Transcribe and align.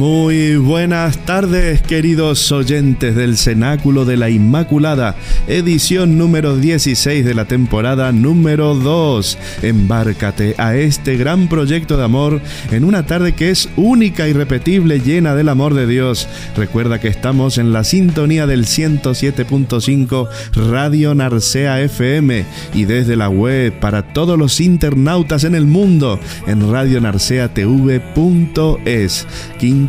Muy 0.00 0.56
buenas 0.56 1.18
tardes, 1.26 1.82
queridos 1.82 2.50
oyentes 2.52 3.14
del 3.14 3.36
Cenáculo 3.36 4.06
de 4.06 4.16
la 4.16 4.30
Inmaculada, 4.30 5.14
edición 5.46 6.16
número 6.16 6.56
16 6.56 7.22
de 7.22 7.34
la 7.34 7.44
temporada 7.44 8.10
número 8.10 8.74
2. 8.74 9.36
Embárcate 9.60 10.54
a 10.56 10.74
este 10.74 11.18
gran 11.18 11.48
proyecto 11.48 11.98
de 11.98 12.04
amor 12.04 12.40
en 12.70 12.84
una 12.84 13.04
tarde 13.04 13.34
que 13.34 13.50
es 13.50 13.68
única 13.76 14.26
y 14.26 14.32
repetible, 14.32 15.00
llena 15.00 15.34
del 15.34 15.50
amor 15.50 15.74
de 15.74 15.86
Dios. 15.86 16.26
Recuerda 16.56 16.98
que 16.98 17.08
estamos 17.08 17.58
en 17.58 17.74
la 17.74 17.84
sintonía 17.84 18.46
del 18.46 18.64
107.5 18.64 20.28
Radio 20.70 21.14
Narcea 21.14 21.78
FM 21.78 22.46
y 22.72 22.86
desde 22.86 23.16
la 23.16 23.28
web 23.28 23.78
para 23.78 24.14
todos 24.14 24.38
los 24.38 24.62
internautas 24.62 25.44
en 25.44 25.54
el 25.54 25.66
mundo 25.66 26.18
en 26.46 26.72
radionarceatv.es. 26.72 29.26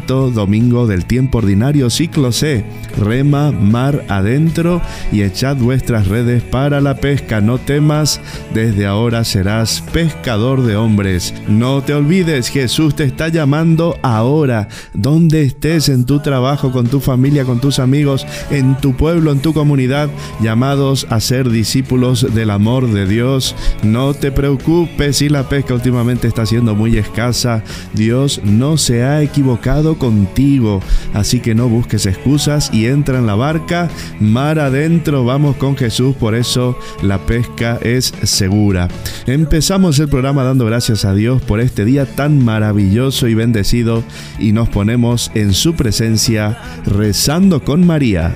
Domingo 0.08 0.88
del 0.88 1.06
tiempo 1.06 1.38
ordinario, 1.38 1.90
ciclo 1.90 2.32
C. 2.32 2.66
Rema, 2.98 3.52
mar 3.52 4.04
adentro 4.10 4.82
y 5.12 5.22
echad 5.22 5.56
vuestras 5.58 6.08
redes 6.08 6.44
para 6.44 6.82
la 6.82 6.96
pesca. 6.96 7.40
No 7.40 7.58
temas, 7.58 8.20
desde 8.54 8.86
ahora 8.86 9.24
serás 9.24 9.82
pescador 9.94 10.64
de 10.64 10.76
hombres. 10.76 11.34
No 11.48 11.82
te 11.82 11.94
olvides, 11.94 12.50
Jesús 12.50 12.96
te 12.96 13.06
está 13.06 13.30
llamando 13.30 13.98
ahora. 14.02 14.68
Donde 14.94 15.44
estés 15.44 15.88
en 15.88 16.06
tu 16.06 16.20
trabajo, 16.20 16.72
con 16.72 16.88
tu 16.88 17.00
familia, 17.00 17.46
con 17.46 17.62
tus 17.62 17.80
amigos, 17.80 18.26
en 18.50 18.76
tu 18.78 18.94
pueblo, 18.96 19.32
en 19.32 19.40
tu 19.40 19.54
comunidad, 19.54 20.10
llamados 20.42 21.08
a 21.10 21.20
ser 21.20 21.50
discípulos 21.50 22.34
del 22.34 22.50
amor 22.50 22.92
de 22.92 23.08
Dios. 23.08 23.56
No 23.84 24.14
te 24.14 24.32
preocupes 24.32 25.18
si 25.18 25.30
la 25.30 25.48
pesca 25.48 25.74
últimamente 25.74 26.28
está 26.28 26.46
siendo 26.46 26.76
muy 26.76 26.98
escasa. 26.98 27.64
Dios 27.94 28.42
no 28.44 28.78
se 28.78 29.04
ha 29.04 29.22
equivocado 29.22 29.91
contigo. 29.98 30.82
Así 31.14 31.40
que 31.40 31.56
no 31.56 31.70
busques 31.70 32.06
excusas 32.06 32.70
y 32.74 32.86
entra 32.86 33.20
en 33.20 33.28
la 33.28 33.36
barca, 33.36 33.90
mar 34.20 34.60
adentro, 34.60 35.26
vamos 35.26 35.56
con 35.58 35.76
Jesús, 35.76 36.16
por 36.16 36.36
eso 36.36 36.78
la 37.02 37.20
pesca 37.26 37.80
es 37.82 38.14
segura. 38.24 38.88
Empezamos 39.26 40.00
el 40.00 40.10
programa 40.10 40.44
dando 40.44 40.66
gracias 40.66 41.06
a 41.06 41.14
Dios 41.14 41.42
por 41.42 41.60
este 41.60 41.86
día 41.86 42.06
tan 42.06 42.44
maravilloso 42.44 43.28
y 43.28 43.34
bendecido 43.34 44.04
y 44.40 44.52
nos 44.52 44.70
ponemos 44.70 45.32
en 45.34 45.54
su 45.54 45.76
presencia 45.76 46.58
rezando 46.86 47.64
con 47.64 47.86
María. 47.86 48.36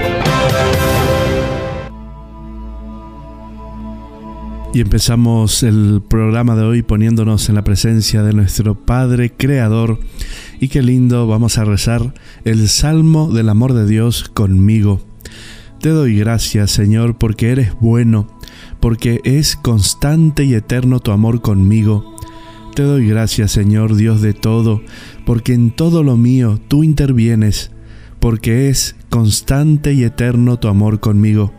Y 4.73 4.79
empezamos 4.79 5.63
el 5.63 6.01
programa 6.07 6.55
de 6.55 6.63
hoy 6.63 6.81
poniéndonos 6.81 7.49
en 7.49 7.55
la 7.55 7.63
presencia 7.65 8.23
de 8.23 8.31
nuestro 8.31 8.75
Padre 8.85 9.29
Creador. 9.29 9.99
Y 10.61 10.69
qué 10.69 10.81
lindo, 10.81 11.27
vamos 11.27 11.57
a 11.57 11.65
rezar 11.65 12.13
el 12.45 12.69
Salmo 12.69 13.33
del 13.33 13.49
Amor 13.49 13.73
de 13.73 13.85
Dios 13.85 14.29
conmigo. 14.33 15.01
Te 15.81 15.89
doy 15.89 16.17
gracias, 16.17 16.71
Señor, 16.71 17.17
porque 17.17 17.51
eres 17.51 17.73
bueno, 17.81 18.29
porque 18.79 19.19
es 19.25 19.57
constante 19.57 20.45
y 20.45 20.53
eterno 20.53 21.01
tu 21.01 21.11
amor 21.11 21.41
conmigo. 21.41 22.15
Te 22.73 22.83
doy 22.83 23.09
gracias, 23.09 23.51
Señor, 23.51 23.95
Dios 23.95 24.21
de 24.21 24.33
todo, 24.33 24.81
porque 25.25 25.53
en 25.53 25.71
todo 25.71 26.01
lo 26.01 26.15
mío 26.15 26.61
tú 26.69 26.85
intervienes, 26.85 27.71
porque 28.21 28.69
es 28.69 28.95
constante 29.09 29.91
y 29.91 30.05
eterno 30.05 30.59
tu 30.59 30.69
amor 30.69 31.01
conmigo. 31.01 31.51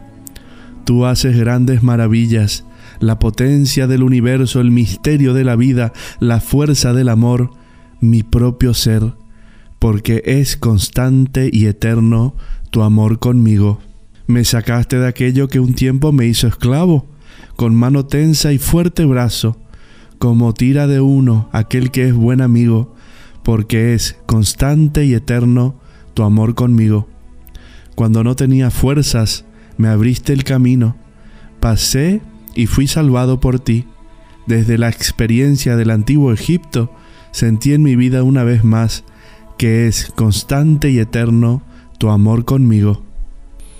Tú 0.86 1.04
haces 1.04 1.36
grandes 1.36 1.82
maravillas, 1.82 2.64
la 3.00 3.19
potencia 3.19 3.87
del 3.87 4.03
universo, 4.03 4.60
el 4.60 4.70
misterio 4.70 5.34
de 5.34 5.44
la 5.44 5.56
vida, 5.56 5.93
la 6.20 6.41
fuerza 6.41 6.93
del 6.93 7.09
amor, 7.09 7.50
mi 8.00 8.22
propio 8.22 8.75
ser, 8.75 9.15
porque 9.78 10.22
es 10.25 10.56
constante 10.56 11.50
y 11.53 11.66
eterno 11.66 12.34
tu 12.71 12.82
amor 12.82 13.19
conmigo. 13.19 13.81
Me 14.26 14.44
sacaste 14.44 14.98
de 14.98 15.09
aquello 15.09 15.48
que 15.48 15.60
un 15.60 15.75
tiempo 15.75 16.12
me 16.12 16.26
hizo 16.26 16.47
esclavo, 16.47 17.06
con 17.56 17.75
mano 17.75 18.06
tensa 18.06 18.53
y 18.53 18.59
fuerte 18.59 19.04
brazo, 19.04 19.56
como 20.19 20.54
tira 20.54 20.87
de 20.87 21.00
uno 21.00 21.48
aquel 21.53 21.91
que 21.91 22.06
es 22.09 22.15
buen 22.15 22.41
amigo, 22.41 22.94
porque 23.42 23.94
es 23.94 24.16
constante 24.26 25.04
y 25.04 25.15
eterno 25.15 25.75
tu 26.15 26.22
amor 26.22 26.54
conmigo. 26.54 27.09
Cuando 27.94 28.25
no 28.25 28.37
tenía 28.37 28.71
fuerzas, 28.71 29.44
me 29.76 29.88
abriste 29.88 30.32
el 30.32 30.44
camino, 30.44 30.97
pasé 31.60 32.22
y 32.54 32.66
fui 32.66 32.86
salvado 32.86 33.40
por 33.40 33.60
ti. 33.60 33.86
Desde 34.47 34.78
la 34.78 34.88
experiencia 34.88 35.77
del 35.77 35.91
antiguo 35.91 36.32
Egipto, 36.32 36.92
sentí 37.30 37.72
en 37.72 37.82
mi 37.82 37.97
vida 37.97 38.22
una 38.22 38.44
vez 38.44 38.65
más 38.65 39.04
que 39.56 39.86
es 39.86 40.12
constante 40.16 40.91
y 40.91 40.98
eterno 40.98 41.62
tu 41.98 42.10
amor 42.10 42.44
conmigo. 42.44 43.04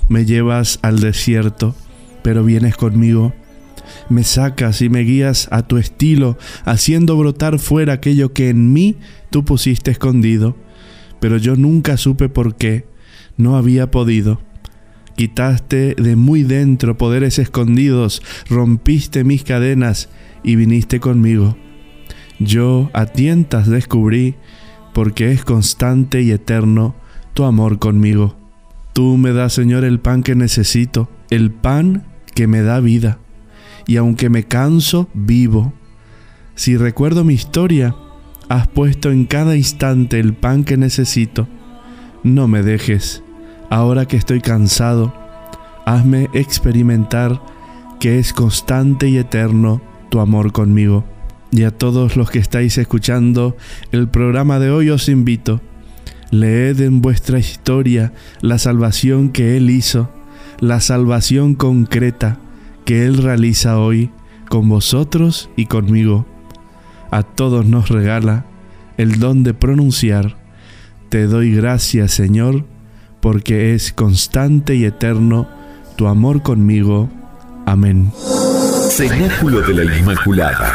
Me 0.08 0.25
llevas 0.25 0.79
al 0.82 1.00
desierto, 1.00 1.75
pero 2.23 2.44
vienes 2.44 2.76
conmigo. 2.76 3.32
Me 4.08 4.23
sacas 4.23 4.81
y 4.81 4.88
me 4.88 5.00
guías 5.00 5.49
a 5.50 5.67
tu 5.67 5.76
estilo, 5.79 6.38
haciendo 6.64 7.17
brotar 7.17 7.58
fuera 7.58 7.94
aquello 7.94 8.32
que 8.32 8.49
en 8.49 8.73
mí 8.73 8.97
tú 9.31 9.44
pusiste 9.44 9.91
escondido, 9.91 10.56
pero 11.20 11.37
yo 11.37 11.56
nunca 11.56 11.97
supe 11.97 12.29
por 12.29 12.55
qué, 12.55 12.87
no 13.37 13.56
había 13.56 13.91
podido. 13.91 14.41
Quitaste 15.17 15.94
de 15.94 16.17
muy 16.17 16.43
dentro 16.43 16.97
poderes 16.97 17.38
escondidos, 17.38 18.23
rompiste 18.49 19.25
mis 19.25 19.44
cadenas 19.44 20.09
y 20.43 20.56
viniste 20.56 21.00
conmigo. 21.00 21.56
Yo 22.38 22.91
a 22.93 23.06
tientas 23.06 23.69
descubrí, 23.69 24.35
porque 24.93 25.32
es 25.32 25.44
constante 25.44 26.23
y 26.23 26.31
eterno 26.31 26.94
tu 27.35 27.44
amor 27.44 27.79
conmigo. 27.79 28.37
Tú 28.93 29.17
me 29.17 29.32
das, 29.32 29.55
Señor, 29.55 29.85
el 29.85 30.00
pan 30.00 30.23
que 30.23 30.35
necesito, 30.35 31.09
el 31.31 31.50
pan 31.50 32.05
que 32.35 32.47
me 32.47 32.62
da 32.62 32.81
vida. 32.81 33.19
Y 33.87 33.97
aunque 33.97 34.29
me 34.29 34.44
canso, 34.44 35.09
vivo. 35.14 35.73
Si 36.55 36.76
recuerdo 36.76 37.25
mi 37.25 37.35
historia, 37.35 37.94
has 38.49 38.69
puesto 38.69 39.11
en 39.11 39.25
cada 39.25 39.56
instante 39.56 40.20
el 40.20 40.35
pan 40.35 40.64
que 40.64 40.76
necesito. 40.76 41.49
No 42.23 42.49
me 42.49 42.62
dejes, 42.62 43.23
ahora 43.73 44.05
que 44.05 44.19
estoy 44.19 44.43
cansado, 44.43 45.15
hazme 45.87 46.29
experimentar 46.35 47.41
que 48.01 48.19
es 48.19 48.35
constante 48.35 49.09
y 49.09 49.17
eterno 49.17 49.81
tu 50.11 50.21
amor 50.21 50.53
conmigo. 50.53 51.07
Y 51.53 51.63
a 51.63 51.71
todos 51.71 52.17
los 52.17 52.31
que 52.31 52.39
estáis 52.39 52.77
escuchando 52.77 53.57
el 53.91 54.09
programa 54.09 54.59
de 54.59 54.71
hoy 54.71 54.91
os 54.91 55.09
invito, 55.09 55.63
leed 56.31 56.83
en 56.83 57.01
vuestra 57.01 57.39
historia 57.39 58.13
la 58.43 58.59
salvación 58.59 59.31
que 59.31 59.57
Él 59.57 59.71
hizo, 59.71 60.11
la 60.61 60.81
salvación 60.81 61.55
concreta 61.55 62.39
que 62.85 63.07
Él 63.07 63.17
realiza 63.17 63.79
hoy 63.79 64.11
con 64.51 64.69
vosotros 64.69 65.49
y 65.57 65.65
conmigo. 65.65 66.27
A 67.11 67.23
todos 67.23 67.65
nos 67.65 67.89
regala 67.89 68.45
el 68.99 69.19
don 69.19 69.45
de 69.45 69.55
pronunciar, 69.55 70.37
Te 71.09 71.27
doy 71.27 71.55
gracias 71.55 72.13
Señor, 72.13 72.67
porque 73.23 73.73
es 73.73 73.93
constante 73.93 74.75
y 74.75 74.85
eterno 74.85 75.49
tu 75.97 76.09
amor 76.09 76.43
conmigo. 76.43 77.09
Amén. 77.65 78.13
Cenáculo 78.91 79.63
de 79.63 79.85
la 79.85 79.97
Inmaculada. 79.97 80.75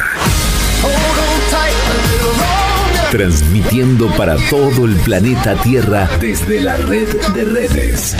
Transmitiendo 3.12 4.08
para 4.16 4.38
todo 4.50 4.86
el 4.86 4.96
planeta 4.96 5.56
Tierra 5.62 6.10
desde 6.22 6.62
la 6.62 6.78
red 6.78 7.08
de 7.36 7.44
redes. 7.44 8.16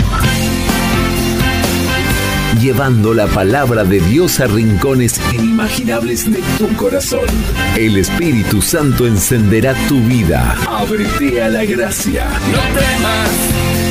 Llevando 2.60 3.14
la 3.14 3.28
palabra 3.28 3.84
de 3.84 4.00
Dios 4.00 4.40
a 4.40 4.46
rincones 4.46 5.20
inimaginables 5.32 6.30
de 6.30 6.42
tu 6.58 6.68
corazón. 6.76 7.28
El 7.76 7.96
Espíritu 7.96 8.60
Santo 8.60 9.06
encenderá 9.06 9.74
tu 9.88 10.00
vida. 10.02 10.54
Ábrete 10.66 11.42
a 11.42 11.48
la 11.48 11.64
gracia. 11.64 12.26
No 12.50 12.58
temas, 12.58 13.87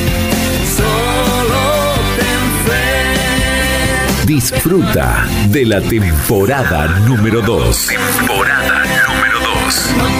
Disfruta 4.28 5.26
de 5.46 5.64
la 5.64 5.80
temporada 5.80 6.86
número 7.06 7.40
2. 7.40 7.86
Temporada 7.86 8.84
número 9.08 9.40
2. 9.64 10.17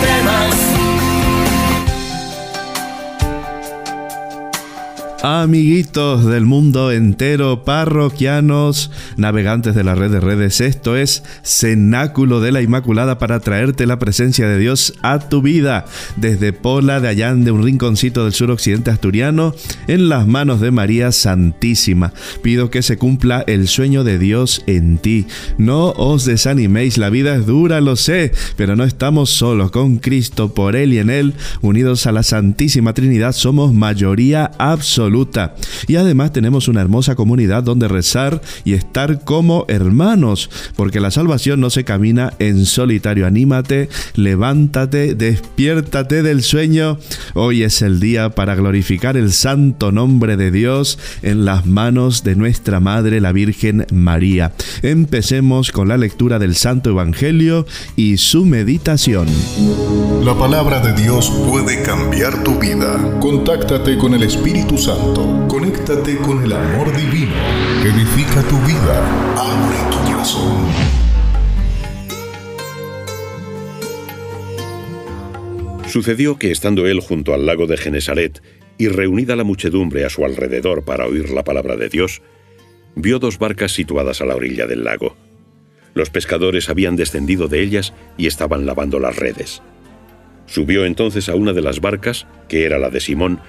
Amiguitos 5.20 6.26
del 6.26 6.44
mundo 6.44 6.92
entero, 6.92 7.64
parroquianos, 7.64 8.92
navegantes 9.16 9.74
de 9.74 9.82
la 9.82 9.96
red 9.96 10.12
de 10.12 10.20
redes, 10.20 10.60
esto 10.60 10.96
es 10.96 11.24
Cenáculo 11.42 12.40
de 12.40 12.52
la 12.52 12.62
Inmaculada 12.62 13.18
para 13.18 13.40
traerte 13.40 13.86
la 13.86 13.98
presencia 13.98 14.46
de 14.46 14.58
Dios 14.58 14.94
a 15.02 15.18
tu 15.18 15.42
vida 15.42 15.86
desde 16.14 16.52
Pola 16.52 17.00
de 17.00 17.08
Allán, 17.08 17.42
de 17.42 17.50
un 17.50 17.64
rinconcito 17.64 18.22
del 18.22 18.32
suroccidente 18.32 18.92
asturiano, 18.92 19.56
en 19.88 20.08
las 20.08 20.28
manos 20.28 20.60
de 20.60 20.70
María 20.70 21.10
Santísima. 21.10 22.12
Pido 22.40 22.70
que 22.70 22.82
se 22.82 22.96
cumpla 22.96 23.42
el 23.48 23.66
sueño 23.66 24.04
de 24.04 24.20
Dios 24.20 24.62
en 24.68 24.98
ti. 24.98 25.26
No 25.58 25.90
os 25.96 26.26
desaniméis, 26.26 26.96
la 26.96 27.10
vida 27.10 27.34
es 27.34 27.44
dura, 27.44 27.80
lo 27.80 27.96
sé, 27.96 28.30
pero 28.56 28.76
no 28.76 28.84
estamos 28.84 29.30
solos 29.30 29.72
con 29.72 29.96
Cristo, 29.96 30.54
por 30.54 30.76
Él 30.76 30.92
y 30.92 30.98
en 30.98 31.10
Él, 31.10 31.34
unidos 31.60 32.06
a 32.06 32.12
la 32.12 32.22
Santísima 32.22 32.94
Trinidad, 32.94 33.32
somos 33.32 33.74
mayoría 33.74 34.52
absoluta 34.58 35.08
y 35.86 35.96
además 35.96 36.32
tenemos 36.32 36.68
una 36.68 36.80
hermosa 36.80 37.16
comunidad 37.16 37.64
donde 37.64 37.88
rezar 37.88 38.40
y 38.64 38.74
estar 38.74 39.24
como 39.24 39.64
hermanos, 39.68 40.48
porque 40.76 41.00
la 41.00 41.10
salvación 41.10 41.60
no 41.60 41.70
se 41.70 41.84
camina 41.84 42.34
en 42.38 42.66
solitario. 42.66 43.26
Anímate, 43.26 43.88
levántate, 44.14 45.14
despiértate 45.14 46.22
del 46.22 46.42
sueño. 46.42 46.98
Hoy 47.34 47.64
es 47.64 47.82
el 47.82 47.98
día 47.98 48.30
para 48.30 48.54
glorificar 48.54 49.16
el 49.16 49.32
santo 49.32 49.90
nombre 49.90 50.36
de 50.36 50.50
Dios 50.50 50.98
en 51.22 51.44
las 51.44 51.66
manos 51.66 52.22
de 52.22 52.36
nuestra 52.36 52.78
Madre 52.78 53.20
la 53.20 53.32
Virgen 53.32 53.86
María. 53.92 54.52
Empecemos 54.82 55.72
con 55.72 55.88
la 55.88 55.96
lectura 55.96 56.38
del 56.38 56.54
Santo 56.54 56.90
Evangelio 56.90 57.66
y 57.96 58.18
su 58.18 58.44
meditación. 58.44 59.26
La 60.22 60.34
palabra 60.34 60.80
de 60.80 60.92
Dios 61.00 61.30
puede 61.48 61.82
cambiar 61.82 62.44
tu 62.44 62.58
vida. 62.58 63.18
Contáctate 63.20 63.96
con 63.98 64.14
el 64.14 64.22
Espíritu 64.22 64.76
Santo 64.76 64.97
Conéctate 65.48 66.16
con 66.18 66.42
el 66.44 66.52
amor 66.52 66.94
divino 66.96 67.34
edifica 67.84 68.42
tu 68.42 68.58
vida. 68.66 69.34
Abre 69.36 69.78
tu 69.90 70.12
corazón. 70.12 70.98
Sucedió 75.86 76.38
que 76.38 76.50
estando 76.50 76.86
él 76.86 77.00
junto 77.00 77.32
al 77.32 77.46
lago 77.46 77.66
de 77.66 77.76
Genesaret 77.76 78.42
y 78.76 78.88
reunida 78.88 79.36
la 79.36 79.44
muchedumbre 79.44 80.04
a 80.04 80.10
su 80.10 80.24
alrededor 80.24 80.84
para 80.84 81.06
oír 81.06 81.30
la 81.30 81.44
palabra 81.44 81.76
de 81.76 81.88
Dios, 81.88 82.20
vio 82.94 83.18
dos 83.18 83.38
barcas 83.38 83.72
situadas 83.72 84.20
a 84.20 84.26
la 84.26 84.36
orilla 84.36 84.66
del 84.66 84.84
lago. 84.84 85.16
Los 85.94 86.10
pescadores 86.10 86.68
habían 86.68 86.96
descendido 86.96 87.48
de 87.48 87.62
ellas 87.62 87.94
y 88.16 88.26
estaban 88.26 88.66
lavando 88.66 89.00
las 89.00 89.16
redes. 89.16 89.62
Subió 90.46 90.84
entonces 90.84 91.28
a 91.28 91.34
una 91.34 91.52
de 91.52 91.62
las 91.62 91.80
barcas, 91.80 92.26
que 92.48 92.64
era 92.64 92.78
la 92.78 92.90
de 92.90 93.00
Simón, 93.00 93.40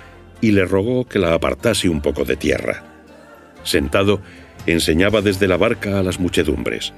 y 0.41 0.51
le 0.51 0.65
rogó 0.65 1.05
que 1.05 1.19
la 1.19 1.33
apartase 1.33 1.89
un 1.89 2.01
poco 2.01 2.25
de 2.25 2.35
tierra. 2.35 2.83
Sentado, 3.63 4.21
enseñaba 4.65 5.21
desde 5.21 5.47
la 5.47 5.57
barca 5.57 5.99
a 5.99 6.03
las 6.03 6.19
muchedumbres. 6.19 6.93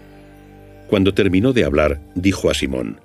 Cuando 0.87 1.13
terminó 1.13 1.53
de 1.53 1.65
hablar, 1.65 2.01
dijo 2.15 2.49
a 2.49 2.53
Simón, 2.53 2.99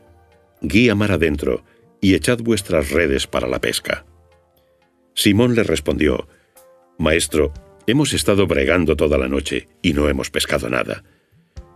Guía 0.61 0.94
mar 0.94 1.12
adentro 1.12 1.65
y 2.00 2.15
echad 2.15 2.38
vuestras 2.38 2.91
redes 2.91 3.27
para 3.27 3.47
la 3.47 3.61
pesca. 3.61 4.05
Simón 5.15 5.55
le 5.55 5.62
respondió, 5.62 6.29
Maestro, 6.99 7.53
hemos 7.87 8.12
estado 8.12 8.47
bregando 8.47 8.97
toda 8.97 9.19
la 9.19 9.29
noche 9.29 9.69
y 9.82 9.93
no 9.93 10.09
hemos 10.09 10.31
pescado 10.31 10.69
nada, 10.69 11.05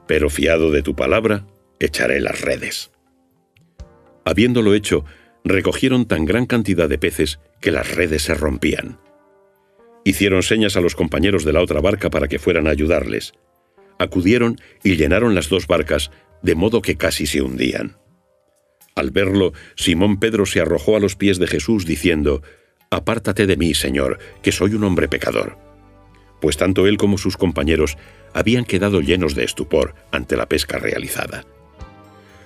pero 0.07 0.31
fiado 0.31 0.71
de 0.71 0.83
tu 0.83 0.95
palabra, 0.97 1.47
echaré 1.79 2.21
las 2.21 2.41
redes. 2.41 2.91
Habiéndolo 4.25 4.75
hecho, 4.75 5.05
recogieron 5.45 6.07
tan 6.07 6.25
gran 6.25 6.47
cantidad 6.47 6.89
de 6.89 6.99
peces 6.99 7.41
que 7.61 7.71
las 7.71 7.95
redes 7.95 8.23
se 8.23 8.35
rompían. 8.35 8.99
Hicieron 10.05 10.43
señas 10.43 10.77
a 10.77 10.81
los 10.81 10.95
compañeros 10.95 11.45
de 11.45 11.53
la 11.53 11.61
otra 11.61 11.81
barca 11.81 12.11
para 12.11 12.29
que 12.29 12.39
fueran 12.39 12.67
a 12.67 12.71
ayudarles. 12.71 13.35
Acudieron 13.99 14.59
y 14.83 14.97
llenaron 14.97 15.35
las 15.35 15.49
dos 15.49 15.67
barcas, 15.67 16.11
de 16.43 16.55
modo 16.55 16.81
que 16.81 16.97
casi 16.97 17.27
se 17.27 17.43
hundían. 17.43 17.99
Al 18.95 19.11
verlo, 19.11 19.53
Simón 19.77 20.19
Pedro 20.19 20.47
se 20.47 20.61
arrojó 20.61 20.97
a 20.97 21.01
los 21.01 21.17
pies 21.17 21.39
de 21.39 21.47
Jesús 21.47 21.85
diciendo, 21.87 22.43
Apártate 22.91 23.47
de 23.47 23.57
mí, 23.57 23.75
Señor, 23.75 24.19
que 24.43 24.53
soy 24.53 24.75
un 24.75 24.85
hombre 24.85 25.07
pecador. 25.07 25.59
Pues 26.41 26.57
tanto 26.57 26.87
él 26.87 26.97
como 26.97 27.19
sus 27.19 27.37
compañeros 27.37 27.99
habían 28.33 28.65
quedado 28.65 29.01
llenos 29.01 29.35
de 29.35 29.45
estupor 29.45 29.95
ante 30.11 30.37
la 30.37 30.49
pesca 30.49 30.79
realizada. 30.79 31.45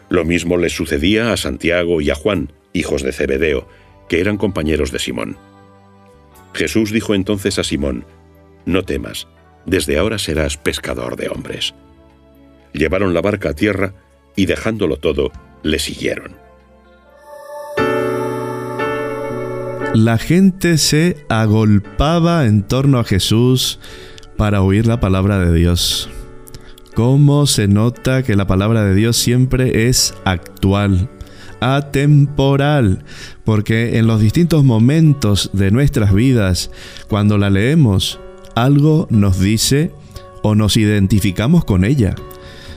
Lo 0.08 0.24
mismo 0.24 0.56
les 0.56 0.72
sucedía 0.72 1.32
a 1.32 1.36
Santiago 1.36 2.00
y 2.00 2.10
a 2.10 2.14
Juan, 2.14 2.52
hijos 2.72 3.02
de 3.02 3.12
Zebedeo, 3.12 3.66
que 4.08 4.20
eran 4.20 4.36
compañeros 4.36 4.92
de 4.92 4.98
Simón. 4.98 5.36
Jesús 6.52 6.92
dijo 6.92 7.14
entonces 7.14 7.58
a 7.58 7.64
Simón, 7.64 8.04
No 8.64 8.84
temas, 8.84 9.26
desde 9.66 9.98
ahora 9.98 10.18
serás 10.18 10.56
pescador 10.56 11.16
de 11.16 11.28
hombres. 11.28 11.74
Llevaron 12.72 13.14
la 13.14 13.22
barca 13.22 13.50
a 13.50 13.54
tierra 13.54 13.94
y 14.36 14.46
dejándolo 14.46 14.96
todo, 14.96 15.32
le 15.62 15.78
siguieron. 15.78 16.36
La 19.94 20.18
gente 20.18 20.76
se 20.78 21.24
agolpaba 21.28 22.46
en 22.46 22.64
torno 22.64 22.98
a 22.98 23.04
Jesús 23.04 23.78
para 24.36 24.60
oír 24.60 24.86
la 24.86 24.98
palabra 24.98 25.38
de 25.38 25.56
Dios. 25.56 26.10
¿Cómo 26.94 27.46
se 27.46 27.66
nota 27.66 28.22
que 28.22 28.36
la 28.36 28.46
palabra 28.46 28.84
de 28.84 28.94
Dios 28.94 29.16
siempre 29.16 29.88
es 29.88 30.14
actual? 30.24 31.08
atemporal, 31.60 33.04
porque 33.44 33.96
en 33.96 34.06
los 34.06 34.20
distintos 34.20 34.64
momentos 34.64 35.48
de 35.54 35.70
nuestras 35.70 36.12
vidas, 36.12 36.70
cuando 37.08 37.38
la 37.38 37.48
leemos, 37.48 38.20
algo 38.54 39.06
nos 39.08 39.40
dice 39.40 39.90
o 40.42 40.54
nos 40.54 40.76
identificamos 40.76 41.64
con 41.64 41.84
ella. 41.84 42.16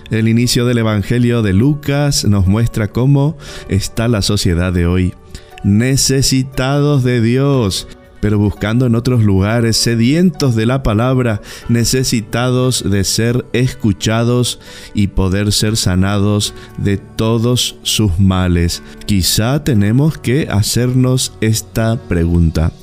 El 0.09 0.29
inicio 0.29 0.65
del 0.65 0.77
Evangelio 0.77 1.41
de 1.41 1.51
Lucas 1.51 2.23
nos 2.23 2.47
muestra 2.47 2.87
cómo 2.87 3.37
está 3.67 4.07
la 4.07 4.21
sociedad 4.21 4.71
de 4.71 4.87
hoy. 4.87 5.13
Necesitados 5.65 7.03
de 7.03 7.19
Dios, 7.19 7.89
pero 8.27 8.39
buscando 8.39 8.85
en 8.85 8.95
otros 8.95 9.23
lugares, 9.23 9.77
sedientos 9.77 10.53
de 10.53 10.65
la 10.65 10.83
palabra, 10.83 11.41
necesitados 11.69 12.83
de 12.83 13.05
ser 13.05 13.45
escuchados 13.53 14.59
y 14.93 15.07
poder 15.07 15.53
ser 15.53 15.77
sanados 15.77 16.53
de 16.77 16.97
todos 16.97 17.77
sus 17.83 18.19
males. 18.19 18.83
Quizá 19.05 19.63
tenemos 19.63 20.17
que 20.17 20.49
hacernos 20.51 21.31
esta 21.39 21.95
pregunta. 21.95 22.73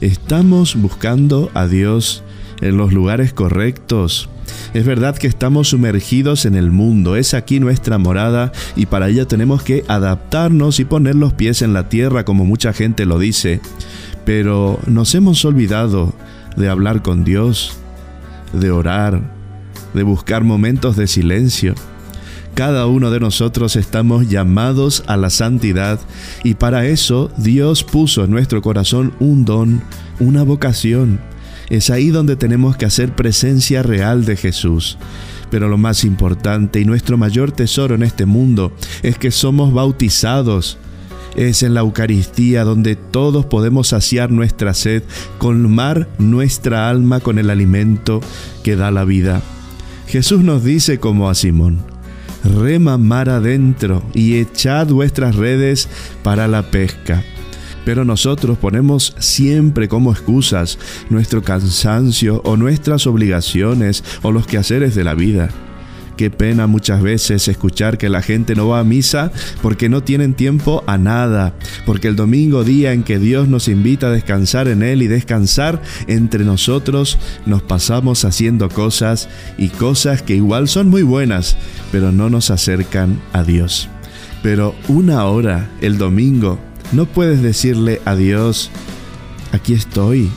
¿Estamos 0.00 0.74
buscando 0.74 1.50
a 1.52 1.66
Dios 1.66 2.22
en 2.62 2.78
los 2.78 2.94
lugares 2.94 3.34
correctos? 3.34 4.30
Es 4.72 4.86
verdad 4.86 5.18
que 5.18 5.26
estamos 5.26 5.68
sumergidos 5.68 6.46
en 6.46 6.54
el 6.54 6.70
mundo, 6.70 7.16
es 7.16 7.34
aquí 7.34 7.60
nuestra 7.60 7.98
morada 7.98 8.52
y 8.74 8.86
para 8.86 9.10
ello 9.10 9.26
tenemos 9.26 9.62
que 9.62 9.84
adaptarnos 9.86 10.80
y 10.80 10.86
poner 10.86 11.14
los 11.14 11.34
pies 11.34 11.60
en 11.60 11.74
la 11.74 11.90
tierra 11.90 12.24
como 12.24 12.46
mucha 12.46 12.72
gente 12.72 13.04
lo 13.04 13.18
dice. 13.18 13.60
Pero 14.28 14.78
nos 14.86 15.14
hemos 15.14 15.42
olvidado 15.46 16.12
de 16.54 16.68
hablar 16.68 17.00
con 17.00 17.24
Dios, 17.24 17.72
de 18.52 18.70
orar, 18.70 19.22
de 19.94 20.02
buscar 20.02 20.44
momentos 20.44 20.98
de 20.98 21.06
silencio. 21.06 21.74
Cada 22.52 22.86
uno 22.88 23.10
de 23.10 23.20
nosotros 23.20 23.74
estamos 23.74 24.28
llamados 24.28 25.02
a 25.06 25.16
la 25.16 25.30
santidad 25.30 25.98
y 26.44 26.56
para 26.56 26.84
eso 26.84 27.30
Dios 27.38 27.84
puso 27.84 28.22
en 28.22 28.30
nuestro 28.30 28.60
corazón 28.60 29.14
un 29.18 29.46
don, 29.46 29.80
una 30.20 30.42
vocación. 30.42 31.20
Es 31.70 31.88
ahí 31.88 32.10
donde 32.10 32.36
tenemos 32.36 32.76
que 32.76 32.84
hacer 32.84 33.14
presencia 33.14 33.82
real 33.82 34.26
de 34.26 34.36
Jesús. 34.36 34.98
Pero 35.50 35.70
lo 35.70 35.78
más 35.78 36.04
importante 36.04 36.80
y 36.80 36.84
nuestro 36.84 37.16
mayor 37.16 37.50
tesoro 37.50 37.94
en 37.94 38.02
este 38.02 38.26
mundo 38.26 38.74
es 39.02 39.16
que 39.16 39.30
somos 39.30 39.72
bautizados. 39.72 40.76
Es 41.36 41.62
en 41.62 41.74
la 41.74 41.80
Eucaristía 41.80 42.64
donde 42.64 42.96
todos 42.96 43.46
podemos 43.46 43.88
saciar 43.88 44.30
nuestra 44.30 44.74
sed, 44.74 45.02
colmar 45.38 46.08
nuestra 46.18 46.88
alma 46.88 47.20
con 47.20 47.38
el 47.38 47.50
alimento 47.50 48.20
que 48.62 48.76
da 48.76 48.90
la 48.90 49.04
vida. 49.04 49.42
Jesús 50.06 50.40
nos 50.40 50.64
dice 50.64 50.98
como 50.98 51.28
a 51.28 51.34
Simón, 51.34 51.80
rema 52.42 52.96
mar 52.98 53.28
adentro 53.28 54.02
y 54.14 54.36
echad 54.36 54.88
vuestras 54.88 55.36
redes 55.36 55.88
para 56.22 56.48
la 56.48 56.70
pesca. 56.70 57.22
Pero 57.84 58.04
nosotros 58.04 58.58
ponemos 58.58 59.14
siempre 59.18 59.88
como 59.88 60.12
excusas 60.12 60.78
nuestro 61.08 61.42
cansancio 61.42 62.42
o 62.44 62.56
nuestras 62.56 63.06
obligaciones 63.06 64.04
o 64.22 64.32
los 64.32 64.46
quehaceres 64.46 64.94
de 64.94 65.04
la 65.04 65.14
vida. 65.14 65.50
Qué 66.18 66.30
pena 66.30 66.66
muchas 66.66 67.00
veces 67.00 67.46
escuchar 67.46 67.96
que 67.96 68.08
la 68.08 68.22
gente 68.22 68.56
no 68.56 68.66
va 68.66 68.80
a 68.80 68.84
misa 68.84 69.30
porque 69.62 69.88
no 69.88 70.02
tienen 70.02 70.34
tiempo 70.34 70.82
a 70.88 70.98
nada, 70.98 71.54
porque 71.86 72.08
el 72.08 72.16
domingo 72.16 72.64
día 72.64 72.92
en 72.92 73.04
que 73.04 73.20
Dios 73.20 73.46
nos 73.46 73.68
invita 73.68 74.08
a 74.08 74.10
descansar 74.10 74.66
en 74.66 74.82
Él 74.82 75.00
y 75.00 75.06
descansar 75.06 75.80
entre 76.08 76.44
nosotros, 76.44 77.18
nos 77.46 77.62
pasamos 77.62 78.24
haciendo 78.24 78.68
cosas 78.68 79.28
y 79.58 79.68
cosas 79.68 80.20
que 80.22 80.34
igual 80.34 80.66
son 80.66 80.88
muy 80.88 81.02
buenas, 81.02 81.56
pero 81.92 82.10
no 82.10 82.28
nos 82.30 82.50
acercan 82.50 83.20
a 83.32 83.44
Dios. 83.44 83.88
Pero 84.42 84.74
una 84.88 85.24
hora 85.24 85.70
el 85.80 85.98
domingo, 85.98 86.58
no 86.90 87.06
puedes 87.06 87.42
decirle 87.42 88.00
a 88.04 88.16
Dios, 88.16 88.72
aquí 89.52 89.72
estoy, 89.72 90.28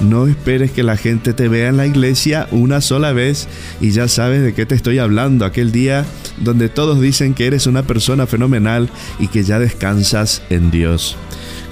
no 0.00 0.26
esperes 0.26 0.70
que 0.70 0.82
la 0.82 0.96
gente 0.96 1.32
te 1.32 1.48
vea 1.48 1.68
en 1.68 1.76
la 1.76 1.86
iglesia 1.86 2.46
una 2.50 2.80
sola 2.80 3.12
vez 3.12 3.48
y 3.80 3.90
ya 3.90 4.08
sabes 4.08 4.42
de 4.42 4.54
qué 4.54 4.66
te 4.66 4.74
estoy 4.74 4.98
hablando. 4.98 5.44
Aquel 5.44 5.72
día 5.72 6.04
donde 6.38 6.68
todos 6.68 7.00
dicen 7.00 7.34
que 7.34 7.46
eres 7.46 7.66
una 7.66 7.82
persona 7.82 8.26
fenomenal 8.26 8.90
y 9.18 9.28
que 9.28 9.42
ya 9.42 9.58
descansas 9.58 10.42
en 10.50 10.70
Dios. 10.70 11.16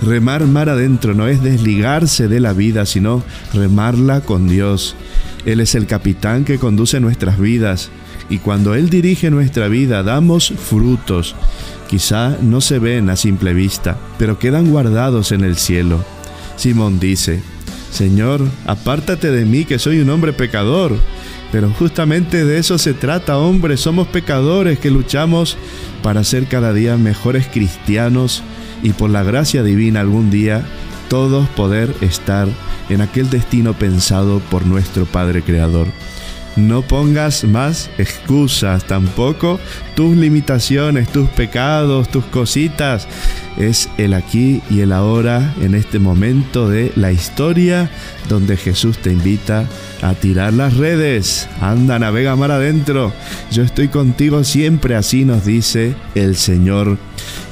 Remar 0.02 0.46
mar 0.46 0.68
adentro 0.68 1.14
no 1.14 1.26
es 1.26 1.42
desligarse 1.42 2.28
de 2.28 2.40
la 2.40 2.52
vida, 2.52 2.84
sino 2.84 3.22
remarla 3.54 4.20
con 4.20 4.48
Dios. 4.48 4.96
Él 5.44 5.60
es 5.60 5.74
el 5.74 5.86
capitán 5.86 6.44
que 6.44 6.58
conduce 6.58 7.00
nuestras 7.00 7.38
vidas 7.38 7.90
y 8.28 8.38
cuando 8.38 8.74
Él 8.74 8.90
dirige 8.90 9.30
nuestra 9.30 9.68
vida 9.68 10.02
damos 10.02 10.52
frutos. 10.56 11.34
Quizá 11.88 12.36
no 12.42 12.60
se 12.60 12.80
ven 12.80 13.08
a 13.10 13.16
simple 13.16 13.54
vista, 13.54 13.96
pero 14.18 14.38
quedan 14.38 14.70
guardados 14.70 15.30
en 15.30 15.44
el 15.44 15.56
cielo. 15.56 16.04
Simón 16.56 16.98
dice, 16.98 17.42
Señor, 17.96 18.42
apártate 18.66 19.30
de 19.30 19.46
mí 19.46 19.64
que 19.64 19.78
soy 19.78 20.00
un 20.00 20.10
hombre 20.10 20.34
pecador. 20.34 20.98
Pero 21.50 21.70
justamente 21.70 22.44
de 22.44 22.58
eso 22.58 22.76
se 22.76 22.92
trata, 22.92 23.38
hombre. 23.38 23.78
Somos 23.78 24.06
pecadores 24.08 24.78
que 24.78 24.90
luchamos 24.90 25.56
para 26.02 26.22
ser 26.22 26.46
cada 26.46 26.74
día 26.74 26.98
mejores 26.98 27.46
cristianos 27.46 28.42
y 28.82 28.90
por 28.92 29.08
la 29.08 29.22
gracia 29.22 29.62
divina 29.62 30.00
algún 30.00 30.30
día 30.30 30.62
todos 31.08 31.48
poder 31.48 31.94
estar 32.02 32.48
en 32.90 33.00
aquel 33.00 33.30
destino 33.30 33.72
pensado 33.72 34.40
por 34.40 34.66
nuestro 34.66 35.06
Padre 35.06 35.40
Creador. 35.40 35.86
No 36.54 36.82
pongas 36.82 37.44
más 37.44 37.88
excusas, 37.96 38.84
tampoco 38.84 39.58
tus 39.94 40.14
limitaciones, 40.14 41.08
tus 41.08 41.30
pecados, 41.30 42.10
tus 42.10 42.26
cositas. 42.26 43.08
Es 43.56 43.88
el 43.96 44.12
aquí 44.12 44.62
y 44.68 44.80
el 44.80 44.92
ahora 44.92 45.54
en 45.60 45.74
este 45.74 45.98
momento 45.98 46.68
de 46.68 46.92
la 46.94 47.10
historia 47.10 47.90
donde 48.28 48.56
Jesús 48.56 48.98
te 48.98 49.12
invita 49.12 49.66
a 50.02 50.14
tirar 50.14 50.52
las 50.52 50.76
redes. 50.76 51.48
Anda, 51.60 51.98
navega 51.98 52.36
mar 52.36 52.50
adentro. 52.50 53.12
Yo 53.50 53.62
estoy 53.62 53.88
contigo 53.88 54.44
siempre, 54.44 54.94
así 54.94 55.24
nos 55.24 55.44
dice 55.44 55.94
el 56.14 56.36
Señor. 56.36 56.98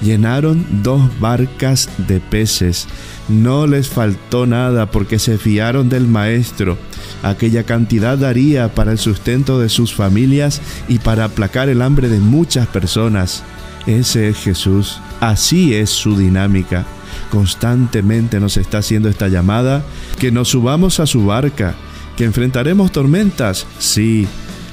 Llenaron 0.02 0.66
dos 0.82 1.02
barcas 1.20 1.88
de 1.96 2.20
peces. 2.20 2.86
No 3.28 3.66
les 3.66 3.88
faltó 3.88 4.46
nada 4.46 4.90
porque 4.90 5.18
se 5.18 5.38
fiaron 5.38 5.88
del 5.88 6.06
Maestro 6.06 6.76
aquella 7.24 7.64
cantidad 7.64 8.18
daría 8.18 8.74
para 8.74 8.92
el 8.92 8.98
sustento 8.98 9.58
de 9.58 9.68
sus 9.68 9.94
familias 9.94 10.60
y 10.88 10.98
para 10.98 11.24
aplacar 11.24 11.68
el 11.68 11.82
hambre 11.82 12.08
de 12.08 12.18
muchas 12.18 12.66
personas. 12.66 13.42
Ese 13.86 14.28
es 14.28 14.36
Jesús, 14.38 15.00
así 15.20 15.74
es 15.74 15.90
su 15.90 16.16
dinámica. 16.16 16.84
Constantemente 17.30 18.40
nos 18.40 18.56
está 18.56 18.78
haciendo 18.78 19.08
esta 19.08 19.28
llamada, 19.28 19.84
que 20.18 20.30
nos 20.30 20.48
subamos 20.48 21.00
a 21.00 21.06
su 21.06 21.26
barca, 21.26 21.74
que 22.16 22.24
enfrentaremos 22.24 22.92
tormentas, 22.92 23.66
sí, 23.78 24.26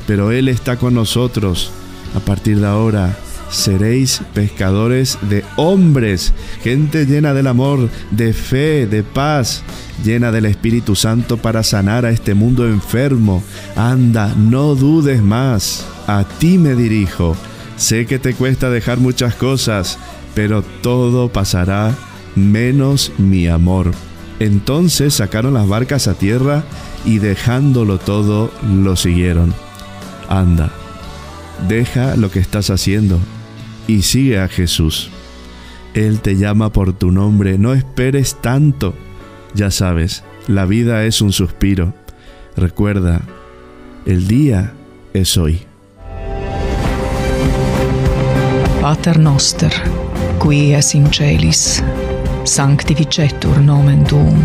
pero 0.08 0.32
Él 0.32 0.48
está 0.48 0.78
con 0.78 0.94
nosotros. 0.94 1.72
A 2.16 2.20
partir 2.20 2.60
de 2.60 2.68
ahora, 2.68 3.18
seréis 3.50 4.22
pescadores 4.34 5.18
de 5.30 5.44
hombres, 5.56 6.34
gente 6.62 7.06
llena 7.06 7.34
del 7.34 7.48
amor, 7.48 7.90
de 8.12 8.34
fe, 8.34 8.88
de 8.88 9.04
paz, 9.04 9.64
llena 10.04 10.32
del 10.32 10.46
Espíritu 10.46 10.96
Santo 10.96 11.38
para 11.38 11.64
sanar 11.64 12.06
a 12.06 12.12
este 12.12 12.34
mundo 12.34 12.68
enfermo. 12.68 13.44
Anda, 13.76 14.34
no 14.38 14.76
dudes 14.76 15.22
más. 15.22 15.86
A 16.08 16.24
ti 16.40 16.58
me 16.58 16.76
dirijo. 16.76 17.36
Sé 17.78 18.06
que 18.06 18.20
te 18.20 18.34
cuesta 18.34 18.70
dejar 18.70 19.00
muchas 19.00 19.36
cosas, 19.36 19.98
pero 20.34 20.64
todo 20.82 21.30
pasará 21.30 21.96
menos 22.36 23.12
mi 23.18 23.48
amor. 23.48 23.92
Entonces 24.40 25.14
sacaron 25.16 25.54
las 25.54 25.68
barcas 25.68 26.08
a 26.08 26.14
tierra 26.16 26.64
y 27.06 27.20
dejándolo 27.20 28.00
todo 28.00 28.52
lo 28.64 28.96
siguieron. 28.96 29.54
Anda, 30.30 30.72
deja 31.68 32.16
lo 32.16 32.32
que 32.32 32.40
estás 32.40 32.70
haciendo 32.70 33.20
y 33.88 34.02
sigue 34.02 34.40
a 34.40 34.48
Jesús. 34.48 35.10
Él 35.94 36.22
te 36.22 36.38
llama 36.38 36.72
por 36.72 36.94
tu 36.94 37.12
nombre, 37.12 37.58
no 37.58 37.74
esperes 37.74 38.38
tanto. 38.42 38.96
Ya 39.54 39.70
sabes, 39.72 40.24
la 40.48 40.66
vida 40.66 41.04
es 41.06 41.22
un 41.22 41.34
suspiro. 41.34 41.94
Recuerda, 42.56 43.22
el 44.06 44.28
día 44.28 44.74
es 45.14 45.38
hoy. 45.38 45.62
Pater 48.82 49.20
noster, 49.20 49.72
qui 50.42 50.74
es 50.74 50.96
in 50.96 51.06
celis 51.12 51.84
sanctificetur 52.44 53.60
nomen 53.62 54.04
tuum 54.04 54.40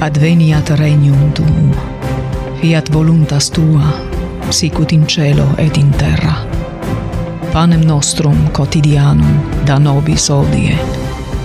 adveniat 0.00 0.70
regnum 0.70 1.32
tuum 1.32 1.70
fiat 2.60 2.92
voluntas 2.92 3.50
tua 3.50 3.92
sicut 4.50 4.92
in 4.92 5.06
cielo 5.06 5.46
et 5.58 5.76
in 5.76 5.90
terra. 5.90 6.34
Panem 7.52 7.80
nostrum 7.80 8.48
quotidianum 8.56 9.40
da 9.66 9.78
nobis 9.78 10.30
odie 10.30 10.76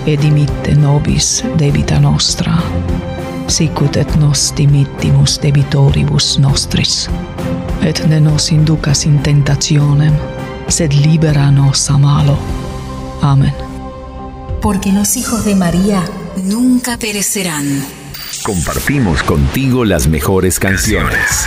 et 0.06 0.20
dimitte 0.20 0.74
nobis 0.74 1.44
debita 1.58 2.00
nostra 2.00 2.58
sicut 3.46 3.96
et 3.96 4.16
nos 4.16 4.52
dimittimus 4.56 5.38
debitoribus 5.42 6.38
nostris. 6.38 7.08
Et 7.82 8.06
ne 8.08 8.20
nos 8.20 8.50
inducas 8.52 9.06
in 9.06 9.18
tentationem 9.18 10.14
sed 10.68 10.92
libera 10.92 11.50
nos 11.50 11.90
a 11.90 11.98
malo. 11.98 12.63
Amén. 13.22 13.54
Porque 14.60 14.92
los 14.92 15.16
hijos 15.16 15.44
de 15.44 15.54
María 15.54 16.02
nunca 16.42 16.96
perecerán. 16.96 17.84
Compartimos 18.42 19.22
contigo 19.22 19.84
las 19.84 20.06
mejores 20.06 20.58
canciones. 20.58 21.46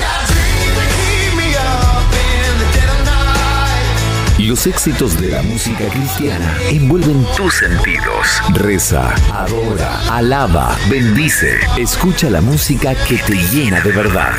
Los 4.40 4.68
éxitos 4.68 5.20
de 5.20 5.30
la 5.30 5.42
música 5.42 5.90
cristiana 5.90 6.56
envuelven 6.70 7.26
tus 7.36 7.56
sentidos. 7.56 8.42
Reza, 8.54 9.14
adora, 9.34 10.00
alaba, 10.10 10.78
bendice. 10.90 11.58
Escucha 11.76 12.30
la 12.30 12.40
música 12.42 12.94
que 12.94 13.18
te 13.18 13.36
llena 13.36 13.82
de 13.82 13.92
verdad. 13.92 14.34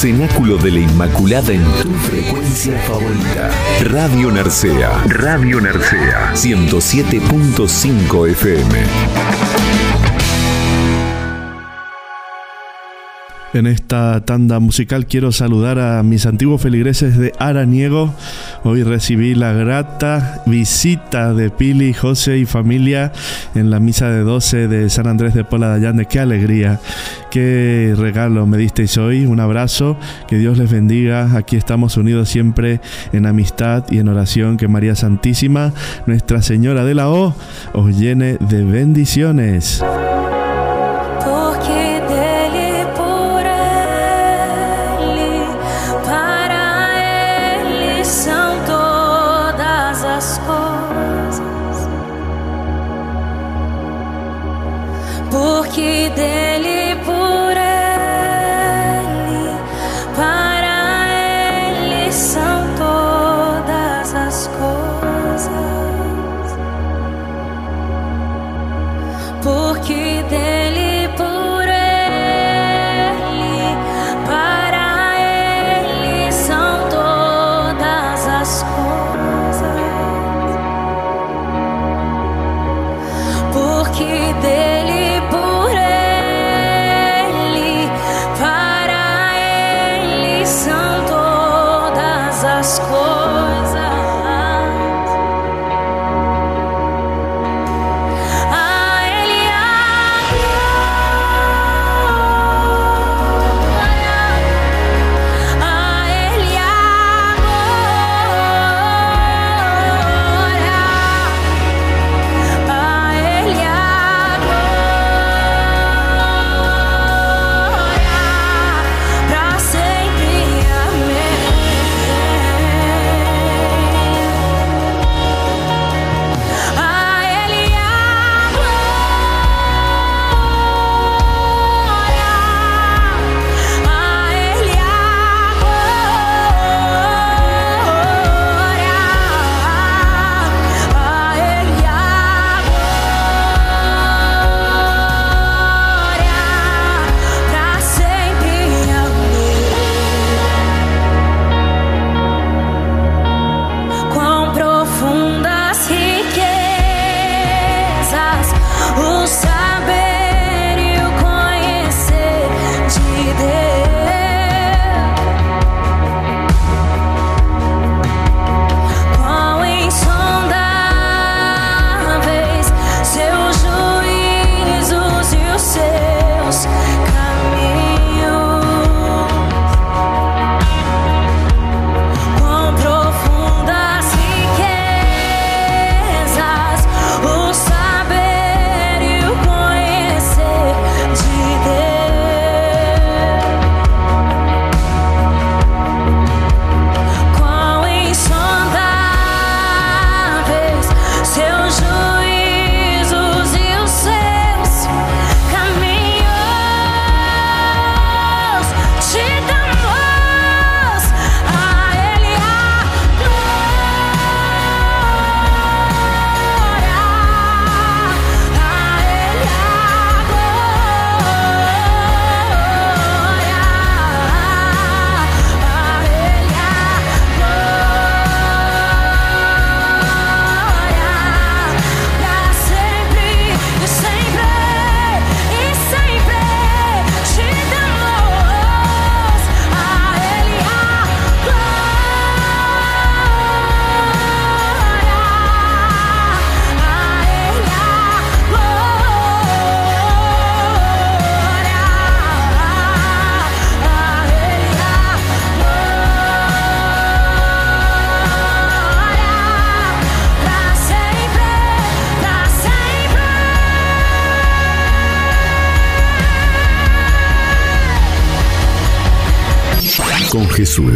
Cenáculo 0.00 0.56
de 0.56 0.70
la 0.70 0.78
Inmaculada 0.78 1.52
en 1.52 1.62
tu 1.82 1.92
frecuencia 2.08 2.78
favorita. 2.88 3.50
Radio 3.82 4.30
Narcea. 4.30 5.04
Radio 5.06 5.60
Narcea. 5.60 6.32
107.5 6.32 8.30
FM. 8.30 9.49
En 13.52 13.66
esta 13.66 14.20
tanda 14.24 14.60
musical 14.60 15.06
quiero 15.06 15.32
saludar 15.32 15.80
a 15.80 16.04
mis 16.04 16.24
antiguos 16.24 16.62
feligreses 16.62 17.18
de 17.18 17.32
Araniego. 17.40 18.14
Hoy 18.62 18.84
recibí 18.84 19.34
la 19.34 19.52
grata 19.52 20.42
visita 20.46 21.34
de 21.34 21.50
Pili, 21.50 21.92
José 21.92 22.38
y 22.38 22.46
familia 22.46 23.12
en 23.56 23.70
la 23.70 23.80
misa 23.80 24.08
de 24.08 24.20
12 24.20 24.68
de 24.68 24.88
San 24.88 25.08
Andrés 25.08 25.34
de 25.34 25.42
Pola 25.42 25.70
de 25.70 25.74
Allande. 25.74 26.06
Qué 26.06 26.20
alegría, 26.20 26.78
qué 27.32 27.92
regalo 27.98 28.46
me 28.46 28.56
disteis 28.56 28.96
hoy. 28.98 29.26
Un 29.26 29.40
abrazo, 29.40 29.98
que 30.28 30.38
Dios 30.38 30.56
les 30.56 30.70
bendiga. 30.70 31.36
Aquí 31.36 31.56
estamos 31.56 31.96
unidos 31.96 32.28
siempre 32.28 32.80
en 33.12 33.26
amistad 33.26 33.84
y 33.90 33.98
en 33.98 34.08
oración. 34.08 34.58
Que 34.58 34.68
María 34.68 34.94
Santísima, 34.94 35.72
Nuestra 36.06 36.40
Señora 36.40 36.84
de 36.84 36.94
la 36.94 37.08
O, 37.08 37.34
os 37.72 37.98
llene 37.98 38.36
de 38.38 38.62
bendiciones. 38.62 39.82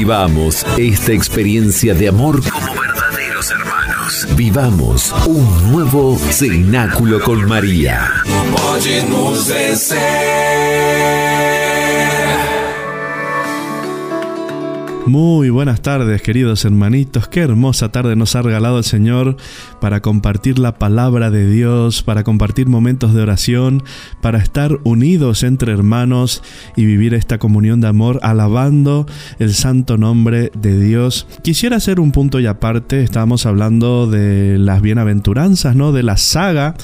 Vivamos 0.00 0.64
esta 0.78 1.12
experiencia 1.12 1.92
de 1.92 2.08
amor 2.08 2.40
como 2.50 2.72
verdaderos 2.72 3.50
hermanos. 3.50 4.26
Vivamos 4.34 5.14
un 5.26 5.72
nuevo 5.72 6.16
cenáculo 6.16 7.20
con 7.20 7.46
María. 7.46 8.10
Muy 15.06 15.48
buenas 15.48 15.80
tardes, 15.80 16.20
queridos 16.20 16.64
hermanitos. 16.64 17.26
Qué 17.26 17.40
hermosa 17.40 17.90
tarde 17.90 18.16
nos 18.16 18.36
ha 18.36 18.42
regalado 18.42 18.78
el 18.78 18.84
Señor 18.84 19.36
para 19.80 20.00
compartir 20.00 20.58
la 20.58 20.78
palabra 20.78 21.30
de 21.30 21.50
Dios, 21.50 22.02
para 22.02 22.22
compartir 22.22 22.68
momentos 22.68 23.14
de 23.14 23.22
oración, 23.22 23.82
para 24.20 24.38
estar 24.38 24.78
unidos 24.84 25.42
entre 25.42 25.72
hermanos 25.72 26.42
y 26.76 26.84
vivir 26.84 27.14
esta 27.14 27.38
comunión 27.38 27.80
de 27.80 27.88
amor 27.88 28.20
alabando 28.22 29.06
el 29.38 29.54
santo 29.54 29.96
nombre 29.96 30.52
de 30.54 30.78
Dios. 30.78 31.26
Quisiera 31.42 31.76
hacer 31.76 31.98
un 31.98 32.12
punto 32.12 32.38
y 32.38 32.46
aparte, 32.46 33.02
estábamos 33.02 33.46
hablando 33.46 34.06
de 34.06 34.58
las 34.58 34.82
bienaventuranzas, 34.82 35.74
¿no? 35.74 35.92
De 35.92 36.02
la 36.02 36.18
saga 36.18 36.74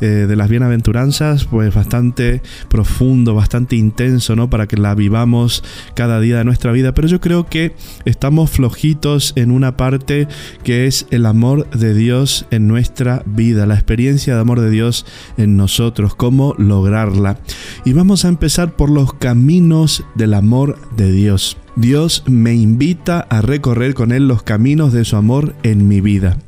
eh, 0.00 0.06
de 0.06 0.36
las 0.36 0.50
bienaventuranzas, 0.50 1.46
pues 1.46 1.74
bastante 1.74 2.42
profundo, 2.68 3.34
bastante 3.34 3.76
intenso, 3.76 4.36
¿no? 4.36 4.50
Para 4.50 4.66
que 4.66 4.76
la 4.76 4.94
vivamos 4.94 5.64
cada 5.94 6.20
día 6.20 6.38
de 6.38 6.44
nuestra 6.44 6.70
vida. 6.70 6.92
Pero 6.92 7.08
yo 7.08 7.20
creo 7.20 7.46
que 7.46 7.71
estamos 8.04 8.50
flojitos 8.50 9.32
en 9.36 9.50
una 9.50 9.76
parte 9.76 10.28
que 10.64 10.86
es 10.86 11.06
el 11.10 11.26
amor 11.26 11.68
de 11.70 11.94
Dios 11.94 12.46
en 12.50 12.68
nuestra 12.68 13.22
vida, 13.26 13.66
la 13.66 13.74
experiencia 13.74 14.34
de 14.34 14.40
amor 14.40 14.60
de 14.60 14.70
Dios 14.70 15.06
en 15.36 15.56
nosotros, 15.56 16.14
cómo 16.14 16.54
lograrla. 16.58 17.38
Y 17.84 17.92
vamos 17.92 18.24
a 18.24 18.28
empezar 18.28 18.76
por 18.76 18.90
los 18.90 19.14
caminos 19.14 20.04
del 20.14 20.34
amor 20.34 20.78
de 20.96 21.12
Dios. 21.12 21.56
Dios 21.76 22.22
me 22.26 22.54
invita 22.54 23.20
a 23.20 23.40
recorrer 23.40 23.94
con 23.94 24.12
Él 24.12 24.28
los 24.28 24.42
caminos 24.42 24.92
de 24.92 25.04
su 25.04 25.16
amor 25.16 25.54
en 25.62 25.88
mi 25.88 26.00
vida. 26.00 26.38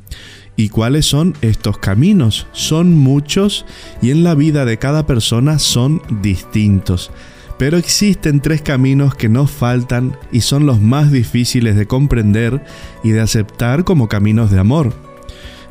¿Y 0.57 0.69
cuáles 0.69 1.05
son 1.05 1.33
estos 1.41 1.77
caminos? 1.79 2.47
Son 2.53 2.95
muchos 2.95 3.65
y 4.01 4.11
en 4.11 4.23
la 4.23 4.35
vida 4.35 4.65
de 4.65 4.77
cada 4.77 5.05
persona 5.05 5.59
son 5.59 6.01
distintos. 6.21 7.11
Pero 7.57 7.77
existen 7.77 8.41
tres 8.41 8.61
caminos 8.61 9.15
que 9.15 9.29
no 9.29 9.47
faltan 9.47 10.17
y 10.31 10.41
son 10.41 10.65
los 10.65 10.81
más 10.81 11.11
difíciles 11.11 11.75
de 11.75 11.87
comprender 11.87 12.63
y 13.03 13.11
de 13.11 13.21
aceptar 13.21 13.83
como 13.83 14.09
caminos 14.09 14.51
de 14.51 14.59
amor. 14.59 14.93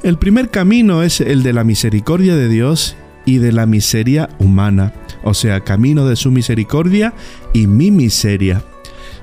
El 0.03 0.19
primer 0.19 0.51
camino 0.51 1.03
es 1.03 1.21
el 1.21 1.43
de 1.43 1.53
la 1.53 1.65
misericordia 1.65 2.37
de 2.37 2.49
Dios 2.49 2.97
y 3.27 3.39
de 3.39 3.53
la 3.53 3.67
miseria 3.67 4.29
humana, 4.39 4.93
o 5.23 5.35
sea, 5.35 5.61
camino 5.61 6.07
de 6.07 6.17
su 6.17 6.31
misericordia 6.31 7.15
y 7.53 7.67
mi 7.67 7.91
miseria. 7.91 8.63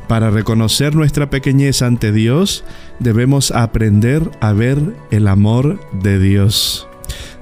Para 0.08 0.30
reconocer 0.30 0.96
nuestra 0.96 1.30
pequeñez 1.30 1.82
ante 1.82 2.12
Dios, 2.12 2.64
debemos 3.00 3.52
aprender 3.52 4.30
a 4.42 4.54
ver 4.54 4.96
el 5.10 5.28
amor 5.28 5.80
de 6.02 6.20
Dios. 6.20 6.88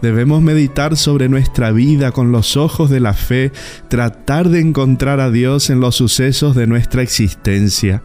Debemos 0.01 0.41
meditar 0.41 0.95
sobre 0.95 1.27
nuestra 1.27 1.71
vida 1.71 2.11
con 2.11 2.31
los 2.31 2.55
ojos 2.55 2.89
de 2.89 3.01
la 3.01 3.13
fe, 3.13 3.51
tratar 3.89 4.49
de 4.49 4.61
encontrar 4.61 5.19
a 5.19 5.29
Dios 5.29 5.69
en 5.69 5.81
los 5.81 5.95
sucesos 5.95 6.55
de 6.55 6.67
nuestra 6.67 7.01
existencia. 7.01 8.01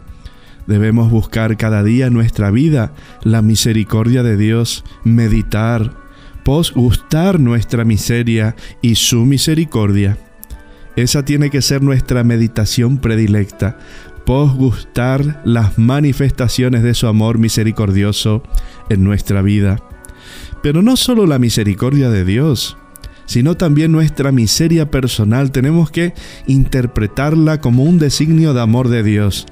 Debemos 0.67 1.09
buscar 1.09 1.55
cada 1.57 1.83
día 1.83 2.07
en 2.07 2.13
nuestra 2.13 2.51
vida 2.51 2.91
la 3.23 3.41
misericordia 3.41 4.23
de 4.23 4.35
Dios, 4.35 4.83
meditar, 5.03 5.93
posgustar 6.43 7.39
nuestra 7.39 7.85
miseria 7.85 8.55
y 8.81 8.95
su 8.95 9.25
misericordia. 9.25 10.17
Esa 10.97 11.23
tiene 11.23 11.49
que 11.49 11.61
ser 11.61 11.81
nuestra 11.81 12.23
meditación 12.23 12.97
predilecta, 12.97 13.77
posgustar 14.25 15.41
las 15.45 15.77
manifestaciones 15.77 16.83
de 16.83 16.93
su 16.93 17.07
amor 17.07 17.37
misericordioso 17.37 18.43
en 18.89 19.03
nuestra 19.03 19.41
vida. 19.41 19.77
Pero 20.65 20.81
no 20.81 20.97
solo 20.97 21.27
la 21.27 21.37
misericordia 21.37 22.09
de 22.09 22.25
Dios, 22.25 22.75
sino 23.27 23.55
también 23.55 23.91
nuestra 23.91 24.31
miseria 24.31 24.89
personal 24.89 25.51
tenemos 25.51 25.91
que 25.91 26.15
interpretarla 26.47 27.61
como 27.61 27.83
un 27.83 27.99
designio 27.99 28.55
de 28.55 28.61
amor 28.61 28.87
de 28.87 29.03
Dios. 29.03 29.45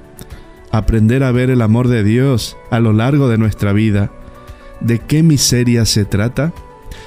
Aprender 0.72 1.22
a 1.22 1.30
ver 1.30 1.50
el 1.50 1.62
amor 1.62 1.86
de 1.86 2.02
Dios 2.02 2.56
a 2.72 2.80
lo 2.80 2.92
largo 2.92 3.28
de 3.28 3.38
nuestra 3.38 3.72
vida. 3.72 4.10
¿De 4.80 4.98
qué 4.98 5.22
miseria 5.22 5.84
se 5.84 6.04
trata? 6.04 6.52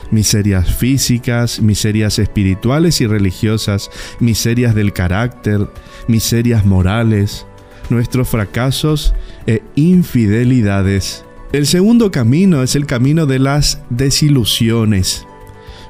Miserias 0.10 0.74
físicas, 0.74 1.60
miserias 1.60 2.18
espirituales 2.18 3.02
y 3.02 3.08
religiosas, 3.08 3.92
miserias 4.22 4.74
del 4.74 4.94
carácter, 4.94 5.68
miserias 6.08 6.66
morales, 6.66 7.46
nuestros 7.90 8.30
fracasos 8.30 9.14
e 9.48 9.64
infidelidades. 9.76 11.26
El 11.54 11.66
segundo 11.66 12.12
camino 12.12 12.62
es 12.62 12.76
el 12.76 12.86
camino 12.86 13.26
de 13.26 13.40
las 13.40 13.82
desilusiones. 13.90 15.26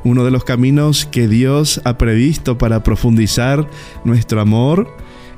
Uno 0.03 0.23
de 0.23 0.29
los 0.29 0.43
caminos 0.43 1.07
que 1.07 1.27
Dios 1.27 1.81
ha 1.83 1.97
previsto 1.97 2.59
para 2.59 2.83
profundizar 2.83 3.67
nuestro 4.03 4.39
amor 4.39 4.87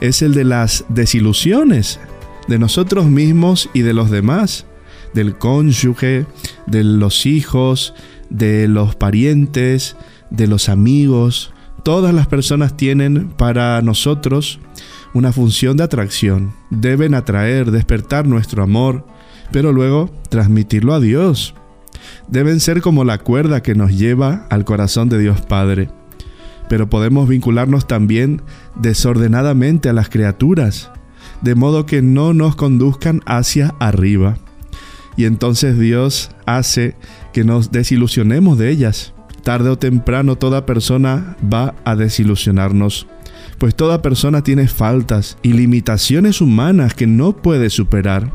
es 0.01 0.21
el 0.21 0.33
de 0.33 0.43
las 0.43 0.83
desilusiones 0.89 2.01
de 2.49 2.59
nosotros 2.59 3.05
mismos 3.05 3.69
y 3.73 3.81
de 3.81 3.93
los 3.93 4.11
demás, 4.11 4.65
del 5.13 5.37
cónyuge, 5.37 6.25
de 6.67 6.83
los 6.83 7.25
hijos, 7.25 7.93
de 8.29 8.67
los 8.67 8.95
parientes, 8.95 9.95
de 10.31 10.47
los 10.47 10.67
amigos. 10.67 11.53
Todas 11.83 12.13
las 12.13 12.27
personas 12.27 12.75
tienen 12.75 13.29
para 13.29 13.81
nosotros 13.81 14.59
una 15.13 15.31
función 15.31 15.77
de 15.77 15.83
atracción. 15.83 16.53
Deben 16.71 17.13
atraer, 17.13 17.71
despertar 17.71 18.27
nuestro 18.27 18.63
amor, 18.63 19.05
pero 19.51 19.71
luego 19.71 20.09
transmitirlo 20.29 20.93
a 20.93 20.99
Dios. 20.99 21.53
Deben 22.27 22.59
ser 22.59 22.81
como 22.81 23.03
la 23.03 23.17
cuerda 23.17 23.61
que 23.61 23.75
nos 23.75 23.97
lleva 23.97 24.45
al 24.49 24.65
corazón 24.65 25.09
de 25.09 25.19
Dios 25.19 25.41
Padre. 25.41 25.89
Pero 26.67 26.89
podemos 26.89 27.27
vincularnos 27.27 27.87
también 27.87 28.41
desordenadamente 28.75 29.89
a 29.89 29.93
las 29.93 30.09
criaturas, 30.09 30.91
de 31.41 31.55
modo 31.55 31.85
que 31.85 32.01
no 32.01 32.33
nos 32.33 32.55
conduzcan 32.55 33.21
hacia 33.25 33.73
arriba. 33.79 34.37
Y 35.17 35.25
entonces 35.25 35.79
Dios 35.79 36.31
hace 36.45 36.95
que 37.33 37.43
nos 37.43 37.71
desilusionemos 37.71 38.57
de 38.57 38.69
ellas. 38.69 39.13
Tarde 39.43 39.69
o 39.69 39.77
temprano 39.77 40.35
toda 40.35 40.65
persona 40.65 41.35
va 41.41 41.73
a 41.85 41.95
desilusionarnos, 41.95 43.07
pues 43.57 43.73
toda 43.75 44.01
persona 44.01 44.43
tiene 44.43 44.67
faltas 44.67 45.37
y 45.41 45.53
limitaciones 45.53 46.41
humanas 46.41 46.93
que 46.93 47.07
no 47.07 47.35
puede 47.35 47.69
superar. 47.69 48.31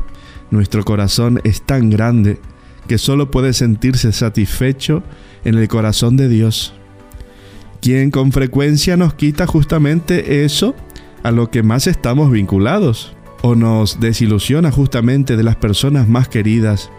Nuestro 0.55 0.85
corazón 0.85 1.41
es 1.43 1.63
tan 1.63 1.89
grande 1.89 2.39
que 2.87 2.97
solo 2.97 3.29
puede 3.29 3.51
sentirse 3.51 4.13
satisfecho 4.13 5.03
en 5.43 5.55
el 5.55 5.67
corazón 5.67 6.15
de 6.15 6.29
Dios, 6.29 6.73
quien 7.81 8.09
con 8.09 8.31
frecuencia 8.31 8.95
nos 8.95 9.15
quita 9.15 9.47
justamente 9.47 10.45
eso 10.45 10.73
a 11.23 11.31
lo 11.31 11.51
que 11.51 11.61
más 11.61 11.87
estamos 11.87 12.31
vinculados, 12.31 13.17
o 13.41 13.55
nos 13.55 13.99
desilusiona 13.99 14.71
justamente 14.71 15.35
de 15.35 15.43
las 15.43 15.57
personas 15.57 16.07
más 16.07 16.29
queridas. 16.29 16.89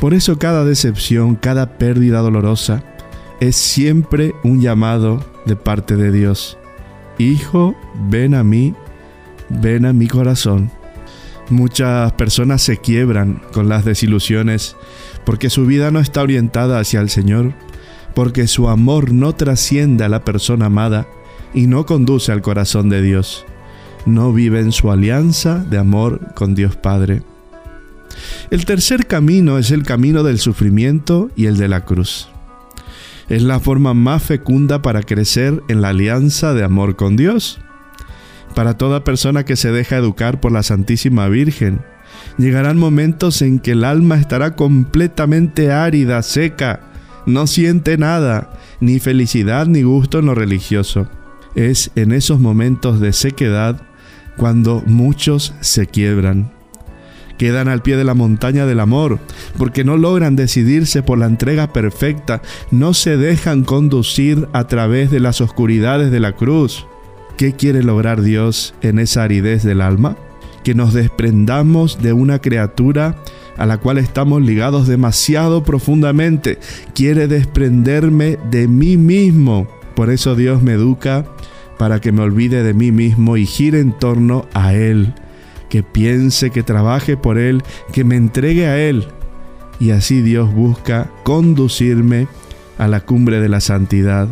Por 0.00 0.12
eso 0.12 0.36
cada 0.40 0.64
decepción, 0.64 1.36
cada 1.36 1.78
pérdida 1.78 2.18
dolorosa, 2.18 2.82
es 3.38 3.54
siempre 3.54 4.34
un 4.42 4.60
llamado 4.60 5.24
de 5.46 5.54
parte 5.54 5.94
de 5.94 6.10
Dios. 6.10 6.58
Hijo, 7.16 7.76
ven 8.10 8.34
a 8.34 8.42
mí, 8.42 8.74
ven 9.50 9.86
a 9.86 9.92
mi 9.92 10.08
corazón. 10.08 10.72
Muchas 11.50 12.12
personas 12.12 12.62
se 12.62 12.76
quiebran 12.76 13.40
con 13.52 13.70
las 13.70 13.84
desilusiones 13.84 14.76
porque 15.24 15.48
su 15.48 15.64
vida 15.64 15.90
no 15.90 15.98
está 15.98 16.22
orientada 16.22 16.78
hacia 16.78 17.00
el 17.00 17.08
Señor, 17.08 17.54
porque 18.14 18.46
su 18.46 18.68
amor 18.68 19.12
no 19.12 19.34
trasciende 19.34 20.04
a 20.04 20.08
la 20.10 20.24
persona 20.24 20.66
amada 20.66 21.06
y 21.54 21.66
no 21.66 21.86
conduce 21.86 22.32
al 22.32 22.42
corazón 22.42 22.90
de 22.90 23.00
Dios. 23.00 23.46
No 24.04 24.32
vive 24.32 24.60
en 24.60 24.72
su 24.72 24.90
alianza 24.90 25.64
de 25.64 25.78
amor 25.78 26.34
con 26.34 26.54
Dios 26.54 26.76
Padre. 26.76 27.22
El 28.50 28.66
tercer 28.66 29.06
camino 29.06 29.58
es 29.58 29.70
el 29.70 29.84
camino 29.84 30.22
del 30.22 30.38
sufrimiento 30.38 31.30
y 31.34 31.46
el 31.46 31.56
de 31.56 31.68
la 31.68 31.84
cruz. 31.84 32.28
Es 33.28 33.42
la 33.42 33.60
forma 33.60 33.94
más 33.94 34.22
fecunda 34.22 34.82
para 34.82 35.02
crecer 35.02 35.62
en 35.68 35.80
la 35.80 35.90
alianza 35.90 36.52
de 36.52 36.64
amor 36.64 36.96
con 36.96 37.16
Dios 37.16 37.60
para 38.54 38.76
toda 38.76 39.04
persona 39.04 39.44
que 39.44 39.56
se 39.56 39.72
deja 39.72 39.96
educar 39.96 40.40
por 40.40 40.52
la 40.52 40.62
Santísima 40.62 41.28
Virgen. 41.28 41.80
Llegarán 42.38 42.78
momentos 42.78 43.42
en 43.42 43.58
que 43.58 43.72
el 43.72 43.84
alma 43.84 44.16
estará 44.16 44.54
completamente 44.54 45.72
árida, 45.72 46.22
seca, 46.22 46.80
no 47.26 47.46
siente 47.46 47.98
nada, 47.98 48.52
ni 48.80 49.00
felicidad 49.00 49.66
ni 49.66 49.82
gusto 49.82 50.18
en 50.18 50.26
lo 50.26 50.34
religioso. 50.34 51.08
Es 51.54 51.90
en 51.94 52.12
esos 52.12 52.40
momentos 52.40 53.00
de 53.00 53.12
sequedad 53.12 53.80
cuando 54.36 54.82
muchos 54.86 55.54
se 55.60 55.86
quiebran. 55.86 56.52
Quedan 57.36 57.68
al 57.68 57.82
pie 57.82 57.96
de 57.96 58.04
la 58.04 58.14
montaña 58.14 58.66
del 58.66 58.80
amor, 58.80 59.20
porque 59.58 59.84
no 59.84 59.96
logran 59.96 60.36
decidirse 60.36 61.02
por 61.02 61.18
la 61.18 61.26
entrega 61.26 61.72
perfecta, 61.72 62.42
no 62.70 62.94
se 62.94 63.16
dejan 63.16 63.62
conducir 63.62 64.48
a 64.52 64.66
través 64.66 65.10
de 65.10 65.20
las 65.20 65.40
oscuridades 65.40 66.10
de 66.10 66.20
la 66.20 66.32
cruz. 66.32 66.86
¿Qué 67.38 67.54
quiere 67.54 67.82
lograr 67.82 68.20
Dios 68.20 68.74
en 68.82 68.98
esa 68.98 69.22
aridez 69.22 69.62
del 69.62 69.80
alma? 69.80 70.16
que 70.68 70.74
nos 70.74 70.92
desprendamos 70.92 72.02
de 72.02 72.12
una 72.12 72.40
criatura 72.40 73.16
a 73.56 73.64
la 73.64 73.78
cual 73.78 73.96
estamos 73.96 74.42
ligados 74.42 74.86
demasiado 74.86 75.64
profundamente. 75.64 76.58
Quiere 76.94 77.26
desprenderme 77.26 78.38
de 78.50 78.68
mí 78.68 78.98
mismo. 78.98 79.66
Por 79.94 80.10
eso 80.10 80.36
Dios 80.36 80.62
me 80.62 80.72
educa 80.72 81.24
para 81.78 82.02
que 82.02 82.12
me 82.12 82.20
olvide 82.20 82.62
de 82.62 82.74
mí 82.74 82.92
mismo 82.92 83.38
y 83.38 83.46
gire 83.46 83.80
en 83.80 83.92
torno 83.92 84.46
a 84.52 84.74
Él, 84.74 85.14
que 85.70 85.82
piense, 85.82 86.50
que 86.50 86.62
trabaje 86.62 87.16
por 87.16 87.38
Él, 87.38 87.62
que 87.90 88.04
me 88.04 88.16
entregue 88.16 88.66
a 88.66 88.78
Él. 88.78 89.06
Y 89.80 89.92
así 89.92 90.20
Dios 90.20 90.52
busca 90.52 91.10
conducirme 91.22 92.28
a 92.76 92.88
la 92.88 93.00
cumbre 93.00 93.40
de 93.40 93.48
la 93.48 93.60
santidad. 93.60 94.28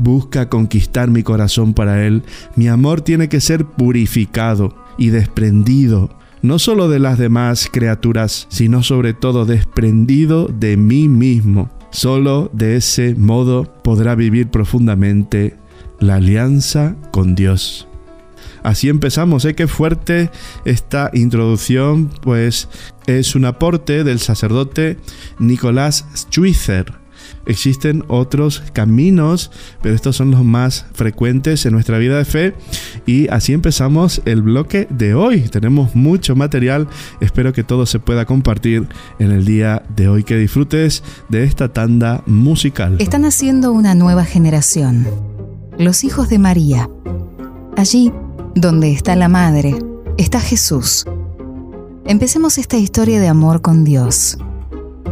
Busca 0.00 0.48
conquistar 0.48 1.10
mi 1.10 1.22
corazón 1.22 1.74
para 1.74 2.06
Él. 2.06 2.22
Mi 2.56 2.68
amor 2.68 3.02
tiene 3.02 3.28
que 3.28 3.40
ser 3.40 3.66
purificado 3.66 4.74
y 4.96 5.10
desprendido, 5.10 6.10
no 6.40 6.58
solo 6.58 6.88
de 6.88 6.98
las 6.98 7.18
demás 7.18 7.68
criaturas, 7.70 8.46
sino 8.48 8.82
sobre 8.82 9.12
todo 9.12 9.44
desprendido 9.44 10.48
de 10.48 10.78
mí 10.78 11.08
mismo. 11.08 11.70
Solo 11.90 12.50
de 12.54 12.76
ese 12.76 13.14
modo 13.14 13.64
podrá 13.82 14.14
vivir 14.14 14.48
profundamente 14.48 15.56
la 15.98 16.14
alianza 16.16 16.96
con 17.10 17.34
Dios. 17.34 17.86
Así 18.62 18.88
empezamos, 18.88 19.44
¿eh? 19.44 19.54
Qué 19.54 19.66
fuerte 19.66 20.30
esta 20.64 21.10
introducción, 21.12 22.10
pues 22.22 22.68
es 23.06 23.34
un 23.34 23.44
aporte 23.44 24.02
del 24.02 24.18
sacerdote 24.18 24.98
Nicolás 25.38 26.06
Schwitzer. 26.14 26.99
Existen 27.46 28.04
otros 28.08 28.62
caminos, 28.72 29.50
pero 29.82 29.94
estos 29.94 30.16
son 30.16 30.30
los 30.30 30.44
más 30.44 30.86
frecuentes 30.92 31.64
en 31.66 31.72
nuestra 31.72 31.98
vida 31.98 32.18
de 32.18 32.24
fe. 32.24 32.54
Y 33.06 33.28
así 33.28 33.52
empezamos 33.52 34.22
el 34.24 34.42
bloque 34.42 34.86
de 34.90 35.14
hoy. 35.14 35.42
Tenemos 35.42 35.94
mucho 35.94 36.36
material. 36.36 36.88
Espero 37.20 37.52
que 37.52 37.64
todo 37.64 37.86
se 37.86 37.98
pueda 37.98 38.26
compartir 38.26 38.86
en 39.18 39.30
el 39.30 39.44
día 39.44 39.82
de 39.96 40.08
hoy. 40.08 40.24
Que 40.24 40.36
disfrutes 40.36 41.02
de 41.28 41.44
esta 41.44 41.72
tanda 41.72 42.22
musical. 42.26 42.96
Están 42.98 43.24
haciendo 43.24 43.72
una 43.72 43.94
nueva 43.94 44.24
generación 44.24 45.06
los 45.80 46.04
hijos 46.04 46.28
de 46.28 46.38
María. 46.38 46.90
Allí, 47.76 48.12
donde 48.54 48.92
está 48.92 49.16
la 49.16 49.28
Madre, 49.28 49.74
está 50.18 50.38
Jesús. 50.38 51.06
Empecemos 52.04 52.58
esta 52.58 52.76
historia 52.76 53.18
de 53.18 53.28
amor 53.28 53.62
con 53.62 53.82
Dios. 53.82 54.36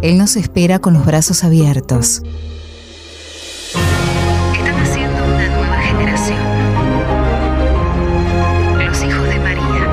Él 0.02 0.18
nos 0.18 0.36
espera 0.36 0.78
con 0.78 0.94
los 0.94 1.04
brazos 1.04 1.44
abiertos. 1.44 2.22
Están 4.56 4.76
haciendo 4.80 5.24
una 5.24 5.48
nueva 5.48 5.80
generación. 5.80 6.38
Los 8.78 9.02
hijos 9.02 9.28
de 9.28 9.38
María. 9.40 9.86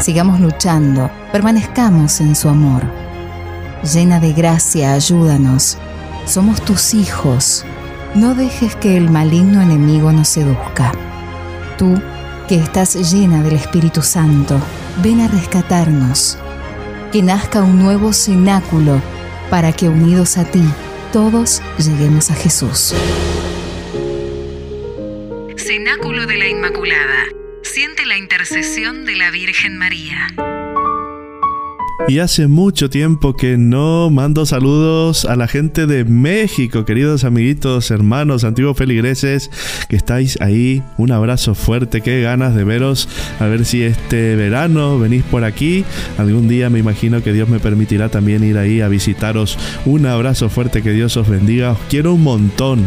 Sigamos 0.00 0.40
luchando, 0.40 1.10
permanezcamos 1.32 2.20
en 2.20 2.34
su 2.34 2.48
amor. 2.48 2.82
Llena 3.82 4.20
de 4.20 4.32
gracia, 4.32 4.92
ayúdanos 4.92 5.78
somos 6.26 6.62
tus 6.62 6.94
hijos. 6.94 7.64
No 8.14 8.34
dejes 8.34 8.74
que 8.76 8.96
el 8.96 9.10
maligno 9.10 9.60
enemigo 9.60 10.12
nos 10.12 10.28
seduzca. 10.28 10.92
Tú, 11.76 12.00
que 12.48 12.56
estás 12.56 12.94
llena 13.12 13.42
del 13.42 13.54
Espíritu 13.54 14.02
Santo, 14.02 14.58
ven 15.02 15.20
a 15.20 15.28
rescatarnos. 15.28 16.38
Que 17.14 17.22
nazca 17.22 17.62
un 17.62 17.78
nuevo 17.78 18.12
cenáculo 18.12 19.00
para 19.48 19.70
que 19.70 19.88
unidos 19.88 20.36
a 20.36 20.50
ti, 20.50 20.64
todos 21.12 21.62
lleguemos 21.78 22.32
a 22.32 22.34
Jesús. 22.34 22.92
Cenáculo 25.56 26.26
de 26.26 26.36
la 26.36 26.48
Inmaculada. 26.48 27.26
Siente 27.62 28.04
la 28.04 28.18
intercesión 28.18 29.04
de 29.04 29.14
la 29.14 29.30
Virgen 29.30 29.78
María. 29.78 30.26
Y 32.06 32.18
hace 32.18 32.48
mucho 32.48 32.90
tiempo 32.90 33.34
que 33.34 33.56
no 33.56 34.10
mando 34.10 34.44
saludos 34.44 35.24
a 35.24 35.36
la 35.36 35.48
gente 35.48 35.86
de 35.86 36.04
México, 36.04 36.84
queridos 36.84 37.24
amiguitos, 37.24 37.90
hermanos, 37.90 38.44
antiguos 38.44 38.76
feligreses, 38.76 39.50
que 39.88 39.96
estáis 39.96 40.38
ahí. 40.42 40.82
Un 40.98 41.12
abrazo 41.12 41.54
fuerte, 41.54 42.02
qué 42.02 42.20
ganas 42.20 42.54
de 42.54 42.64
veros. 42.64 43.08
A 43.40 43.46
ver 43.46 43.64
si 43.64 43.82
este 43.82 44.36
verano 44.36 44.98
venís 44.98 45.24
por 45.24 45.44
aquí. 45.44 45.86
Algún 46.18 46.46
día 46.46 46.68
me 46.68 46.78
imagino 46.78 47.22
que 47.22 47.32
Dios 47.32 47.48
me 47.48 47.58
permitirá 47.58 48.10
también 48.10 48.44
ir 48.44 48.58
ahí 48.58 48.82
a 48.82 48.88
visitaros. 48.88 49.58
Un 49.86 50.04
abrazo 50.04 50.50
fuerte, 50.50 50.82
que 50.82 50.90
Dios 50.90 51.16
os 51.16 51.26
bendiga. 51.26 51.72
Os 51.72 51.78
quiero 51.88 52.12
un 52.12 52.22
montón. 52.22 52.86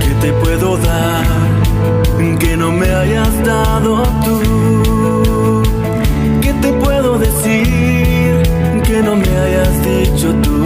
¿Qué 0.00 0.26
te 0.26 0.32
puedo 0.32 0.76
dar 0.78 1.24
que 2.40 2.56
no 2.56 2.72
me 2.72 2.88
hayas 2.88 3.44
dado? 3.44 4.02
Hayas 9.70 10.12
dicho 10.12 10.32
tú. 10.42 10.59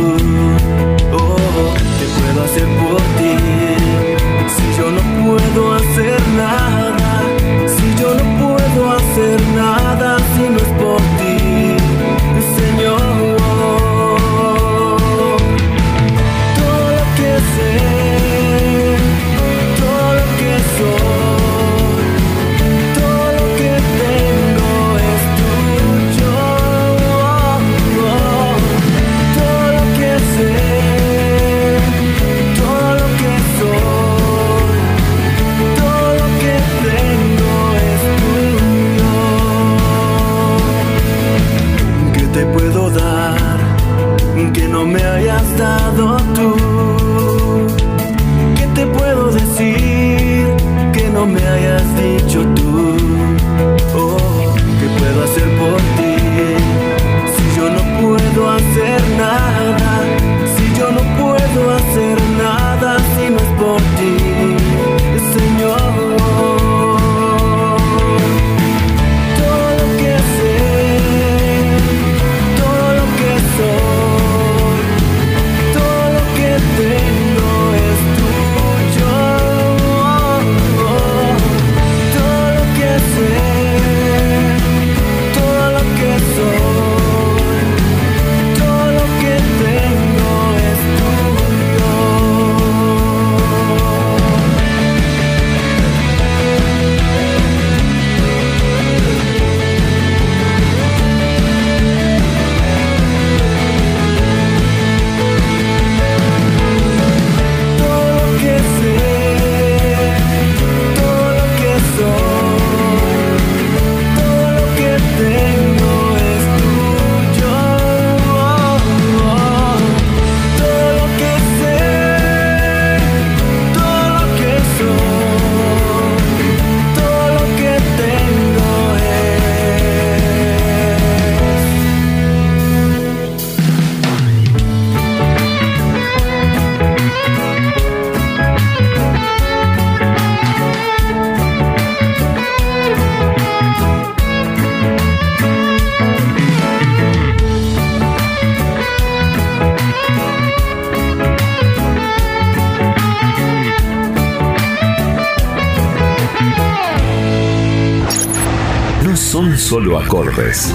Solo 159.74 159.98
acordes. 159.98 160.72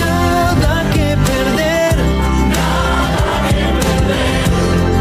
Nada 0.00 0.84
que 0.92 1.16
perder. 1.28 1.94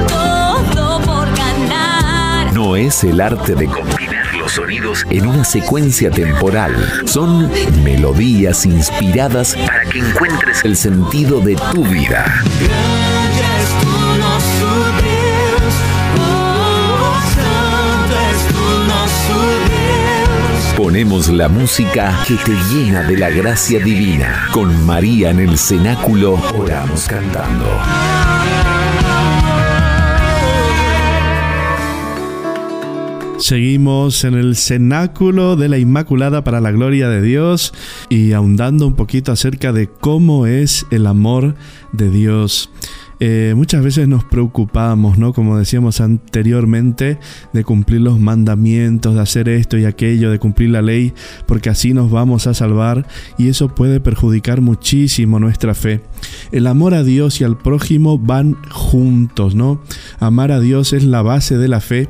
Todo 0.08 1.02
por 1.02 1.28
ganar. 1.36 2.54
No 2.54 2.76
es 2.76 3.04
el 3.04 3.20
arte 3.20 3.56
de 3.56 3.66
combinar 3.66 4.36
los 4.36 4.52
sonidos 4.52 5.08
en 5.10 5.26
una 5.26 5.44
secuencia 5.44 6.12
temporal. 6.12 6.76
Son 7.06 7.50
melodías 7.84 8.64
inspiradas 8.68 9.56
para 9.56 9.86
que 9.86 9.98
encuentres 9.98 10.64
el 10.64 10.78
sentido 10.78 11.40
de 11.40 11.56
tu 11.56 11.84
vida. 11.84 12.44
Grande 12.60 14.01
Ponemos 20.92 21.30
la 21.30 21.48
música 21.48 22.22
que 22.28 22.36
te 22.36 22.52
llena 22.70 23.04
de 23.04 23.16
la 23.16 23.30
gracia 23.30 23.80
divina. 23.80 24.50
Con 24.52 24.86
María 24.86 25.30
en 25.30 25.40
el 25.40 25.58
cenáculo 25.58 26.34
oramos 26.54 27.08
cantando. 27.08 27.66
Seguimos 33.38 34.26
en 34.26 34.34
el 34.34 34.58
cenáculo 34.58 35.56
de 35.56 35.70
la 35.70 35.78
Inmaculada 35.78 36.44
para 36.44 36.60
la 36.60 36.72
gloria 36.72 37.08
de 37.08 37.22
Dios 37.22 37.74
y 38.10 38.34
ahondando 38.34 38.86
un 38.86 38.98
poquito 38.98 39.32
acerca 39.32 39.72
de 39.72 39.88
cómo 39.88 40.46
es 40.46 40.86
el 40.92 41.08
amor 41.08 41.56
de 41.94 42.10
Dios. 42.10 42.70
Eh, 43.24 43.54
muchas 43.56 43.84
veces 43.84 44.08
nos 44.08 44.24
preocupamos, 44.24 45.20
¿no? 45.20 45.32
Como 45.32 45.56
decíamos 45.56 46.02
anteriormente, 46.02 47.20
de 47.54 47.64
cumplir 47.64 48.02
los 48.02 48.20
mandamientos, 48.20 49.14
de 49.14 49.22
hacer 49.22 49.48
esto 49.48 49.78
y 49.78 49.86
aquello, 49.86 50.32
de 50.32 50.40
cumplir 50.40 50.72
la 50.72 50.82
ley, 50.82 51.14
porque 51.46 51.70
así 51.70 51.94
nos 51.94 52.10
vamos 52.10 52.48
a 52.48 52.56
salvar 52.56 53.06
y 53.38 53.48
eso 53.50 53.76
puede 53.76 54.00
perjudicar 54.00 54.62
muchísimo 54.62 55.40
nuestra 55.40 55.76
fe. 55.76 56.02
El 56.52 56.66
amor 56.66 56.96
a 56.96 57.04
Dios 57.04 57.42
y 57.42 57.44
al 57.44 57.60
prójimo 57.60 58.18
van 58.18 58.58
juntos, 58.72 59.54
¿no? 59.54 59.84
Amar 60.20 60.52
a 60.52 60.60
Dios 60.60 60.92
es 60.92 61.04
la 61.04 61.22
base 61.22 61.60
de 61.60 61.68
la 61.68 61.80
fe. 61.80 62.10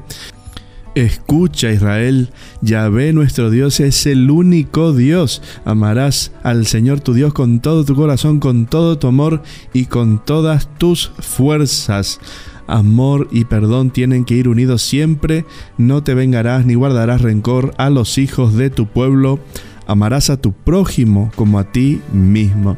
Escucha 0.93 1.71
Israel, 1.71 2.32
Yahvé 2.62 3.13
nuestro 3.13 3.49
Dios 3.49 3.80
es 3.80 4.06
el 4.06 4.30
único 4.30 4.91
Dios. 4.91 5.41
Amarás 5.63 6.34
al 6.43 6.65
Señor 6.65 6.99
tu 6.99 7.13
Dios 7.13 7.34
con 7.34 7.62
todo 7.62 7.86
tu 7.86 7.95
corazón, 7.95 8.41
con 8.41 8.65
todo 8.65 8.97
tu 8.97 9.08
amor 9.08 9.41
y 9.71 9.86
con 9.86 10.23
todas 10.25 10.67
tus 10.77 11.13
fuerzas. 11.19 12.19
Amor 12.67 13.30
y 13.32 13.45
perdón 13.45 13.91
tienen 13.91 14.25
que 14.25 14.36
ir 14.36 14.49
unidos 14.49 14.82
siempre. 14.82 15.45
No 15.77 16.04
te 16.04 16.13
vengarás 16.13 16.65
ni 16.65 16.73
guardarás 16.73 17.21
rencor 17.21 17.73
a 17.77 17.89
los 17.89 18.17
hijos 18.17 18.56
de 18.56 18.69
tu 18.69 18.88
pueblo. 18.88 19.39
Amarás 19.88 20.30
a 20.30 20.41
tu 20.41 20.51
prójimo 20.51 21.32
como 21.38 21.58
a 21.58 21.71
ti 21.71 22.01
mismo. 22.12 22.77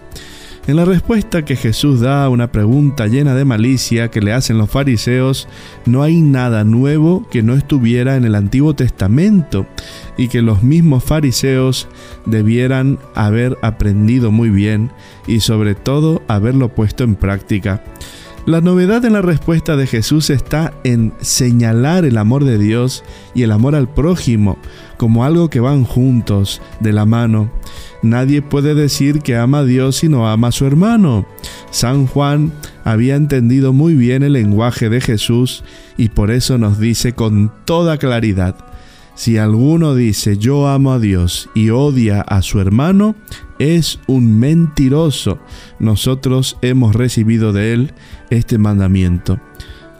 En 0.65 0.77
la 0.77 0.85
respuesta 0.85 1.43
que 1.43 1.57
Jesús 1.57 1.99
da 1.99 2.23
a 2.23 2.29
una 2.29 2.49
pregunta 2.49 3.07
llena 3.07 3.35
de 3.35 3.43
malicia 3.43 4.09
que 4.09 4.21
le 4.21 4.31
hacen 4.31 4.57
los 4.57 4.69
fariseos, 4.69 5.49
no 5.85 6.03
hay 6.03 6.21
nada 6.21 6.63
nuevo 6.63 7.27
que 7.29 7.43
no 7.43 7.53
estuviera 7.55 8.15
en 8.15 8.23
el 8.23 8.33
Antiguo 8.33 8.73
Testamento 8.73 9.67
y 10.15 10.29
que 10.29 10.41
los 10.41 10.63
mismos 10.63 11.03
fariseos 11.03 11.89
debieran 12.25 12.97
haber 13.13 13.57
aprendido 13.61 14.31
muy 14.31 14.49
bien 14.49 14.89
y 15.27 15.41
sobre 15.41 15.75
todo 15.75 16.21
haberlo 16.29 16.69
puesto 16.69 17.03
en 17.03 17.15
práctica. 17.15 17.83
La 18.45 18.59
novedad 18.59 19.05
en 19.05 19.13
la 19.13 19.21
respuesta 19.21 19.77
de 19.77 19.87
Jesús 19.87 20.29
está 20.29 20.73
en 20.83 21.13
señalar 21.21 22.03
el 22.03 22.17
amor 22.17 22.43
de 22.43 22.57
Dios 22.57 23.05
y 23.33 23.43
el 23.43 23.53
amor 23.53 23.73
al 23.73 23.87
prójimo 23.87 24.57
como 24.97 25.23
algo 25.23 25.49
que 25.49 25.61
van 25.61 25.85
juntos, 25.85 26.61
de 26.81 26.91
la 26.91 27.05
mano. 27.05 27.49
Nadie 28.01 28.41
puede 28.41 28.75
decir 28.75 29.21
que 29.21 29.37
ama 29.37 29.59
a 29.59 29.63
Dios 29.63 29.95
si 29.95 30.09
no 30.09 30.27
ama 30.27 30.49
a 30.49 30.51
su 30.51 30.65
hermano. 30.65 31.25
San 31.71 32.05
Juan 32.05 32.51
había 32.83 33.15
entendido 33.15 33.71
muy 33.71 33.93
bien 33.93 34.23
el 34.23 34.33
lenguaje 34.33 34.89
de 34.89 34.99
Jesús 34.99 35.63
y 35.95 36.09
por 36.09 36.29
eso 36.29 36.57
nos 36.57 36.79
dice 36.79 37.13
con 37.13 37.49
toda 37.63 37.97
claridad, 37.97 38.57
si 39.15 39.37
alguno 39.37 39.93
dice 39.93 40.37
yo 40.37 40.67
amo 40.67 40.91
a 40.91 40.99
Dios 40.99 41.49
y 41.53 41.69
odia 41.69 42.21
a 42.21 42.41
su 42.41 42.59
hermano, 42.59 43.15
es 43.59 43.99
un 44.07 44.39
mentiroso. 44.39 45.39
Nosotros 45.79 46.57
hemos 46.61 46.95
recibido 46.95 47.53
de 47.53 47.73
él 47.73 47.93
este 48.33 48.57
mandamiento. 48.57 49.39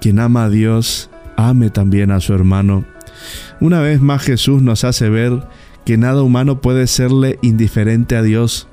Quien 0.02 0.20
ama 0.20 0.46
a 0.46 0.50
Dios, 0.50 1.10
ame 1.38 1.70
también 1.70 2.12
a 2.12 2.20
su 2.20 2.34
hermano. 2.34 2.86
Una 3.60 3.80
vez 3.80 4.02
más 4.02 4.22
Jesús 4.22 4.62
nos 4.62 4.84
hace 4.84 5.10
ver 5.10 5.48
que 5.86 5.98
nada 5.98 6.24
humano 6.24 6.62
puede 6.62 6.88
serle 6.88 7.40
indiferente 7.42 8.16
a 8.16 8.22
Dios, 8.22 8.68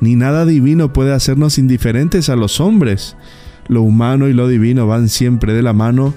ni 0.00 0.14
nada 0.16 0.44
divino 0.44 0.92
puede 0.92 1.12
hacernos 1.12 1.58
indiferentes 1.58 2.28
a 2.28 2.36
los 2.36 2.60
hombres. 2.60 3.16
Lo 3.68 3.82
humano 3.82 4.28
y 4.28 4.32
lo 4.32 4.48
divino 4.48 4.86
van 4.86 5.08
siempre 5.08 5.54
de 5.54 5.62
la 5.62 5.72
mano 5.72 6.14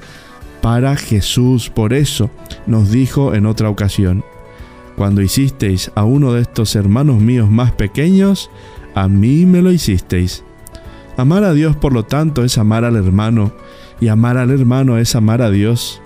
para 0.62 0.96
Jesús. 0.96 1.70
Por 1.70 1.94
eso 1.94 2.30
nos 2.68 2.92
dijo 2.92 3.34
en 3.34 3.46
otra 3.46 3.70
ocasión, 3.70 4.24
cuando 4.96 5.22
hicisteis 5.22 5.92
a 5.96 6.04
uno 6.04 6.34
de 6.34 6.42
estos 6.42 6.76
hermanos 6.76 7.22
míos 7.22 7.50
más 7.50 7.72
pequeños, 7.72 8.50
a 8.96 9.08
mí 9.08 9.46
me 9.46 9.62
lo 9.62 9.72
hicisteis. 9.72 10.44
Amar 11.20 11.44
a 11.44 11.54
Dios, 11.54 11.76
por 11.76 11.92
lo 11.92 12.04
tanto, 12.04 12.46
es 12.46 12.58
amar 12.58 12.86
al 12.86 12.96
hermano, 12.96 13.52
y 14.00 14.08
amar 14.08 14.38
al 14.38 14.52
hermano 14.52 14.98
es 14.98 15.16
amar 15.18 15.42
a 15.42 15.52
Dios. 15.52 16.02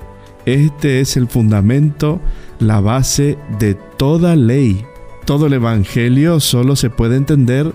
Este 0.48 1.02
es 1.02 1.18
el 1.18 1.28
fundamento, 1.28 2.20
la 2.58 2.80
base 2.80 3.38
de 3.60 3.76
toda 3.76 4.36
ley. 4.36 4.84
Todo 5.26 5.46
el 5.46 5.54
Evangelio 5.54 6.40
solo 6.40 6.76
se 6.76 6.90
puede 6.90 7.16
entender 7.16 7.72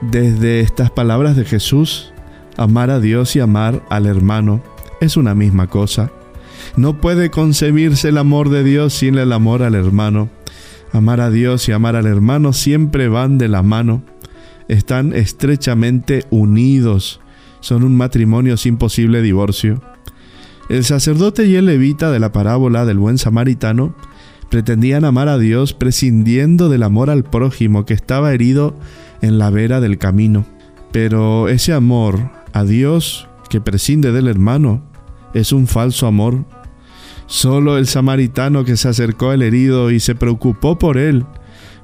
desde 0.00 0.60
estas 0.60 0.92
palabras 0.92 1.34
de 1.34 1.44
Jesús. 1.44 2.12
Amar 2.56 2.90
a 2.90 3.00
Dios 3.00 3.34
y 3.34 3.40
amar 3.40 3.82
al 3.90 4.06
hermano 4.06 4.62
es 5.00 5.16
una 5.16 5.34
misma 5.34 5.66
cosa. 5.66 6.12
No 6.76 7.00
puede 7.00 7.30
concebirse 7.30 8.10
el 8.10 8.18
amor 8.18 8.48
de 8.48 8.62
Dios 8.62 8.94
sin 8.94 9.18
el 9.18 9.32
amor 9.32 9.64
al 9.64 9.74
hermano. 9.74 10.28
Amar 10.92 11.20
a 11.20 11.30
Dios 11.30 11.68
y 11.68 11.72
amar 11.72 11.96
al 11.96 12.06
hermano 12.06 12.52
siempre 12.52 13.08
van 13.08 13.38
de 13.38 13.48
la 13.48 13.64
mano. 13.64 14.02
Están 14.68 15.12
estrechamente 15.14 16.24
unidos. 16.30 17.20
Son 17.60 17.84
un 17.84 17.96
matrimonio 17.96 18.56
sin 18.56 18.76
posible 18.76 19.22
divorcio. 19.22 19.80
El 20.68 20.84
sacerdote 20.84 21.46
y 21.46 21.54
el 21.54 21.66
levita 21.66 22.10
de 22.10 22.18
la 22.18 22.32
parábola 22.32 22.84
del 22.84 22.98
buen 22.98 23.18
samaritano 23.18 23.94
pretendían 24.50 25.04
amar 25.04 25.28
a 25.28 25.38
Dios 25.38 25.72
prescindiendo 25.72 26.68
del 26.68 26.82
amor 26.82 27.10
al 27.10 27.24
prójimo 27.24 27.84
que 27.84 27.94
estaba 27.94 28.32
herido 28.32 28.74
en 29.22 29.38
la 29.38 29.50
vera 29.50 29.80
del 29.80 29.98
camino. 29.98 30.44
Pero 30.92 31.48
ese 31.48 31.72
amor 31.72 32.30
a 32.52 32.64
Dios 32.64 33.28
que 33.48 33.60
prescinde 33.60 34.12
del 34.12 34.28
hermano 34.28 34.82
es 35.34 35.52
un 35.52 35.66
falso 35.66 36.06
amor. 36.06 36.44
Solo 37.26 37.78
el 37.78 37.86
samaritano 37.86 38.64
que 38.64 38.76
se 38.76 38.88
acercó 38.88 39.30
al 39.30 39.42
herido 39.42 39.90
y 39.90 40.00
se 40.00 40.14
preocupó 40.14 40.78
por 40.78 40.96
él 40.96 41.26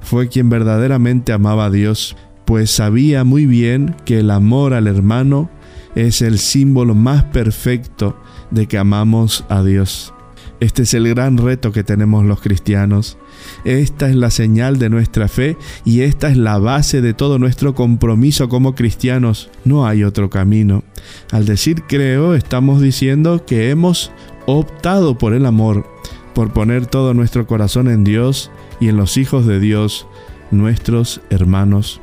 fue 0.01 0.29
quien 0.29 0.49
verdaderamente 0.49 1.33
amaba 1.33 1.66
a 1.66 1.71
Dios, 1.71 2.16
pues 2.53 2.71
sabía 2.71 3.25
muy 3.25 3.47
bien 3.47 3.97
que 4.05 4.19
el 4.19 4.31
amor 4.31 4.75
al 4.75 4.87
hermano 4.87 5.49
es 5.95 6.21
el 6.21 6.38
símbolo 6.38 6.95
más 6.95 7.25
perfecto 7.25 8.15
de 8.51 8.67
que 8.67 8.77
amamos 8.77 9.47
a 9.49 9.62
Dios. 9.62 10.12
Este 10.61 10.83
es 10.83 10.93
el 10.93 11.09
gran 11.09 11.38
reto 11.38 11.73
que 11.73 11.83
tenemos 11.83 12.27
los 12.27 12.43
cristianos. 12.43 13.17
Esta 13.65 14.11
es 14.11 14.17
la 14.17 14.29
señal 14.29 14.79
de 14.79 14.91
nuestra 14.91 15.29
fe 15.29 15.57
y 15.87 16.03
esta 16.03 16.29
es 16.29 16.37
la 16.37 16.59
base 16.59 17.00
de 17.00 17.15
todo 17.15 17.38
nuestro 17.38 17.75
compromiso 17.75 18.50
como 18.50 18.75
cristianos. 18.75 19.48
No 19.65 19.87
hay 19.87 20.05
otro 20.05 20.29
camino. 20.29 20.85
Al 21.31 21.46
decir 21.46 21.85
creo, 21.88 22.35
estamos 22.35 22.83
diciendo 22.83 23.46
que 23.46 23.71
hemos 23.71 24.13
optado 24.44 25.17
por 25.17 25.33
el 25.33 25.46
amor, 25.46 25.87
por 26.35 26.53
poner 26.53 26.85
todo 26.85 27.15
nuestro 27.15 27.46
corazón 27.46 27.88
en 27.88 28.05
Dios 28.05 28.50
y 28.79 28.88
en 28.88 28.98
los 28.98 29.17
hijos 29.17 29.46
de 29.46 29.59
Dios, 29.59 30.07
nuestros 30.50 31.23
hermanos. 31.31 32.03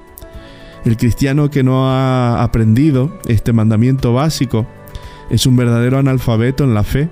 El 0.86 0.98
cristiano 0.98 1.50
que 1.50 1.64
no 1.64 1.90
ha 1.90 2.42
aprendido 2.44 3.18
este 3.28 3.54
mandamiento 3.54 4.14
básico 4.14 4.66
es 5.30 5.46
un 5.46 5.56
verdadero 5.56 5.98
analfabeto 5.98 6.64
en 6.64 6.74
la 6.74 6.84
fe. 6.84 7.10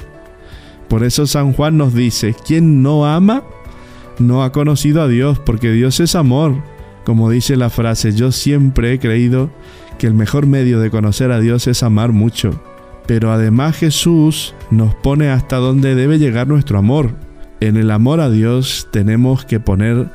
Por 0.87 1.03
eso 1.03 1.27
San 1.27 1.53
Juan 1.53 1.77
nos 1.77 1.93
dice, 1.93 2.33
quien 2.45 2.81
no 2.81 3.05
ama, 3.05 3.43
no 4.19 4.43
ha 4.43 4.51
conocido 4.51 5.01
a 5.01 5.07
Dios, 5.07 5.39
porque 5.39 5.71
Dios 5.71 5.99
es 5.99 6.15
amor. 6.15 6.55
Como 7.05 7.29
dice 7.29 7.55
la 7.55 7.69
frase, 7.69 8.13
yo 8.13 8.31
siempre 8.31 8.93
he 8.93 8.99
creído 8.99 9.49
que 9.97 10.07
el 10.07 10.13
mejor 10.13 10.45
medio 10.45 10.79
de 10.79 10.89
conocer 10.89 11.31
a 11.31 11.39
Dios 11.39 11.67
es 11.67 11.83
amar 11.83 12.11
mucho. 12.11 12.61
Pero 13.05 13.31
además 13.31 13.77
Jesús 13.77 14.53
nos 14.69 14.93
pone 14.95 15.29
hasta 15.29 15.57
donde 15.57 15.95
debe 15.95 16.19
llegar 16.19 16.47
nuestro 16.47 16.77
amor. 16.77 17.15
En 17.59 17.77
el 17.77 17.91
amor 17.91 18.19
a 18.19 18.29
Dios 18.29 18.87
tenemos 18.91 19.45
que 19.45 19.59
poner 19.59 20.09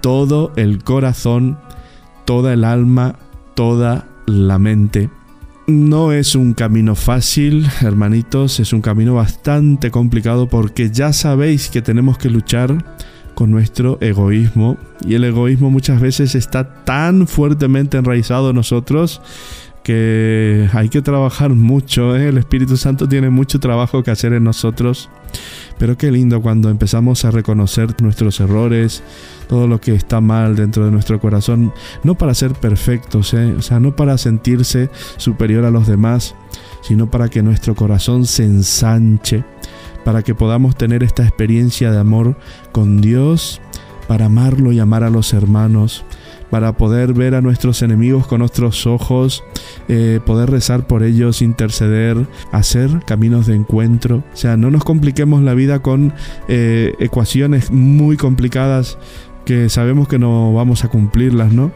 todo 0.00 0.52
el 0.56 0.82
corazón, 0.82 1.58
toda 2.30 2.52
el 2.52 2.62
alma, 2.62 3.16
toda 3.56 4.06
la 4.26 4.60
mente. 4.60 5.10
No 5.66 6.12
es 6.12 6.36
un 6.36 6.54
camino 6.54 6.94
fácil, 6.94 7.66
hermanitos, 7.80 8.60
es 8.60 8.72
un 8.72 8.82
camino 8.82 9.14
bastante 9.14 9.90
complicado 9.90 10.48
porque 10.48 10.92
ya 10.92 11.12
sabéis 11.12 11.70
que 11.70 11.82
tenemos 11.82 12.18
que 12.18 12.30
luchar 12.30 12.84
con 13.34 13.50
nuestro 13.50 13.98
egoísmo 14.00 14.76
y 15.04 15.14
el 15.14 15.24
egoísmo 15.24 15.70
muchas 15.70 16.00
veces 16.00 16.36
está 16.36 16.84
tan 16.84 17.26
fuertemente 17.26 17.98
enraizado 17.98 18.50
en 18.50 18.56
nosotros 18.56 19.20
que 19.82 20.68
hay 20.72 20.88
que 20.88 21.02
trabajar 21.02 21.50
mucho, 21.50 22.14
¿eh? 22.14 22.28
el 22.28 22.38
Espíritu 22.38 22.76
Santo 22.76 23.08
tiene 23.08 23.28
mucho 23.28 23.58
trabajo 23.58 24.04
que 24.04 24.12
hacer 24.12 24.34
en 24.34 24.44
nosotros, 24.44 25.10
pero 25.78 25.96
qué 25.96 26.10
lindo 26.10 26.42
cuando 26.42 26.68
empezamos 26.68 27.24
a 27.24 27.30
reconocer 27.30 27.94
nuestros 28.02 28.40
errores, 28.40 29.02
todo 29.48 29.66
lo 29.66 29.80
que 29.80 29.94
está 29.94 30.20
mal 30.20 30.54
dentro 30.54 30.84
de 30.84 30.90
nuestro 30.90 31.20
corazón, 31.20 31.72
no 32.04 32.16
para 32.16 32.34
ser 32.34 32.52
perfectos, 32.52 33.32
¿eh? 33.34 33.54
o 33.58 33.62
sea, 33.62 33.80
no 33.80 33.96
para 33.96 34.18
sentirse 34.18 34.90
superior 35.16 35.64
a 35.64 35.70
los 35.70 35.86
demás, 35.86 36.34
sino 36.82 37.10
para 37.10 37.28
que 37.28 37.42
nuestro 37.42 37.74
corazón 37.74 38.26
se 38.26 38.44
ensanche, 38.44 39.44
para 40.04 40.22
que 40.22 40.34
podamos 40.34 40.76
tener 40.76 41.02
esta 41.02 41.22
experiencia 41.22 41.90
de 41.90 41.98
amor 41.98 42.36
con 42.72 43.00
Dios, 43.00 43.60
para 44.06 44.26
amarlo 44.26 44.72
y 44.72 44.80
amar 44.80 45.04
a 45.04 45.10
los 45.10 45.32
hermanos, 45.32 46.04
para 46.50 46.72
poder 46.72 47.14
ver 47.14 47.34
a 47.34 47.40
nuestros 47.40 47.82
enemigos 47.82 48.26
con 48.26 48.40
nuestros 48.40 48.86
ojos, 48.86 49.44
eh, 49.88 50.20
poder 50.24 50.50
rezar 50.50 50.86
por 50.86 51.02
ellos, 51.02 51.42
interceder, 51.42 52.26
hacer 52.52 52.90
caminos 53.06 53.46
de 53.46 53.54
encuentro. 53.54 54.24
O 54.32 54.36
sea, 54.36 54.56
no 54.56 54.70
nos 54.70 54.84
compliquemos 54.84 55.42
la 55.42 55.54
vida 55.54 55.80
con 55.80 56.12
eh, 56.48 56.94
ecuaciones 56.98 57.70
muy 57.70 58.16
complicadas 58.16 58.98
que 59.44 59.68
sabemos 59.68 60.08
que 60.08 60.18
no 60.18 60.52
vamos 60.52 60.84
a 60.84 60.88
cumplirlas, 60.88 61.52
¿no? 61.52 61.72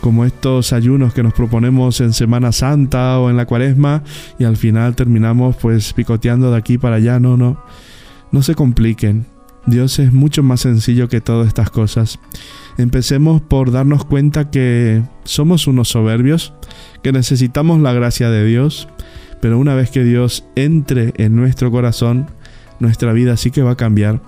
Como 0.00 0.24
estos 0.24 0.72
ayunos 0.72 1.14
que 1.14 1.22
nos 1.22 1.32
proponemos 1.32 2.00
en 2.00 2.12
Semana 2.12 2.52
Santa 2.52 3.18
o 3.18 3.30
en 3.30 3.36
la 3.36 3.46
Cuaresma 3.46 4.02
y 4.38 4.44
al 4.44 4.56
final 4.56 4.94
terminamos 4.94 5.56
pues 5.56 5.92
picoteando 5.92 6.50
de 6.50 6.56
aquí 6.58 6.78
para 6.78 6.96
allá, 6.96 7.18
no, 7.18 7.36
no. 7.36 7.58
No 8.32 8.42
se 8.42 8.54
compliquen. 8.54 9.35
Dios 9.66 9.98
es 9.98 10.12
mucho 10.12 10.42
más 10.42 10.60
sencillo 10.60 11.08
que 11.08 11.20
todas 11.20 11.48
estas 11.48 11.70
cosas. 11.70 12.18
Empecemos 12.78 13.42
por 13.42 13.72
darnos 13.72 14.04
cuenta 14.04 14.50
que 14.50 15.02
somos 15.24 15.66
unos 15.66 15.88
soberbios, 15.88 16.52
que 17.02 17.12
necesitamos 17.12 17.80
la 17.80 17.92
gracia 17.92 18.30
de 18.30 18.44
Dios, 18.44 18.88
pero 19.40 19.58
una 19.58 19.74
vez 19.74 19.90
que 19.90 20.04
Dios 20.04 20.44
entre 20.54 21.12
en 21.16 21.36
nuestro 21.36 21.70
corazón, 21.70 22.26
nuestra 22.78 23.12
vida 23.12 23.36
sí 23.36 23.50
que 23.50 23.62
va 23.62 23.72
a 23.72 23.76
cambiar 23.76 24.20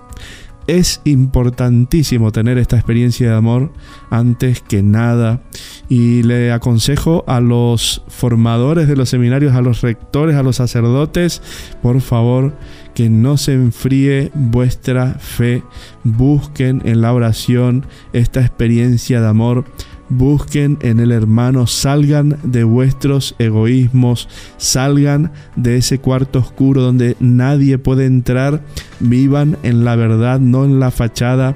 es 0.69 1.01
importantísimo 1.03 2.31
tener 2.31 2.59
esta 2.59 2.75
experiencia 2.75 3.31
de 3.31 3.35
amor 3.35 3.73
antes 4.11 4.61
que 4.61 4.83
nada. 4.83 5.41
Y 5.89 6.21
le 6.21 6.51
aconsejo 6.51 7.23
a 7.27 7.39
los 7.39 8.03
formadores 8.07 8.87
de 8.87 8.95
los 8.95 9.09
seminarios, 9.09 9.55
a 9.55 9.61
los 9.61 9.81
rectores, 9.81 10.35
a 10.35 10.43
los 10.43 10.57
sacerdotes, 10.57 11.41
por 11.81 12.01
favor, 12.01 12.53
que 12.99 13.09
no 13.09 13.37
se 13.37 13.53
enfríe 13.53 14.29
vuestra 14.33 15.13
fe. 15.13 15.63
Busquen 16.03 16.81
en 16.83 16.99
la 16.99 17.13
oración 17.13 17.85
esta 18.11 18.41
experiencia 18.41 19.21
de 19.21 19.27
amor. 19.29 19.63
Busquen 20.09 20.77
en 20.81 20.99
el 20.99 21.13
hermano, 21.13 21.65
salgan 21.65 22.37
de 22.43 22.65
vuestros 22.65 23.35
egoísmos, 23.39 24.27
salgan 24.57 25.31
de 25.55 25.77
ese 25.77 25.99
cuarto 25.99 26.39
oscuro 26.39 26.81
donde 26.81 27.15
nadie 27.21 27.77
puede 27.77 28.05
entrar, 28.05 28.65
vivan 28.99 29.55
en 29.63 29.85
la 29.85 29.95
verdad, 29.95 30.41
no 30.41 30.65
en 30.65 30.81
la 30.81 30.91
fachada, 30.91 31.55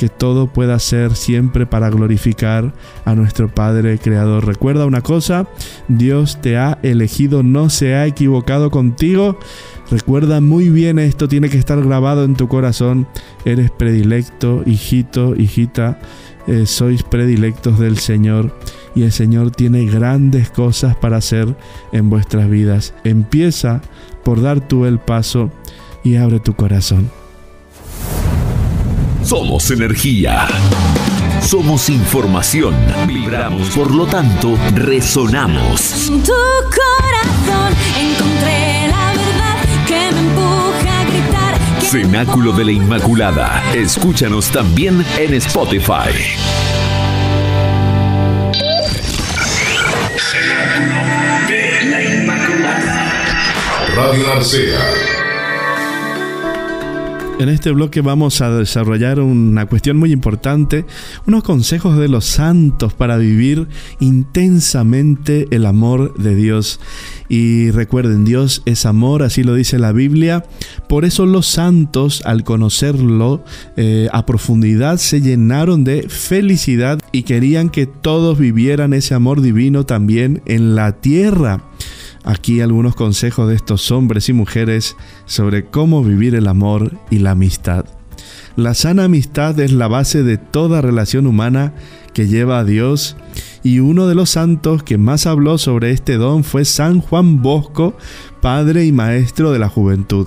que 0.00 0.08
todo 0.08 0.46
pueda 0.46 0.78
ser 0.78 1.14
siempre 1.14 1.66
para 1.66 1.90
glorificar 1.90 2.72
a 3.04 3.14
nuestro 3.14 3.54
Padre 3.54 3.98
Creador. 3.98 4.46
Recuerda 4.46 4.86
una 4.86 5.02
cosa, 5.02 5.46
Dios 5.88 6.40
te 6.40 6.56
ha 6.56 6.78
elegido, 6.82 7.42
no 7.42 7.68
se 7.68 7.94
ha 7.94 8.06
equivocado 8.06 8.70
contigo. 8.70 9.38
Recuerda 9.90 10.40
muy 10.40 10.70
bien 10.70 10.98
esto, 10.98 11.28
tiene 11.28 11.50
que 11.50 11.58
estar 11.58 11.84
grabado 11.84 12.24
en 12.24 12.34
tu 12.34 12.48
corazón. 12.48 13.08
Eres 13.44 13.70
predilecto, 13.70 14.62
hijito, 14.64 15.36
hijita 15.36 15.98
eh, 16.46 16.64
sois 16.64 17.02
predilectos 17.02 17.78
del 17.78 17.98
Señor 17.98 18.56
y 18.94 19.02
el 19.02 19.12
Señor 19.12 19.50
tiene 19.50 19.84
grandes 19.84 20.48
cosas 20.48 20.96
para 20.96 21.18
hacer 21.18 21.54
en 21.92 22.08
vuestras 22.08 22.48
vidas. 22.48 22.94
Empieza 23.04 23.82
por 24.24 24.40
dar 24.40 24.66
tú 24.66 24.86
el 24.86 24.98
paso 24.98 25.50
y 26.02 26.16
abre 26.16 26.40
tu 26.40 26.54
corazón. 26.54 27.10
Somos 29.30 29.70
energía. 29.70 30.48
Somos 31.40 31.88
información. 31.88 32.74
Vibramos, 33.06 33.70
por 33.70 33.94
lo 33.94 34.04
tanto, 34.04 34.58
resonamos. 34.74 36.10
tu 36.26 36.32
corazón 36.74 37.72
encontré 37.96 38.88
la 38.88 39.12
verdad 39.12 39.86
que 39.86 40.12
me 40.12 40.18
empuja 40.18 41.00
a 41.00 41.04
gritar. 41.04 41.80
Cenáculo 41.80 42.50
de 42.50 42.64
la 42.64 42.72
Inmaculada. 42.72 43.62
Escúchanos 43.72 44.50
también 44.50 45.06
en 45.16 45.34
Spotify. 45.34 46.10
Radio 53.94 54.26
Narcea. 54.26 55.19
En 57.40 57.48
este 57.48 57.70
bloque 57.70 58.02
vamos 58.02 58.42
a 58.42 58.50
desarrollar 58.50 59.18
una 59.18 59.64
cuestión 59.64 59.96
muy 59.96 60.12
importante, 60.12 60.84
unos 61.26 61.42
consejos 61.42 61.96
de 61.96 62.06
los 62.06 62.26
santos 62.26 62.92
para 62.92 63.16
vivir 63.16 63.66
intensamente 63.98 65.48
el 65.50 65.64
amor 65.64 66.12
de 66.18 66.34
Dios. 66.34 66.80
Y 67.30 67.70
recuerden, 67.70 68.26
Dios 68.26 68.60
es 68.66 68.84
amor, 68.84 69.22
así 69.22 69.42
lo 69.42 69.54
dice 69.54 69.78
la 69.78 69.92
Biblia. 69.92 70.44
Por 70.86 71.06
eso 71.06 71.24
los 71.24 71.46
santos, 71.46 72.20
al 72.26 72.44
conocerlo 72.44 73.42
eh, 73.78 74.10
a 74.12 74.26
profundidad, 74.26 74.98
se 74.98 75.22
llenaron 75.22 75.82
de 75.82 76.10
felicidad 76.10 77.00
y 77.10 77.22
querían 77.22 77.70
que 77.70 77.86
todos 77.86 78.38
vivieran 78.38 78.92
ese 78.92 79.14
amor 79.14 79.40
divino 79.40 79.86
también 79.86 80.42
en 80.44 80.74
la 80.74 81.00
tierra. 81.00 81.62
Aquí 82.24 82.60
algunos 82.60 82.94
consejos 82.94 83.48
de 83.48 83.54
estos 83.54 83.90
hombres 83.90 84.28
y 84.28 84.32
mujeres 84.32 84.96
sobre 85.24 85.64
cómo 85.64 86.04
vivir 86.04 86.34
el 86.34 86.48
amor 86.48 86.98
y 87.10 87.18
la 87.18 87.32
amistad. 87.32 87.86
La 88.56 88.74
sana 88.74 89.04
amistad 89.04 89.58
es 89.60 89.72
la 89.72 89.88
base 89.88 90.22
de 90.22 90.36
toda 90.36 90.82
relación 90.82 91.26
humana 91.26 91.72
que 92.12 92.26
lleva 92.26 92.58
a 92.58 92.64
Dios 92.64 93.16
y 93.62 93.78
uno 93.78 94.06
de 94.06 94.14
los 94.14 94.30
santos 94.30 94.82
que 94.82 94.98
más 94.98 95.26
habló 95.26 95.58
sobre 95.58 95.92
este 95.92 96.16
don 96.16 96.44
fue 96.44 96.64
San 96.64 97.00
Juan 97.00 97.40
Bosco, 97.42 97.96
padre 98.42 98.84
y 98.84 98.92
maestro 98.92 99.52
de 99.52 99.58
la 99.58 99.68
juventud. 99.68 100.26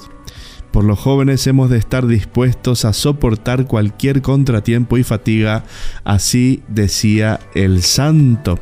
Por 0.72 0.86
los 0.86 0.98
jóvenes 0.98 1.46
hemos 1.46 1.70
de 1.70 1.78
estar 1.78 2.08
dispuestos 2.08 2.84
a 2.86 2.94
soportar 2.94 3.68
cualquier 3.68 4.24
contratiempo 4.24 4.98
y 4.98 5.04
fatiga, 5.04 5.66
así 6.04 6.64
decía 6.68 7.40
el 7.54 7.84
santo. 7.84 8.58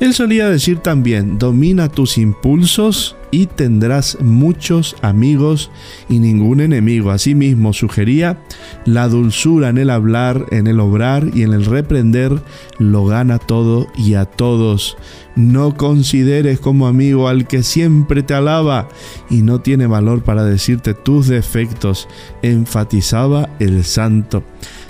Él 0.00 0.12
solía 0.12 0.48
decir 0.48 0.78
también, 0.78 1.38
domina 1.38 1.88
tus 1.88 2.18
impulsos 2.18 3.16
y 3.30 3.46
tendrás 3.46 4.18
muchos 4.20 4.96
amigos 5.02 5.70
y 6.08 6.18
ningún 6.18 6.60
enemigo. 6.60 7.10
Asimismo, 7.10 7.72
sugería, 7.72 8.38
la 8.84 9.08
dulzura 9.08 9.68
en 9.68 9.78
el 9.78 9.90
hablar, 9.90 10.46
en 10.50 10.66
el 10.66 10.80
obrar 10.80 11.30
y 11.32 11.42
en 11.42 11.52
el 11.52 11.64
reprender 11.64 12.40
lo 12.78 13.06
gana 13.06 13.38
todo 13.38 13.86
y 13.96 14.14
a 14.14 14.24
todos. 14.24 14.96
No 15.36 15.76
consideres 15.76 16.60
como 16.60 16.86
amigo 16.86 17.28
al 17.28 17.46
que 17.46 17.62
siempre 17.62 18.22
te 18.22 18.34
alaba 18.34 18.88
y 19.30 19.42
no 19.42 19.60
tiene 19.60 19.86
valor 19.86 20.22
para 20.22 20.44
decirte 20.44 20.94
tus 20.94 21.28
defectos, 21.28 22.08
enfatizaba 22.42 23.48
el 23.58 23.84
santo. 23.84 24.44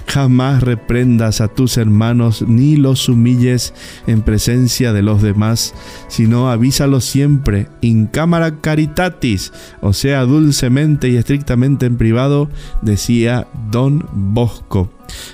Jamás 0.07 0.63
reprendas 0.63 1.41
a 1.41 1.49
tus 1.49 1.77
hermanos 1.77 2.45
ni 2.47 2.77
los 2.77 3.09
humilles 3.09 3.75
en 4.07 4.23
presencia 4.23 4.93
de 4.93 5.03
los 5.03 5.23
demás, 5.23 5.75
sino 6.09 6.51
avísalos 6.51 7.05
siempre 7.05 7.69
in 7.81 8.07
cámara 8.07 8.61
caritatis, 8.61 9.53
o 9.81 9.93
sea, 9.93 10.25
dulcemente 10.25 11.09
y 11.09 11.17
estrictamente 11.17 11.87
en 11.87 11.97
privado, 11.97 12.49
decía 12.83 13.49
Don 13.71 14.07
Bosco. 14.13 14.91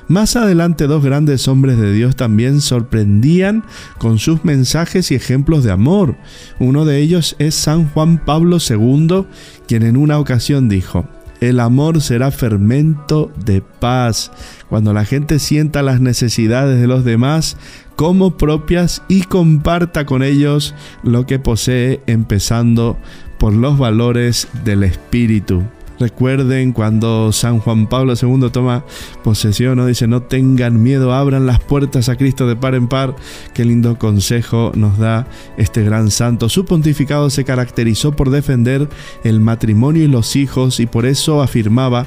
Más 0.09 0.37
adelante 0.37 0.87
dos 0.87 1.05
grandes 1.05 1.47
hombres 1.49 1.79
de 1.79 1.93
Dios 1.93 2.17
también 2.17 2.61
sorprendían 2.61 3.65
con 3.99 4.19
sus 4.19 4.45
mensajes 4.45 5.11
y 5.11 5.15
ejemplos 5.15 5.65
de 5.65 5.71
amor. 5.71 6.17
Uno 6.59 6.85
de 6.85 6.99
ellos 6.99 7.37
es 7.39 7.55
San 7.55 7.89
Juan 7.91 8.25
Pablo 8.25 8.59
II, 8.59 9.27
quien 9.67 9.83
en 9.85 9.97
una 9.97 10.19
ocasión 10.19 10.69
dijo, 10.69 11.07
el 11.41 11.61
amor 11.61 12.01
será 12.01 12.31
fermento 12.31 13.33
de 13.45 13.63
paz. 13.63 14.31
Cuando 14.69 14.93
la 14.93 15.05
gente 15.05 15.39
sienta 15.39 15.83
las 15.83 16.01
necesidades 16.01 16.81
de 16.81 16.87
los 16.87 17.05
demás 17.05 17.57
como 17.97 18.37
propias 18.37 19.03
y 19.09 19.23
comparta 19.23 20.07
con 20.07 20.23
ellos 20.23 20.75
lo 21.03 21.27
que 21.27 21.39
posee, 21.39 22.01
empezando 22.07 22.97
por 23.39 23.53
los 23.55 23.79
valores 23.79 24.49
del 24.65 24.85
espíritu. 24.85 25.65
Recuerden 26.01 26.73
cuando 26.73 27.31
San 27.31 27.59
Juan 27.59 27.87
Pablo 27.87 28.15
II 28.15 28.49
toma 28.51 28.87
posesión, 29.23 29.77
¿no? 29.77 29.85
dice, 29.85 30.07
no 30.07 30.23
tengan 30.23 30.83
miedo, 30.83 31.13
abran 31.13 31.45
las 31.45 31.61
puertas 31.61 32.09
a 32.09 32.17
Cristo 32.17 32.47
de 32.47 32.57
par 32.57 32.75
en 32.75 32.89
par. 32.89 33.15
Qué 33.53 33.67
lindo 33.67 33.99
consejo 33.99 34.73
nos 34.75 34.97
da 34.97 35.27
este 35.59 35.85
gran 35.85 36.11
santo. 36.11 36.49
Su 36.49 36.65
pontificado 36.65 37.29
se 37.29 37.45
caracterizó 37.45 38.17
por 38.17 38.31
defender 38.31 38.89
el 39.25 39.41
matrimonio 39.41 40.03
y 40.03 40.09
los 40.09 40.37
hijos 40.37 40.81
y 40.81 40.87
por 40.87 41.05
eso 41.05 41.43
afirmaba 41.43 42.07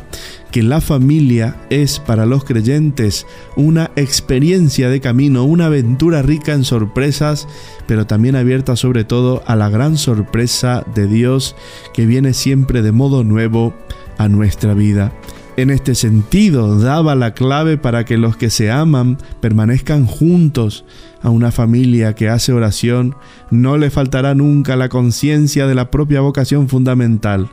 que 0.53 0.61
la 0.61 0.81
familia 0.81 1.55
es 1.71 1.99
para 1.99 2.27
los 2.27 2.45
creyentes 2.45 3.25
una 3.55 3.89
experiencia 3.95 4.87
de 4.87 5.01
camino, 5.01 5.45
una 5.45 5.65
aventura 5.65 6.21
rica 6.21 6.53
en 6.53 6.63
sorpresas, 6.63 7.47
pero 7.87 8.05
también 8.05 8.35
abierta 8.35 8.75
sobre 8.75 9.03
todo 9.03 9.41
a 9.47 9.55
la 9.55 9.69
gran 9.69 9.97
sorpresa 9.97 10.85
de 10.93 11.07
Dios 11.07 11.55
que 11.91 12.05
viene 12.05 12.33
siempre 12.33 12.83
de 12.83 12.91
modo 12.91 13.23
nuevo 13.23 13.73
a 14.17 14.29
nuestra 14.29 14.73
vida. 14.73 15.11
En 15.55 15.69
este 15.69 15.93
sentido, 15.93 16.79
daba 16.79 17.13
la 17.13 17.35
clave 17.35 17.77
para 17.77 18.05
que 18.05 18.17
los 18.17 18.35
que 18.35 18.49
se 18.49 18.71
aman 18.71 19.19
permanezcan 19.39 20.07
juntos. 20.07 20.83
A 21.21 21.29
una 21.29 21.51
familia 21.51 22.15
que 22.15 22.27
hace 22.27 22.53
oración 22.53 23.15
no 23.51 23.77
le 23.77 23.91
faltará 23.91 24.33
nunca 24.33 24.75
la 24.75 24.89
conciencia 24.89 25.67
de 25.67 25.75
la 25.75 25.91
propia 25.91 26.21
vocación 26.21 26.69
fundamental, 26.69 27.49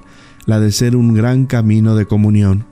la 0.47 0.61
de 0.61 0.73
ser 0.73 0.97
un 0.97 1.13
gran 1.13 1.45
camino 1.45 1.95
de 1.95 2.07
comunión. 2.07 2.65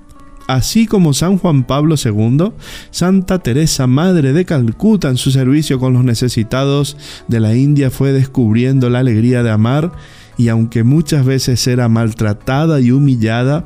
Así 0.48 0.86
como 0.86 1.12
San 1.12 1.36
Juan 1.36 1.64
Pablo 1.64 1.96
II, 2.02 2.52
Santa 2.90 3.38
Teresa, 3.40 3.86
Madre 3.86 4.32
de 4.32 4.46
Calcuta, 4.46 5.10
en 5.10 5.18
su 5.18 5.30
servicio 5.30 5.78
con 5.78 5.92
los 5.92 6.04
necesitados 6.04 6.96
de 7.28 7.38
la 7.38 7.54
India 7.54 7.90
fue 7.90 8.12
descubriendo 8.12 8.88
la 8.88 9.00
alegría 9.00 9.42
de 9.42 9.50
amar 9.50 9.92
y 10.38 10.48
aunque 10.48 10.84
muchas 10.84 11.26
veces 11.26 11.66
era 11.66 11.88
maltratada 11.88 12.80
y 12.80 12.92
humillada, 12.92 13.64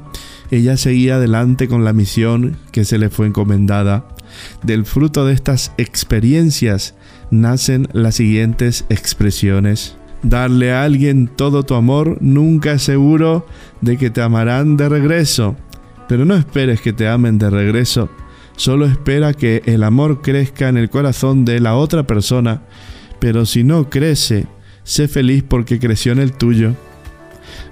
ella 0.51 0.77
seguía 0.77 1.17
adelante 1.17 1.69
con 1.69 1.85
la 1.85 1.93
misión 1.93 2.57
que 2.73 2.85
se 2.85 2.99
le 2.99 3.11
fue 3.11 3.27
encomendada. 3.27 4.07
Del 4.63 4.87
fruto 4.87 5.27
de 5.27 5.35
estas 5.35 5.73
experiencias 5.77 6.95
nacen 7.31 7.89
las 7.93 8.17
siguientes 8.17 8.87
expresiones. 8.89 9.97
Darle 10.23 10.73
a 10.73 10.85
alguien 10.85 11.29
todo 11.29 11.63
tu 11.63 11.75
amor 11.75 12.17
nunca 12.21 12.73
es 12.73 12.83
seguro 12.83 13.47
de 13.83 13.99
que 13.99 14.11
te 14.11 14.23
amarán 14.23 14.77
de 14.79 14.89
regreso. 14.89 15.57
Pero 16.09 16.25
no 16.25 16.35
esperes 16.35 16.81
que 16.81 16.93
te 16.93 17.07
amen 17.07 17.39
de 17.39 17.51
regreso, 17.51 18.09
solo 18.57 18.87
espera 18.87 19.35
que 19.35 19.63
el 19.67 19.83
amor 19.83 20.23
crezca 20.23 20.69
en 20.69 20.77
el 20.77 20.91
corazón 20.91 21.45
de 21.45 21.61
la 21.61 21.75
otra 21.75 22.07
persona, 22.07 22.63
pero 23.19 23.47
si 23.47 23.63
no 23.65 23.89
crece, 23.89 24.47
sé 24.85 25.09
feliz 25.09 25.45
porque 25.47 25.79
creció 25.79 26.13
en 26.13 26.19
el 26.19 26.33
tuyo. 26.33 26.75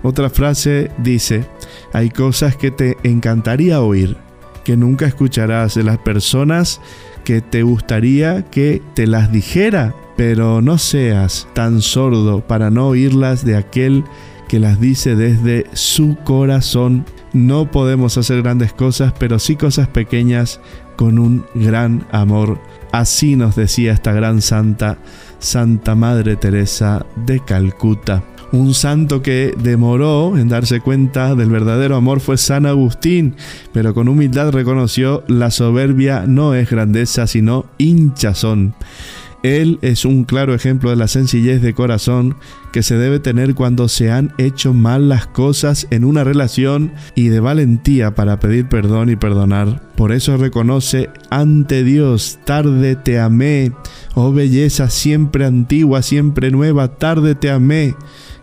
Otra 0.02 0.30
frase 0.30 0.90
dice, 0.98 1.44
hay 1.92 2.10
cosas 2.10 2.56
que 2.56 2.70
te 2.70 2.96
encantaría 3.02 3.80
oír, 3.80 4.16
que 4.64 4.76
nunca 4.76 5.06
escucharás 5.06 5.74
de 5.74 5.84
las 5.84 5.98
personas 5.98 6.80
que 7.24 7.40
te 7.40 7.62
gustaría 7.62 8.44
que 8.46 8.82
te 8.94 9.06
las 9.06 9.30
dijera, 9.30 9.94
pero 10.16 10.62
no 10.62 10.78
seas 10.78 11.48
tan 11.54 11.82
sordo 11.82 12.40
para 12.46 12.70
no 12.70 12.88
oírlas 12.88 13.44
de 13.44 13.56
aquel 13.56 14.04
que 14.48 14.58
las 14.58 14.80
dice 14.80 15.16
desde 15.16 15.66
su 15.74 16.16
corazón 16.24 17.04
no 17.32 17.70
podemos 17.70 18.18
hacer 18.18 18.42
grandes 18.42 18.72
cosas, 18.72 19.12
pero 19.18 19.38
sí 19.38 19.54
cosas 19.56 19.88
pequeñas 19.88 20.60
con 20.96 21.18
un 21.18 21.46
gran 21.54 22.06
amor. 22.10 22.58
Así 22.92 23.36
nos 23.36 23.56
decía 23.56 23.92
esta 23.92 24.12
gran 24.12 24.42
santa, 24.42 24.98
Santa 25.38 25.94
Madre 25.94 26.36
Teresa 26.36 27.06
de 27.24 27.40
Calcuta. 27.40 28.22
Un 28.52 28.74
santo 28.74 29.22
que 29.22 29.54
demoró 29.56 30.36
en 30.36 30.48
darse 30.48 30.80
cuenta 30.80 31.36
del 31.36 31.50
verdadero 31.50 31.94
amor 31.94 32.18
fue 32.18 32.36
San 32.36 32.66
Agustín, 32.66 33.36
pero 33.72 33.94
con 33.94 34.08
humildad 34.08 34.50
reconoció 34.50 35.22
la 35.28 35.52
soberbia 35.52 36.24
no 36.26 36.54
es 36.54 36.68
grandeza, 36.68 37.28
sino 37.28 37.66
hinchazón. 37.78 38.74
Él 39.42 39.78
es 39.80 40.04
un 40.04 40.24
claro 40.24 40.54
ejemplo 40.54 40.90
de 40.90 40.96
la 40.96 41.08
sencillez 41.08 41.62
de 41.62 41.74
corazón 41.74 42.36
que 42.72 42.82
se 42.82 42.96
debe 42.96 43.20
tener 43.20 43.54
cuando 43.54 43.88
se 43.88 44.10
han 44.10 44.32
hecho 44.38 44.74
mal 44.74 45.08
las 45.08 45.26
cosas 45.26 45.86
en 45.90 46.04
una 46.04 46.24
relación 46.24 46.92
y 47.14 47.28
de 47.28 47.40
valentía 47.40 48.14
para 48.14 48.38
pedir 48.38 48.68
perdón 48.68 49.10
y 49.10 49.16
perdonar. 49.16 49.82
Por 49.96 50.12
eso 50.12 50.36
reconoce 50.36 51.10
ante 51.30 51.84
Dios, 51.84 52.38
tarde 52.44 52.96
te 52.96 53.18
amé, 53.18 53.72
oh 54.14 54.32
belleza 54.32 54.90
siempre 54.90 55.46
antigua, 55.46 56.02
siempre 56.02 56.50
nueva, 56.50 56.96
tarde 56.96 57.34
te 57.34 57.50
amé. 57.50 57.94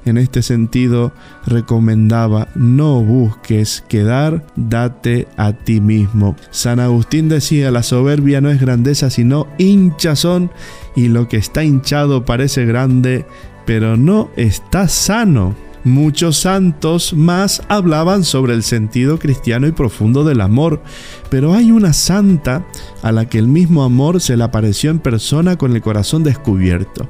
En 0.07 0.17
este 0.17 0.41
sentido, 0.41 1.11
recomendaba, 1.45 2.47
no 2.55 3.01
busques 3.01 3.83
quedar, 3.89 4.45
date 4.55 5.27
a 5.35 5.51
ti 5.51 5.81
mismo. 5.81 6.37
San 6.49 6.79
Agustín 6.79 7.27
decía, 7.27 7.71
la 7.71 7.83
soberbia 7.83 8.39
no 8.39 8.49
es 8.49 8.61
grandeza, 8.61 9.09
sino 9.09 9.47
hinchazón, 9.57 10.49
y 10.95 11.09
lo 11.09 11.27
que 11.27 11.35
está 11.35 11.65
hinchado 11.65 12.23
parece 12.23 12.65
grande, 12.65 13.25
pero 13.65 13.97
no 13.97 14.29
está 14.37 14.87
sano. 14.87 15.55
Muchos 15.83 16.37
santos 16.37 17.13
más 17.13 17.61
hablaban 17.67 18.23
sobre 18.23 18.53
el 18.53 18.63
sentido 18.63 19.19
cristiano 19.19 19.67
y 19.67 19.73
profundo 19.73 20.23
del 20.23 20.39
amor, 20.39 20.81
pero 21.29 21.53
hay 21.53 21.71
una 21.71 21.91
santa 21.91 22.65
a 23.01 23.11
la 23.11 23.25
que 23.25 23.39
el 23.39 23.47
mismo 23.47 23.83
amor 23.83 24.21
se 24.21 24.37
le 24.37 24.43
apareció 24.45 24.89
en 24.89 24.99
persona 24.99 25.57
con 25.57 25.75
el 25.75 25.81
corazón 25.81 26.23
descubierto. 26.23 27.07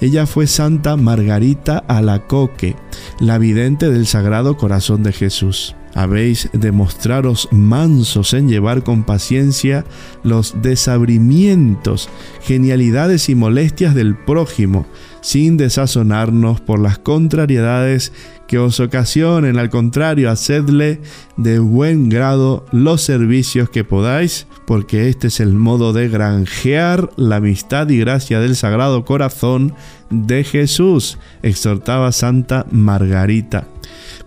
Ella 0.00 0.26
fue 0.26 0.46
Santa 0.46 0.96
Margarita 0.96 1.84
Alacoque, 1.86 2.76
la 3.18 3.38
vidente 3.38 3.90
del 3.90 4.06
Sagrado 4.06 4.56
Corazón 4.56 5.02
de 5.02 5.12
Jesús. 5.12 5.76
Habéis 5.94 6.48
de 6.52 6.70
mostraros 6.70 7.48
mansos 7.50 8.32
en 8.32 8.48
llevar 8.48 8.84
con 8.84 9.04
paciencia 9.04 9.84
los 10.22 10.62
desabrimientos, 10.62 12.08
genialidades 12.42 13.28
y 13.28 13.34
molestias 13.34 13.94
del 13.94 14.16
prójimo, 14.16 14.86
sin 15.20 15.56
desazonarnos 15.56 16.60
por 16.60 16.78
las 16.78 16.98
contrariedades 16.98 18.12
que 18.46 18.58
os 18.58 18.80
ocasionen, 18.80 19.58
al 19.58 19.70
contrario, 19.70 20.30
hacedle 20.30 21.00
de 21.36 21.58
buen 21.58 22.08
grado 22.08 22.66
los 22.72 23.02
servicios 23.02 23.70
que 23.70 23.84
podáis, 23.84 24.46
porque 24.66 25.08
este 25.08 25.28
es 25.28 25.40
el 25.40 25.54
modo 25.54 25.92
de 25.92 26.08
granjear 26.08 27.10
la 27.16 27.36
amistad 27.36 27.88
y 27.88 27.98
gracia 27.98 28.40
del 28.40 28.56
Sagrado 28.56 29.04
Corazón 29.04 29.74
de 30.10 30.42
Jesús, 30.44 31.18
exhortaba 31.42 32.10
Santa 32.12 32.66
Margarita. 32.70 33.68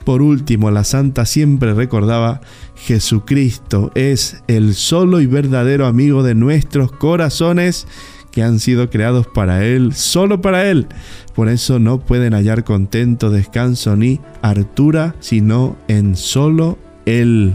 Por 0.05 0.21
último, 0.21 0.71
la 0.71 0.83
santa 0.83 1.25
siempre 1.25 1.73
recordaba, 1.73 2.41
Jesucristo 2.75 3.91
es 3.95 4.43
el 4.47 4.73
solo 4.73 5.21
y 5.21 5.27
verdadero 5.27 5.85
amigo 5.85 6.23
de 6.23 6.35
nuestros 6.35 6.91
corazones 6.91 7.87
que 8.31 8.43
han 8.43 8.59
sido 8.59 8.89
creados 8.89 9.27
para 9.27 9.63
Él, 9.63 9.93
solo 9.93 10.41
para 10.41 10.69
Él. 10.69 10.87
Por 11.35 11.49
eso 11.49 11.79
no 11.79 11.99
pueden 11.99 12.33
hallar 12.33 12.63
contento, 12.63 13.29
descanso 13.29 13.95
ni 13.95 14.19
hartura, 14.41 15.15
sino 15.19 15.77
en 15.87 16.15
solo 16.15 16.77
Él. 17.05 17.53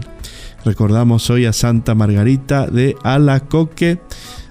Recordamos 0.65 1.29
hoy 1.31 1.47
a 1.47 1.53
Santa 1.53 1.95
Margarita 1.95 2.67
de 2.69 2.95
Alacoque, 3.03 4.01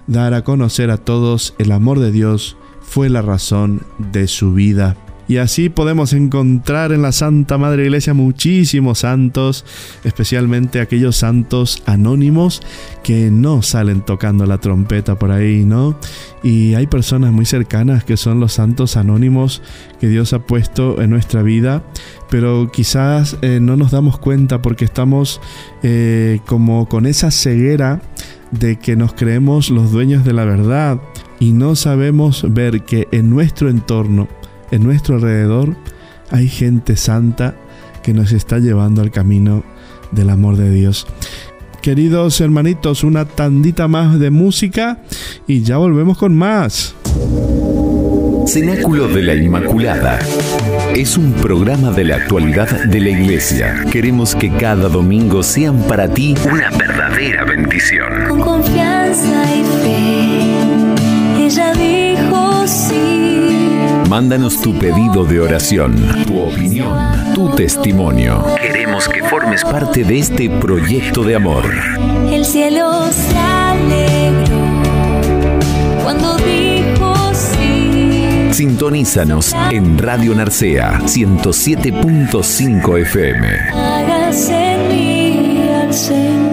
dar 0.06 0.34
a 0.34 0.44
conocer 0.44 0.92
a 0.92 0.98
todos 0.98 1.56
el 1.60 1.72
amor 1.72 2.00
de 2.00 2.12
Dios 2.12 2.58
fue 2.82 3.10
la 3.10 3.22
razón 3.22 3.82
de 4.12 4.28
su 4.28 4.54
vida. 4.54 4.96
Y 5.28 5.38
así 5.38 5.70
podemos 5.70 6.14
encontrar 6.14 6.94
en 6.94 7.02
la 7.02 7.12
Santa 7.12 7.58
Madre 7.58 7.84
Iglesia 7.84 8.14
muchísimos 8.14 9.00
santos, 9.00 9.66
especialmente 10.04 10.80
aquellos 10.80 11.18
santos 11.18 11.84
anónimos 11.86 12.62
que 13.04 13.30
no 13.30 13.62
salen 13.62 14.02
tocando 14.02 14.46
la 14.46 14.60
trompeta 14.60 15.20
por 15.20 15.32
ahí, 15.32 15.66
¿no? 15.66 16.00
Y 16.44 16.76
hay 16.76 16.88
personas 16.88 17.34
muy 17.34 17.46
cercanas 17.46 18.06
que 18.06 18.16
son 18.16 18.40
los 18.40 18.54
santos 18.54 18.96
anónimos 18.96 19.62
que 20.00 20.08
Dios 20.08 20.32
ha 20.32 20.40
puesto 20.40 21.02
en 21.02 21.10
nuestra 21.10 21.42
vida, 21.44 21.84
pero 22.30 22.72
quizás 22.72 23.38
eh, 23.42 23.60
no 23.62 23.76
nos 23.76 23.92
damos 23.92 24.20
cuenta 24.20 24.62
porque 24.62 24.86
estamos 24.86 25.42
eh, 25.84 26.40
como 26.46 26.88
con 26.88 27.06
esa 27.06 27.32
ceguera 27.32 28.02
de 28.52 28.78
que 28.80 28.96
nos 28.96 29.14
creemos 29.14 29.70
los 29.70 29.92
dueños 29.92 30.24
de 30.24 30.34
la 30.34 30.46
verdad 30.46 31.02
y 31.40 31.52
no 31.52 31.76
sabemos 31.76 32.46
ver 32.54 32.84
que 32.84 33.08
en 33.12 33.30
nuestro 33.30 33.70
entorno, 33.70 34.28
en 34.72 34.84
nuestro 34.84 35.16
alrededor, 35.16 35.76
hay 36.32 36.48
gente 36.48 36.96
santa 36.96 37.56
que 38.04 38.14
nos 38.14 38.32
está 38.32 38.60
llevando 38.60 39.02
al 39.02 39.12
camino 39.12 39.64
del 40.12 40.30
amor 40.30 40.58
de 40.58 40.70
Dios. 40.72 41.08
Queridos 41.82 42.42
hermanitos, 42.42 43.04
una 43.04 43.26
tandita 43.26 43.88
más 43.88 44.20
de 44.20 44.30
música 44.30 45.00
y 45.48 45.62
ya 45.62 45.78
volvemos 45.78 46.18
con 46.18 46.36
más. 46.36 46.96
Cenáculo 48.48 49.10
de 49.10 49.24
la 49.24 49.36
Inmaculada. 49.36 50.20
Es 50.96 51.18
un 51.18 51.34
programa 51.34 51.92
de 51.92 52.06
la 52.06 52.16
actualidad 52.16 52.86
de 52.86 53.00
la 53.02 53.10
Iglesia. 53.10 53.86
Queremos 53.92 54.36
que 54.36 54.50
cada 54.52 54.88
domingo 54.88 55.44
sean 55.44 55.84
para 55.84 56.08
ti 56.08 56.34
una 56.50 56.70
verdadera 56.72 57.44
bendición. 57.44 58.30
Con 58.30 58.40
confianza 58.40 59.44
y 59.54 59.64
fe, 59.84 60.37
Mándanos 64.18 64.60
tu 64.60 64.74
pedido 64.80 65.26
de 65.26 65.40
oración, 65.40 65.96
tu 66.26 66.40
opinión, 66.40 66.98
tu 67.36 67.52
testimonio. 67.52 68.44
Queremos 68.60 69.08
que 69.08 69.22
formes 69.22 69.64
parte 69.64 70.04
de 70.04 70.18
este 70.18 70.50
proyecto 70.50 71.22
de 71.22 71.36
amor. 71.36 71.66
El 72.28 72.44
cielo 72.44 73.12
se 73.12 73.38
alegró 73.38 74.58
cuando 76.02 76.36
dijo 76.38 77.14
sí. 77.36 78.50
Sintonízanos 78.54 79.54
en 79.70 80.00
Radio 80.00 80.34
Narcea 80.34 81.00
107.5 81.02 83.02
FM. 83.02 83.48
Hágase 83.72 84.56
en 84.56 84.90
mí 84.90 85.70
al 85.70 85.94
Señor. 85.94 86.47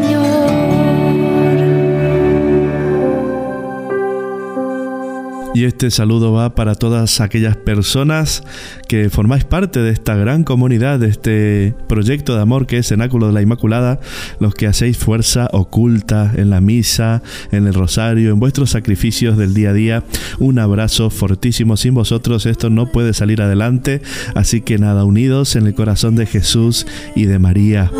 Y 5.55 5.67
este 5.67 5.93
saludo 5.93 6.33
va 6.33 6.57
para 6.57 6.75
todas 6.75 7.21
aquellas 7.21 7.57
personas 7.57 8.43
que 8.89 9.09
formáis 9.09 9.45
parte 9.45 9.79
de 9.81 9.91
esta 9.91 10.17
gran 10.17 10.43
comunidad, 10.43 10.99
de 10.99 11.07
este 11.07 11.75
proyecto 11.87 12.35
de 12.35 12.43
amor 12.43 12.67
que 12.67 12.79
es 12.79 12.89
Cenáculo 12.89 13.29
de 13.29 13.35
la 13.35 13.41
Inmaculada, 13.41 14.01
los 14.41 14.53
que 14.55 14.67
hacéis 14.67 14.99
fuerza 14.99 15.49
oculta 15.53 16.33
en 16.35 16.51
la 16.51 16.61
misa, 16.61 17.23
en 17.53 17.69
el 17.69 17.75
rosario, 17.75 18.33
en 18.33 18.41
vuestros 18.41 18.71
sacrificios 18.71 19.39
del 19.39 19.55
día 19.55 19.71
a 19.71 19.75
día. 19.75 20.05
Un 20.41 20.59
abrazo 20.59 21.09
fortísimo. 21.09 21.77
Sin 21.77 21.95
vosotros 21.95 22.47
esto 22.47 22.69
no 22.69 22.91
puede 22.91 23.15
salir 23.15 23.41
adelante. 23.41 24.03
Así 24.35 24.61
que 24.61 24.79
nada, 24.79 25.05
unidos 25.05 25.55
en 25.55 25.69
el 25.69 25.75
corazón 25.75 26.17
de 26.17 26.27
Jesús 26.27 26.85
y 27.15 27.27
de 27.27 27.39
María. 27.39 27.93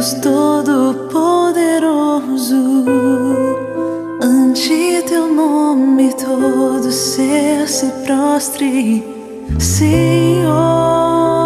Deus 0.00 0.14
Todo-Poderoso. 0.14 2.86
Ante 4.22 5.02
teu 5.06 5.30
nome 5.30 6.14
todo 6.14 6.90
ser 6.90 7.68
se 7.68 7.84
prostre, 8.06 9.04
Senhor. 9.58 11.39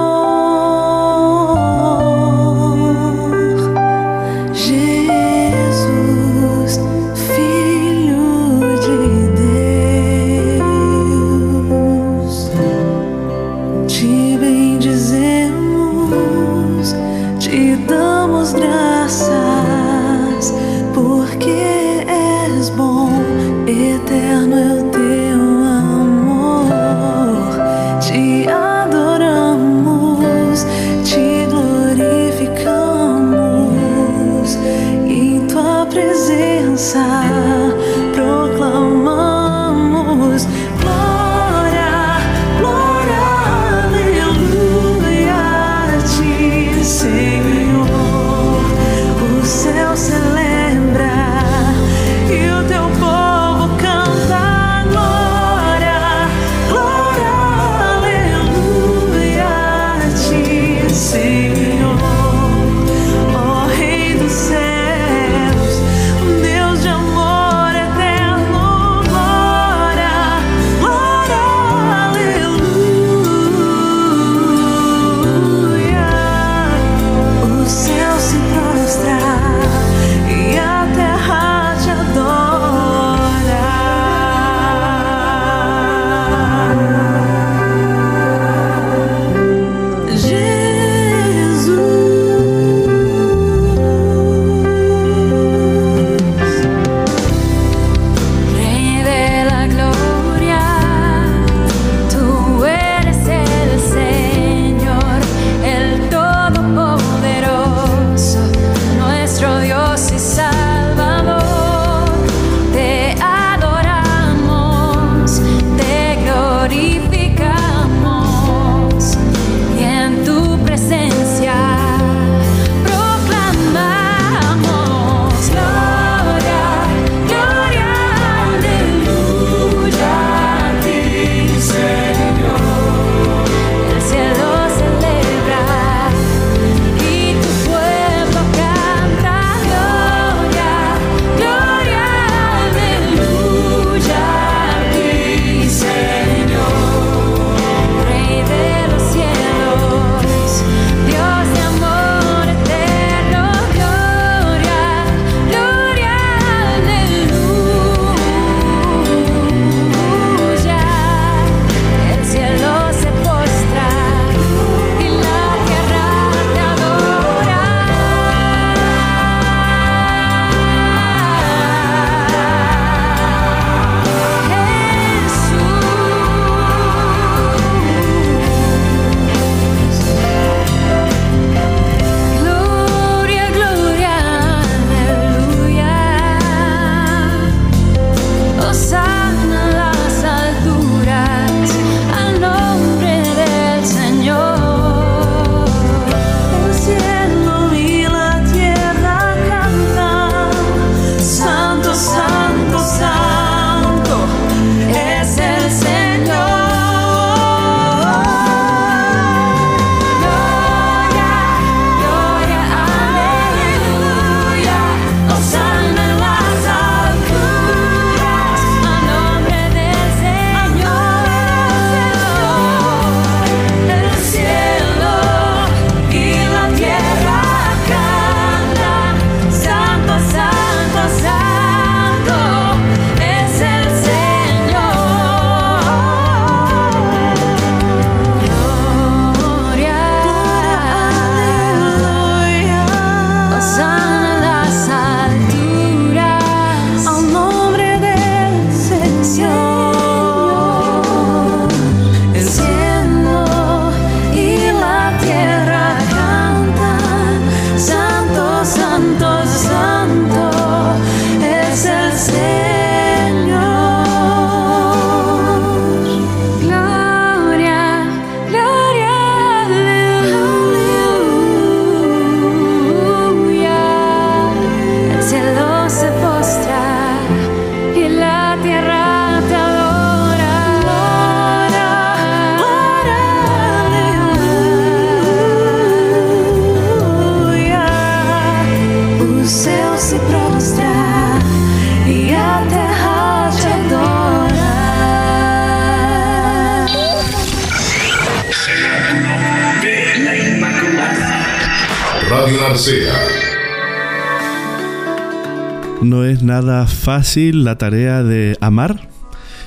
Nada 306.54 306.86
fácil 306.86 307.64
la 307.64 307.78
tarea 307.78 308.22
de 308.22 308.56
amar 308.60 309.08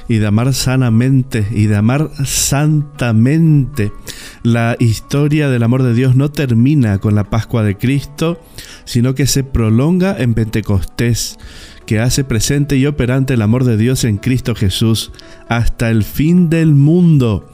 y 0.08 0.20
de 0.20 0.28
amar 0.28 0.54
sanamente 0.54 1.46
y 1.52 1.66
de 1.66 1.76
amar 1.76 2.12
santamente. 2.24 3.92
La 4.42 4.78
historia 4.80 5.50
del 5.50 5.64
amor 5.64 5.84
de 5.84 5.94
Dios 5.94 6.16
no 6.16 6.32
termina 6.32 7.00
con 7.00 7.14
la 7.14 7.26
Pascua 7.26 7.64
de 7.64 7.76
Cristo, 7.76 8.42
sino 8.86 9.16
que 9.16 9.28
se 9.28 9.44
prolonga 9.44 10.16
en 10.18 10.34
Pentecostés, 10.34 11.38
que 11.88 12.00
hace 12.02 12.26
presente 12.26 12.76
y 12.76 12.86
operante 12.86 13.34
el 13.34 13.42
amor 13.42 13.64
de 13.64 13.78
Dios 13.78 14.04
en 14.04 14.18
Cristo 14.18 14.54
Jesús 14.54 15.12
hasta 15.48 15.90
el 15.90 16.04
fin 16.04 16.50
del 16.50 16.76
mundo. 16.76 17.50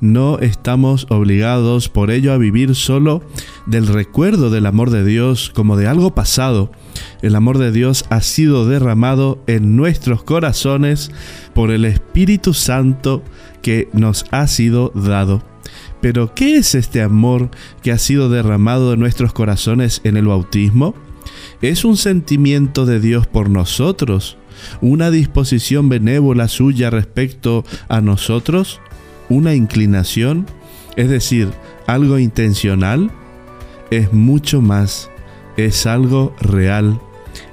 No 0.00 0.38
estamos 0.38 1.06
obligados 1.08 1.88
por 1.88 2.10
ello 2.10 2.32
a 2.32 2.38
vivir 2.38 2.74
solo 2.74 3.22
del 3.66 3.86
recuerdo 3.86 4.50
del 4.50 4.66
amor 4.66 4.90
de 4.90 5.04
Dios 5.04 5.50
como 5.54 5.76
de 5.76 5.86
algo 5.86 6.14
pasado. 6.14 6.70
El 7.22 7.34
amor 7.34 7.56
de 7.56 7.72
Dios 7.72 8.04
ha 8.10 8.20
sido 8.20 8.68
derramado 8.68 9.42
en 9.46 9.74
nuestros 9.74 10.22
corazones 10.22 11.10
por 11.54 11.70
el 11.70 11.86
Espíritu 11.86 12.52
Santo 12.52 13.24
que 13.62 13.88
nos 13.94 14.26
ha 14.30 14.46
sido 14.48 14.92
dado. 14.94 15.42
Pero, 16.02 16.34
¿qué 16.34 16.56
es 16.56 16.74
este 16.74 17.02
amor 17.02 17.50
que 17.82 17.90
ha 17.90 17.98
sido 17.98 18.28
derramado 18.28 18.92
en 18.92 19.00
nuestros 19.00 19.32
corazones 19.32 20.02
en 20.04 20.16
el 20.16 20.26
bautismo? 20.26 20.94
Es 21.62 21.84
un 21.84 21.96
sentimiento 21.96 22.86
de 22.86 23.00
Dios 23.00 23.26
por 23.26 23.50
nosotros, 23.50 24.36
una 24.80 25.10
disposición 25.10 25.88
benévola 25.88 26.48
suya 26.48 26.90
respecto 26.90 27.64
a 27.88 28.00
nosotros, 28.00 28.80
una 29.28 29.54
inclinación, 29.54 30.46
es 30.96 31.08
decir, 31.08 31.48
algo 31.86 32.18
intencional, 32.18 33.10
es 33.90 34.12
mucho 34.12 34.60
más, 34.60 35.10
es 35.56 35.86
algo 35.86 36.34
real, 36.40 37.00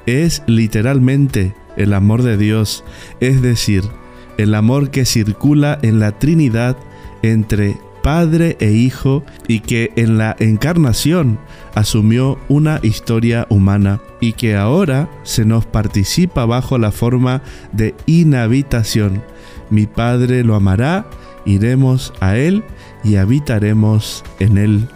es 0.06 0.44
literalmente 0.48 1.56
el 1.78 1.94
amor 1.94 2.24
de 2.24 2.38
Dios, 2.38 2.84
es 3.20 3.42
decir, 3.42 3.84
el 4.38 4.54
amor 4.56 4.92
que 4.92 5.06
circula 5.06 5.80
en 5.82 6.00
la 6.00 6.18
Trinidad 6.18 6.78
entre 7.22 7.78
Padre 8.06 8.56
e 8.60 8.72
Hijo 8.72 9.24
y 9.48 9.62
que 9.62 9.92
en 9.96 10.20
la 10.20 10.36
encarnación 10.38 11.40
asumió 11.74 12.38
una 12.50 12.80
historia 12.84 13.48
humana 13.50 14.00
y 14.22 14.34
que 14.34 14.56
ahora 14.56 15.10
se 15.24 15.44
nos 15.44 15.66
participa 15.66 16.46
bajo 16.46 16.78
la 16.78 16.92
forma 16.92 17.42
de 17.72 17.96
inhabitación. 18.06 19.24
Mi 19.72 19.88
Padre 19.88 20.44
lo 20.44 20.54
amará 20.54 21.08
iremos 21.46 22.14
a 22.20 22.38
Él 22.38 22.64
y 23.04 23.16
habitaremos 23.16 24.24
en 24.40 24.60
Él. 24.60 24.88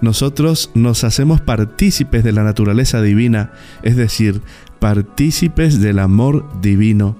Nosotros 0.00 0.70
nos 0.72 1.04
hacemos 1.04 1.42
partícipes 1.42 2.24
de 2.24 2.32
la 2.32 2.44
naturaleza 2.44 3.02
divina, 3.02 3.52
es 3.82 3.94
decir, 3.96 4.40
partícipes 4.78 5.82
del 5.82 5.98
amor 5.98 6.48
divino. 6.62 7.14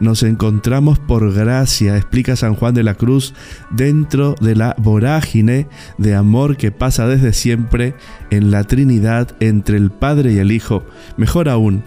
Nos 0.00 0.22
encontramos 0.22 0.98
por 0.98 1.32
gracia, 1.32 1.96
explica 1.96 2.36
San 2.36 2.54
Juan 2.54 2.74
de 2.74 2.84
la 2.84 2.94
Cruz, 2.94 3.34
dentro 3.70 4.34
de 4.40 4.54
la 4.54 4.76
vorágine 4.78 5.68
de 5.98 6.14
amor 6.14 6.56
que 6.56 6.70
pasa 6.70 7.06
desde 7.06 7.32
siempre 7.32 7.94
en 8.30 8.50
la 8.50 8.64
Trinidad 8.64 9.34
entre 9.40 9.76
el 9.76 9.90
Padre 9.90 10.32
y 10.32 10.38
el 10.38 10.52
Hijo. 10.52 10.84
Mejor 11.16 11.48
aún, 11.48 11.82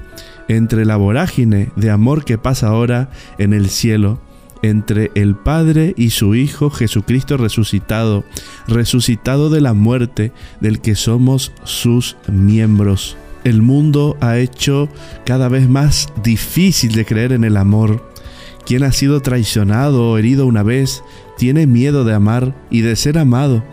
entre 0.47 0.85
la 0.85 0.97
vorágine 0.97 1.71
de 1.75 1.89
amor 1.89 2.25
que 2.25 2.37
pasa 2.37 2.67
ahora 2.67 3.09
en 3.37 3.53
el 3.53 3.69
cielo 3.69 4.19
entre 4.61 5.11
el 5.15 5.35
Padre 5.35 5.93
y 5.97 6.11
su 6.11 6.35
Hijo 6.35 6.69
Jesucristo 6.69 7.37
resucitado, 7.37 8.23
resucitado 8.67 9.49
de 9.49 9.61
la 9.61 9.73
muerte, 9.73 10.31
del 10.59 10.81
que 10.81 10.95
somos 10.95 11.51
sus 11.63 12.15
miembros. 12.27 13.17
El 13.43 13.61
mundo 13.61 14.17
ha 14.21 14.37
hecho 14.37 14.89
cada 15.25 15.49
vez 15.49 15.67
más 15.67 16.09
difícil 16.23 16.93
de 16.93 17.05
creer 17.05 17.31
en 17.31 17.43
el 17.43 17.57
amor. 17.57 18.11
Quien 18.65 18.83
ha 18.83 18.91
sido 18.91 19.21
traicionado 19.21 20.09
o 20.09 20.17
herido 20.17 20.45
una 20.45 20.63
vez 20.63 21.03
tiene 21.37 21.65
miedo 21.65 22.03
de 22.03 22.13
amar 22.13 22.55
y 22.69 22.81
de 22.81 22.95
ser 22.95 23.17
amado, 23.17 23.63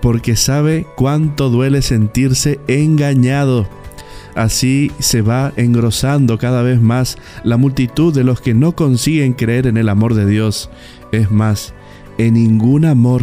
porque 0.00 0.36
sabe 0.36 0.86
cuánto 0.96 1.50
duele 1.50 1.82
sentirse 1.82 2.60
engañado 2.68 3.68
Así 4.34 4.92
se 5.00 5.22
va 5.22 5.52
engrosando 5.56 6.38
cada 6.38 6.62
vez 6.62 6.80
más 6.80 7.18
la 7.42 7.56
multitud 7.56 8.14
de 8.14 8.24
los 8.24 8.40
que 8.40 8.54
no 8.54 8.72
consiguen 8.72 9.32
creer 9.32 9.66
en 9.66 9.76
el 9.76 9.88
amor 9.88 10.14
de 10.14 10.26
Dios. 10.26 10.70
Es 11.12 11.30
más, 11.30 11.74
en 12.18 12.34
ningún 12.34 12.84
amor. 12.84 13.22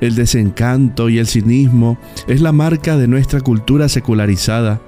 El 0.00 0.14
desencanto 0.14 1.08
y 1.08 1.18
el 1.18 1.26
cinismo 1.26 1.98
es 2.26 2.40
la 2.40 2.52
marca 2.52 2.96
de 2.96 3.08
nuestra 3.08 3.40
cultura 3.40 3.88
secularizada. 3.88 4.80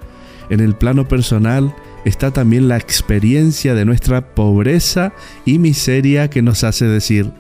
En 0.51 0.61
el 0.61 0.75
plano 0.75 1.09
personal 1.09 1.75
está 2.05 2.31
también 2.33 2.69
la 2.69 2.77
experiencia 2.77 3.75
de 3.75 3.85
nuestra 3.85 4.35
pobreza 4.35 5.13
y 5.45 5.59
miseria 5.59 6.29
que 6.31 6.43
nos 6.43 6.65
hace 6.65 6.87
decir, 6.87 7.33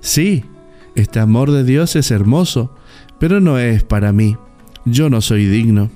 sí, 0.00 0.44
este 0.94 1.20
amor 1.20 1.50
de 1.50 1.64
Dios 1.64 1.96
es 1.96 2.10
hermoso, 2.10 2.74
pero 3.18 3.40
no 3.40 3.58
es 3.58 3.82
para 3.82 4.12
mí. 4.12 4.36
Yo 4.84 5.10
no 5.10 5.20
soy 5.20 5.46
digno. 5.46 5.90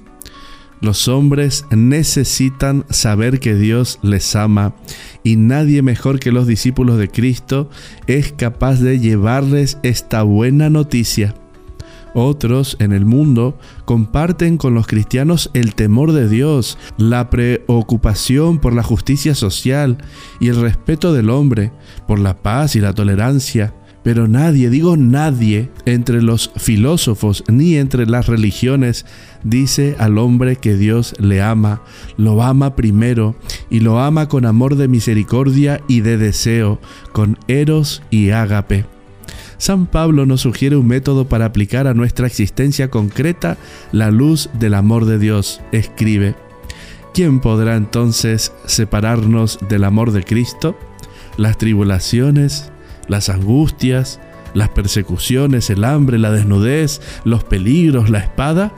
Los 0.80 1.09
hombres 1.09 1.66
necesitan 1.70 2.86
saber 2.88 3.38
que 3.38 3.55
Dios 3.55 3.98
les 4.03 4.34
ama 4.34 4.74
y 5.22 5.36
nadie 5.36 5.82
mejor 5.82 6.18
que 6.18 6.32
los 6.32 6.46
discípulos 6.46 6.98
de 6.98 7.09
Cristo 7.09 7.68
es 8.07 8.32
capaz 8.32 8.80
de 8.80 8.98
llevarles 8.98 9.78
esta 9.82 10.22
buena 10.22 10.70
noticia. 10.70 11.34
Otros 12.14 12.76
en 12.80 12.92
el 12.92 13.04
mundo 13.04 13.58
comparten 13.84 14.56
con 14.56 14.74
los 14.74 14.86
cristianos 14.86 15.50
el 15.54 15.74
temor 15.74 16.12
de 16.12 16.28
Dios, 16.28 16.76
la 16.98 17.30
preocupación 17.30 18.58
por 18.58 18.72
la 18.72 18.82
justicia 18.82 19.34
social 19.34 19.98
y 20.40 20.48
el 20.48 20.61
respeto 20.61 21.12
del 21.12 21.30
hombre, 21.30 21.72
por 22.08 22.18
la 22.18 22.42
paz 22.42 22.74
y 22.74 22.80
la 22.80 22.94
tolerancia. 22.94 23.74
Pero 24.02 24.28
nadie, 24.28 24.70
digo 24.70 24.96
nadie, 24.96 25.70
entre 25.84 26.22
los 26.22 26.50
filósofos 26.56 27.44
ni 27.48 27.76
entre 27.76 28.06
las 28.06 28.26
religiones 28.28 29.04
dice 29.44 29.94
al 29.98 30.16
hombre 30.16 30.56
que 30.56 30.74
Dios 30.74 31.14
le 31.18 31.42
ama, 31.42 31.82
lo 32.16 32.42
ama 32.42 32.76
primero 32.76 33.36
y 33.68 33.80
lo 33.80 34.00
ama 34.00 34.26
con 34.26 34.46
amor 34.46 34.76
de 34.76 34.88
misericordia 34.88 35.82
y 35.86 36.00
de 36.00 36.16
deseo, 36.16 36.80
con 37.12 37.38
eros 37.46 38.02
y 38.11 38.30
ágape. 38.30 38.99
San 39.61 39.84
Pablo 39.84 40.24
nos 40.24 40.40
sugiere 40.40 40.76
un 40.76 40.86
método 40.86 41.28
para 41.28 41.44
aplicar 41.44 41.86
a 41.86 41.92
nuestra 41.92 42.26
existencia 42.26 42.88
concreta 42.88 43.58
la 43.92 44.11
luz 44.11 44.48
del 44.54 44.72
amor 44.72 45.04
de 45.04 45.18
Dios. 45.18 45.61
Escribe, 45.70 46.34
¿quién 47.12 47.40
podrá 47.40 47.76
entonces 47.76 48.54
separarnos 48.64 49.58
del 49.68 49.84
amor 49.84 50.12
de 50.12 50.24
Cristo? 50.24 50.78
Las 51.36 51.58
tribulaciones, 51.58 52.72
las 53.06 53.28
angustias, 53.28 54.18
las 54.54 54.70
persecuciones, 54.70 55.68
el 55.68 55.84
hambre, 55.84 56.18
la 56.18 56.32
desnudez, 56.32 57.02
los 57.24 57.44
peligros, 57.44 58.08
la 58.08 58.20
espada. 58.20 58.72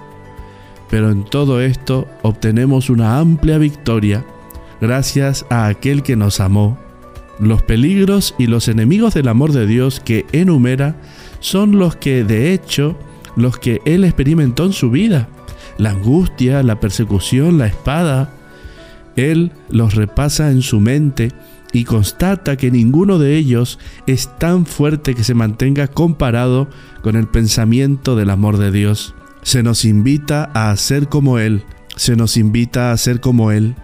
Pero 0.91 1.13
en 1.13 1.25
todo 1.25 1.61
esto 1.61 2.09
obtenemos 2.23 2.91
una 2.91 3.21
amplia 3.21 3.57
victoria 3.57 4.25
gracias 4.81 5.47
a 5.49 5.69
aquel 5.69 6.03
que 6.03 6.17
nos 6.17 6.41
amó. 6.41 6.77
Los 7.39 7.63
peligros 7.63 8.35
y 8.39 8.47
los 8.47 8.69
enemigos 8.69 9.15
del 9.15 9.29
amor 9.29 9.53
de 9.53 9.67
Dios 9.67 10.01
que 10.01 10.27
enumera 10.33 10.97
son 11.41 11.79
los 11.79 11.97
que 11.97 12.25
de 12.25 12.53
hecho 12.53 12.97
los 13.37 13.59
que 13.59 13.81
él 13.85 14.05
experimentó 14.05 14.65
en 14.65 14.73
su 14.73 14.91
vida. 14.91 15.29
La 15.79 15.91
angustia, 15.91 16.63
la 16.63 16.81
persecución, 16.81 17.59
la 17.59 17.67
espada. 17.67 18.35
Él 19.17 19.53
los 19.71 19.95
repasa 19.95 20.51
en 20.51 20.63
su 20.63 20.81
mente 20.81 21.33
y 21.73 21.85
constata 21.85 22.57
que 22.57 22.71
ninguno 22.71 23.19
de 23.19 23.37
ellos 23.37 23.79
es 24.07 24.31
tan 24.39 24.67
fuerte 24.67 25.15
que 25.15 25.25
se 25.25 25.35
mantenga 25.35 25.89
comparado 25.89 26.69
con 27.03 27.17
el 27.17 27.27
pensamiento 27.27 28.15
del 28.15 28.31
amor 28.31 28.59
de 28.59 28.71
Dios. 28.71 29.15
Se 29.43 29.63
nos 29.63 29.85
invita 29.85 30.51
a 30.55 30.71
hacer 30.71 31.09
como 31.09 31.39
Él, 31.39 31.65
se 31.97 32.15
nos 32.15 32.37
invita 32.37 32.93
a 32.93 32.97
ser 32.97 33.21
como 33.21 33.51
Él, 33.51 33.75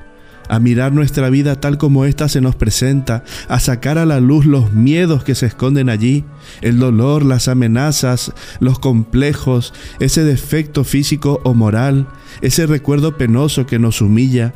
a 0.49 0.59
mirar 0.59 0.93
nuestra 0.93 1.31
vida 1.31 1.61
tal 1.61 1.79
como 1.79 2.05
ésta 2.05 2.29
se 2.29 2.41
nos 2.41 2.57
presenta, 2.57 3.25
a 3.49 3.61
sacar 3.61 3.99
a 3.99 4.07
la 4.07 4.21
luz 4.21 4.47
los 4.47 4.73
miedos 4.73 5.25
que 5.25 5.35
se 5.35 5.47
esconden 5.47 5.89
allí, 5.89 6.25
el 6.61 6.79
dolor, 6.79 7.25
las 7.25 7.49
amenazas, 7.49 8.33
los 8.61 8.79
complejos, 8.79 9.75
ese 10.01 10.25
defecto 10.25 10.85
físico 10.85 11.41
o 11.45 11.55
moral, 11.55 12.09
ese 12.41 12.67
recuerdo 12.67 13.17
penoso 13.17 13.67
que 13.67 13.79
nos 13.79 14.01
humilla, 14.01 14.55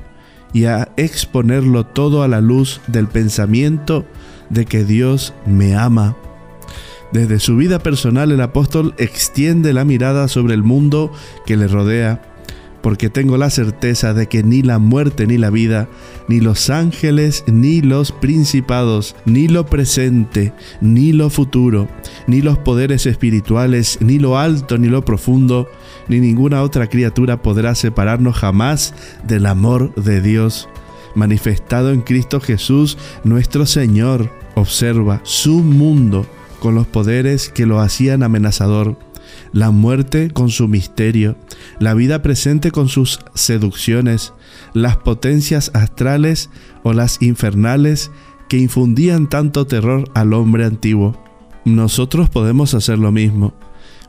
y 0.53 0.67
a 0.67 0.93
exponerlo 0.97 1.87
todo 1.87 2.23
a 2.23 2.29
la 2.29 2.41
luz 2.41 2.81
del 2.87 3.09
pensamiento 3.09 4.07
de 4.51 4.67
que 4.67 4.85
Dios 4.85 5.33
me 5.47 5.75
ama. 5.75 6.17
Desde 7.13 7.41
su 7.41 7.57
vida 7.57 7.79
personal 7.79 8.33
el 8.33 8.41
apóstol 8.41 8.95
extiende 8.99 9.73
la 9.73 9.85
mirada 9.85 10.29
sobre 10.29 10.55
el 10.55 10.63
mundo 10.63 11.13
que 11.45 11.57
le 11.57 11.69
rodea, 11.69 12.32
porque 12.83 13.09
tengo 13.09 13.37
la 13.37 13.51
certeza 13.51 14.13
de 14.13 14.27
que 14.27 14.43
ni 14.43 14.63
la 14.63 14.79
muerte 14.79 15.27
ni 15.27 15.39
la 15.39 15.51
vida, 15.51 15.89
ni 16.29 16.41
los 16.41 16.69
ángeles, 16.69 17.45
ni 17.47 17.81
los 17.81 18.13
principados, 18.13 19.17
ni 19.25 19.49
lo 19.49 19.67
presente, 19.67 20.53
ni 20.81 21.13
lo 21.13 21.31
futuro, 21.31 21.89
ni 22.27 22.43
los 22.43 22.59
poderes 22.59 23.07
espirituales, 23.07 23.99
ni 24.01 24.19
lo 24.19 24.39
alto, 24.39 24.79
ni 24.79 24.89
lo 24.89 25.05
profundo, 25.05 25.69
ni 26.09 26.21
ninguna 26.21 26.63
otra 26.63 26.89
criatura 26.89 27.41
podrá 27.41 27.75
separarnos 27.75 28.37
jamás 28.37 28.95
del 29.27 29.47
amor 29.47 29.95
de 29.95 30.21
Dios 30.21 30.69
manifestado 31.15 31.91
en 31.91 32.01
Cristo 32.01 32.41
Jesús 32.41 32.99
nuestro 33.25 33.67
Señor. 33.67 34.31
Observa 34.55 35.21
su 35.25 35.61
mundo 35.61 36.27
con 36.61 36.75
los 36.75 36.87
poderes 36.87 37.49
que 37.49 37.67
lo 37.67 37.81
hacían 37.81 38.23
amenazador 38.23 38.97
la 39.53 39.71
muerte 39.71 40.31
con 40.31 40.51
su 40.51 40.67
misterio, 40.69 41.37
la 41.79 41.95
vida 41.95 42.23
presente 42.23 42.71
con 42.71 42.89
sus 42.89 43.21
seducciones, 43.35 44.33
las 44.73 44.97
potencias 44.97 45.71
astrales 45.75 46.51
o 46.83 46.93
las 46.93 47.21
infernales 47.23 48.11
que 48.49 48.59
infundían 48.59 49.29
tanto 49.29 49.67
terror 49.67 50.05
al 50.15 50.33
hombre 50.33 50.65
antiguo. 50.65 51.23
Nosotros 51.65 52.29
podemos 52.31 52.75
hacer 52.75 52.99
lo 52.99 53.13
mismo, 53.13 53.55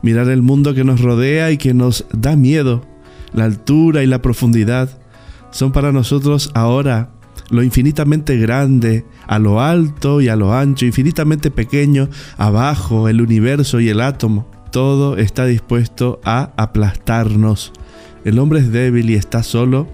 mirar 0.02 0.28
el 0.28 0.42
mundo 0.42 0.74
que 0.74 0.84
nos 0.84 1.00
rodea 1.00 1.50
y 1.50 1.58
que 1.58 1.74
nos 1.74 2.06
da 2.12 2.36
miedo, 2.36 2.84
la 3.32 3.44
altura 3.44 4.02
y 4.02 4.06
la 4.06 4.22
profundidad, 4.22 4.98
son 5.50 5.72
para 5.72 5.92
nosotros 5.92 6.50
ahora 6.54 7.10
lo 7.50 7.62
infinitamente 7.62 8.36
grande, 8.38 9.04
a 9.26 9.38
lo 9.38 9.60
alto 9.60 10.20
y 10.20 10.28
a 10.28 10.36
lo 10.36 10.54
ancho, 10.54 10.86
infinitamente 10.86 11.50
pequeño, 11.50 12.08
abajo, 12.38 13.08
el 13.08 13.20
universo 13.20 13.80
y 13.80 13.90
el 13.90 14.00
átomo 14.00 14.53
todo 14.74 15.18
está 15.18 15.46
dispuesto 15.46 16.20
a 16.24 16.50
aplastarnos. 16.56 17.72
El 18.24 18.40
hombre 18.40 18.58
es 18.58 18.72
débil 18.72 19.08
y 19.08 19.14
está 19.14 19.44
solo 19.44 19.86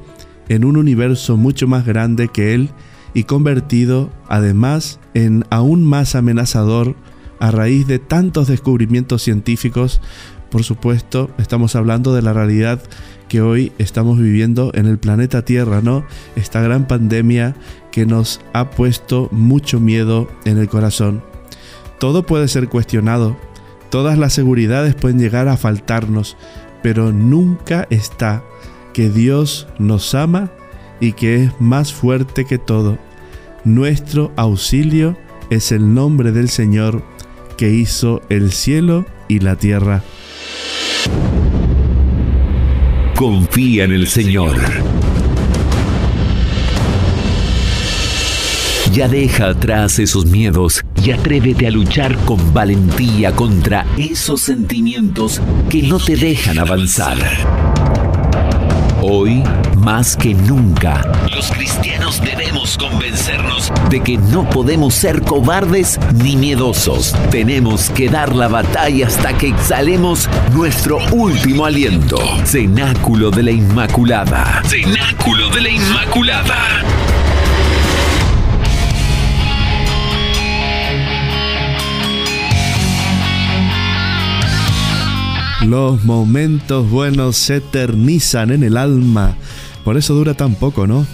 en 0.49 0.65
un 0.65 0.79
universo 0.79 1.37
mucho 1.37 1.69
más 1.69 1.85
grande 1.85 2.29
que 2.29 2.55
él 2.55 2.71
y 3.13 3.25
convertido 3.25 4.09
además 4.27 4.99
en 5.13 5.45
aún 5.51 5.85
más 5.85 6.15
amenazador 6.15 6.97
a 7.41 7.51
raíz 7.51 7.87
de 7.89 7.99
tantos 7.99 8.49
descubrimientos 8.49 9.21
científicos. 9.21 10.01
Por 10.51 10.65
supuesto, 10.65 11.29
estamos 11.37 11.77
hablando 11.77 12.15
de 12.15 12.23
la 12.23 12.33
realidad 12.33 12.81
que 13.29 13.43
hoy 13.43 13.73
estamos 13.77 14.19
viviendo 14.19 14.71
en 14.73 14.87
el 14.87 14.99
planeta 14.99 15.45
Tierra, 15.45 15.83
¿no? 15.83 16.07
Esta 16.37 16.63
gran 16.63 16.89
pandemia 16.89 17.55
que 17.93 18.07
nos 18.07 18.41
ha 18.55 18.71
puesto 18.71 19.29
mucho 19.31 19.79
miedo 19.79 20.27
en 20.47 20.57
el 20.57 20.71
corazón. 20.71 21.23
Todo 21.99 22.25
puede 22.25 22.49
ser 22.49 22.71
cuestionado, 22.71 23.37
Todas 23.91 24.17
las 24.17 24.33
seguridades 24.33 24.95
pueden 24.95 25.19
llegar 25.19 25.49
a 25.49 25.57
faltarnos, 25.57 26.37
pero 26.83 27.13
nunca 27.13 27.87
está 27.91 28.45
que 28.93 29.11
Dios 29.11 29.67
nos 29.79 30.15
ama 30.15 30.51
y 31.01 31.13
que 31.13 31.45
es 31.45 31.53
más 31.61 31.93
fuerte 31.93 32.45
que 32.45 32.59
todo. 32.59 32.99
Nuestro 33.65 34.33
auxilio 34.37 35.17
es 35.51 35.73
el 35.73 35.93
nombre 35.93 36.31
del 36.31 36.49
Señor 36.49 37.03
que 37.57 37.71
hizo 37.71 38.23
el 38.29 38.53
cielo 38.53 39.07
y 39.29 39.41
la 39.41 39.57
tierra. 39.57 40.03
Confía 43.17 43.85
en 43.85 43.93
el 43.93 44.07
Señor. 44.07 44.57
Ya 48.93 49.07
deja 49.07 49.51
atrás 49.51 50.01
esos 50.01 50.27
miedos 50.27 50.83
y 51.05 51.13
atrévete 51.13 51.69
a 51.69 51.71
luchar 51.71 52.17
con 52.25 52.53
valentía 52.53 53.31
contra 53.31 53.87
esos 53.97 54.41
sentimientos 54.41 55.41
que 55.69 55.83
no 55.83 56.01
te 56.01 56.17
dejan 56.17 56.59
avanzar. 56.59 57.17
Hoy, 59.01 59.45
más 59.77 60.17
que 60.17 60.35
nunca, 60.35 61.03
los 61.33 61.51
cristianos 61.53 62.21
debemos 62.21 62.77
convencernos 62.77 63.73
de 63.89 64.01
que 64.03 64.19
no 64.19 64.51
podemos 64.51 64.93
ser 64.93 65.23
cobardes 65.23 65.99
ni 66.23 66.37
miedosos. 66.37 67.15
Tenemos 67.31 67.91
que 67.91 68.09
dar 68.09 68.35
la 68.35 68.49
batalla 68.49 69.07
hasta 69.07 69.39
que 69.39 69.49
exhalemos 69.49 70.29
nuestro 70.53 70.99
último 71.13 71.65
aliento. 71.65 72.19
Cenáculo 72.45 73.31
de 73.31 73.45
la 73.45 73.53
Inmaculada. 73.53 74.63
Cenáculo 74.67 75.49
de 75.51 75.61
la 75.61 75.69
Inmaculada. 75.69 76.83
Los 85.67 86.05
momentos 86.05 86.89
buenos 86.89 87.37
se 87.37 87.57
eternizan 87.57 88.51
en 88.51 88.63
el 88.63 88.79
alma. 88.79 89.37
Por 89.85 89.99
eso 89.99 90.15
dura 90.15 90.33
tan 90.33 90.55
poco, 90.55 90.87
¿no? 90.87 91.07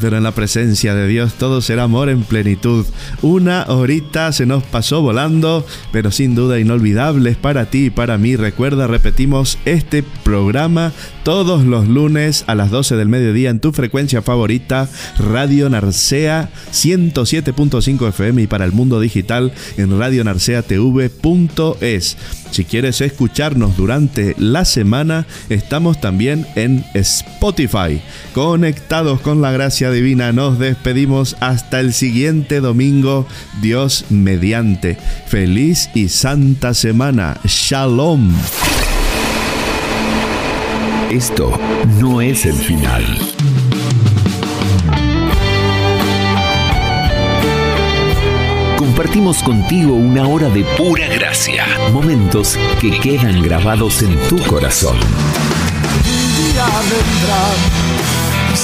Pero 0.00 0.16
en 0.16 0.22
la 0.22 0.30
presencia 0.30 0.94
de 0.94 1.08
Dios 1.08 1.34
todo 1.34 1.60
será 1.60 1.82
amor 1.82 2.08
en 2.08 2.22
plenitud. 2.22 2.86
Una 3.22 3.64
horita 3.66 4.30
se 4.30 4.46
nos 4.46 4.62
pasó 4.62 5.02
volando, 5.02 5.66
pero 5.90 6.12
sin 6.12 6.36
duda 6.36 6.60
inolvidables 6.60 7.36
para 7.36 7.70
ti 7.70 7.86
y 7.86 7.90
para 7.90 8.18
mí. 8.18 8.36
Recuerda, 8.36 8.86
repetimos 8.86 9.58
este 9.64 10.04
programa 10.22 10.92
todos 11.28 11.64
los 11.66 11.86
lunes 11.86 12.44
a 12.46 12.54
las 12.54 12.70
12 12.70 12.96
del 12.96 13.10
mediodía 13.10 13.50
en 13.50 13.60
tu 13.60 13.72
frecuencia 13.72 14.22
favorita, 14.22 14.88
Radio 15.18 15.68
Narcea 15.68 16.48
107.5 16.72 18.08
FM 18.08 18.40
y 18.40 18.46
para 18.46 18.64
el 18.64 18.72
mundo 18.72 18.98
digital 18.98 19.52
en 19.76 19.98
radionarceatv.es. 19.98 22.16
Si 22.50 22.64
quieres 22.64 23.02
escucharnos 23.02 23.76
durante 23.76 24.36
la 24.38 24.64
semana, 24.64 25.26
estamos 25.50 26.00
también 26.00 26.46
en 26.54 26.82
Spotify. 26.94 28.00
Conectados 28.32 29.20
con 29.20 29.42
la 29.42 29.52
gracia 29.52 29.90
divina, 29.90 30.32
nos 30.32 30.58
despedimos 30.58 31.36
hasta 31.40 31.80
el 31.80 31.92
siguiente 31.92 32.62
domingo, 32.62 33.26
Dios 33.60 34.06
mediante. 34.08 34.96
Feliz 35.26 35.90
y 35.94 36.08
santa 36.08 36.72
semana. 36.72 37.38
Shalom. 37.44 38.32
Esto 41.10 41.58
no 41.98 42.20
es 42.20 42.44
el 42.44 42.52
final. 42.52 43.02
Compartimos 48.76 49.42
contigo 49.42 49.94
una 49.94 50.28
hora 50.28 50.50
de 50.50 50.64
pura 50.76 51.06
gracia, 51.08 51.64
momentos 51.94 52.58
que 52.78 52.90
quedan 53.00 53.42
grabados 53.42 54.02
en 54.02 54.18
tu 54.28 54.36
corazón. 54.42 54.98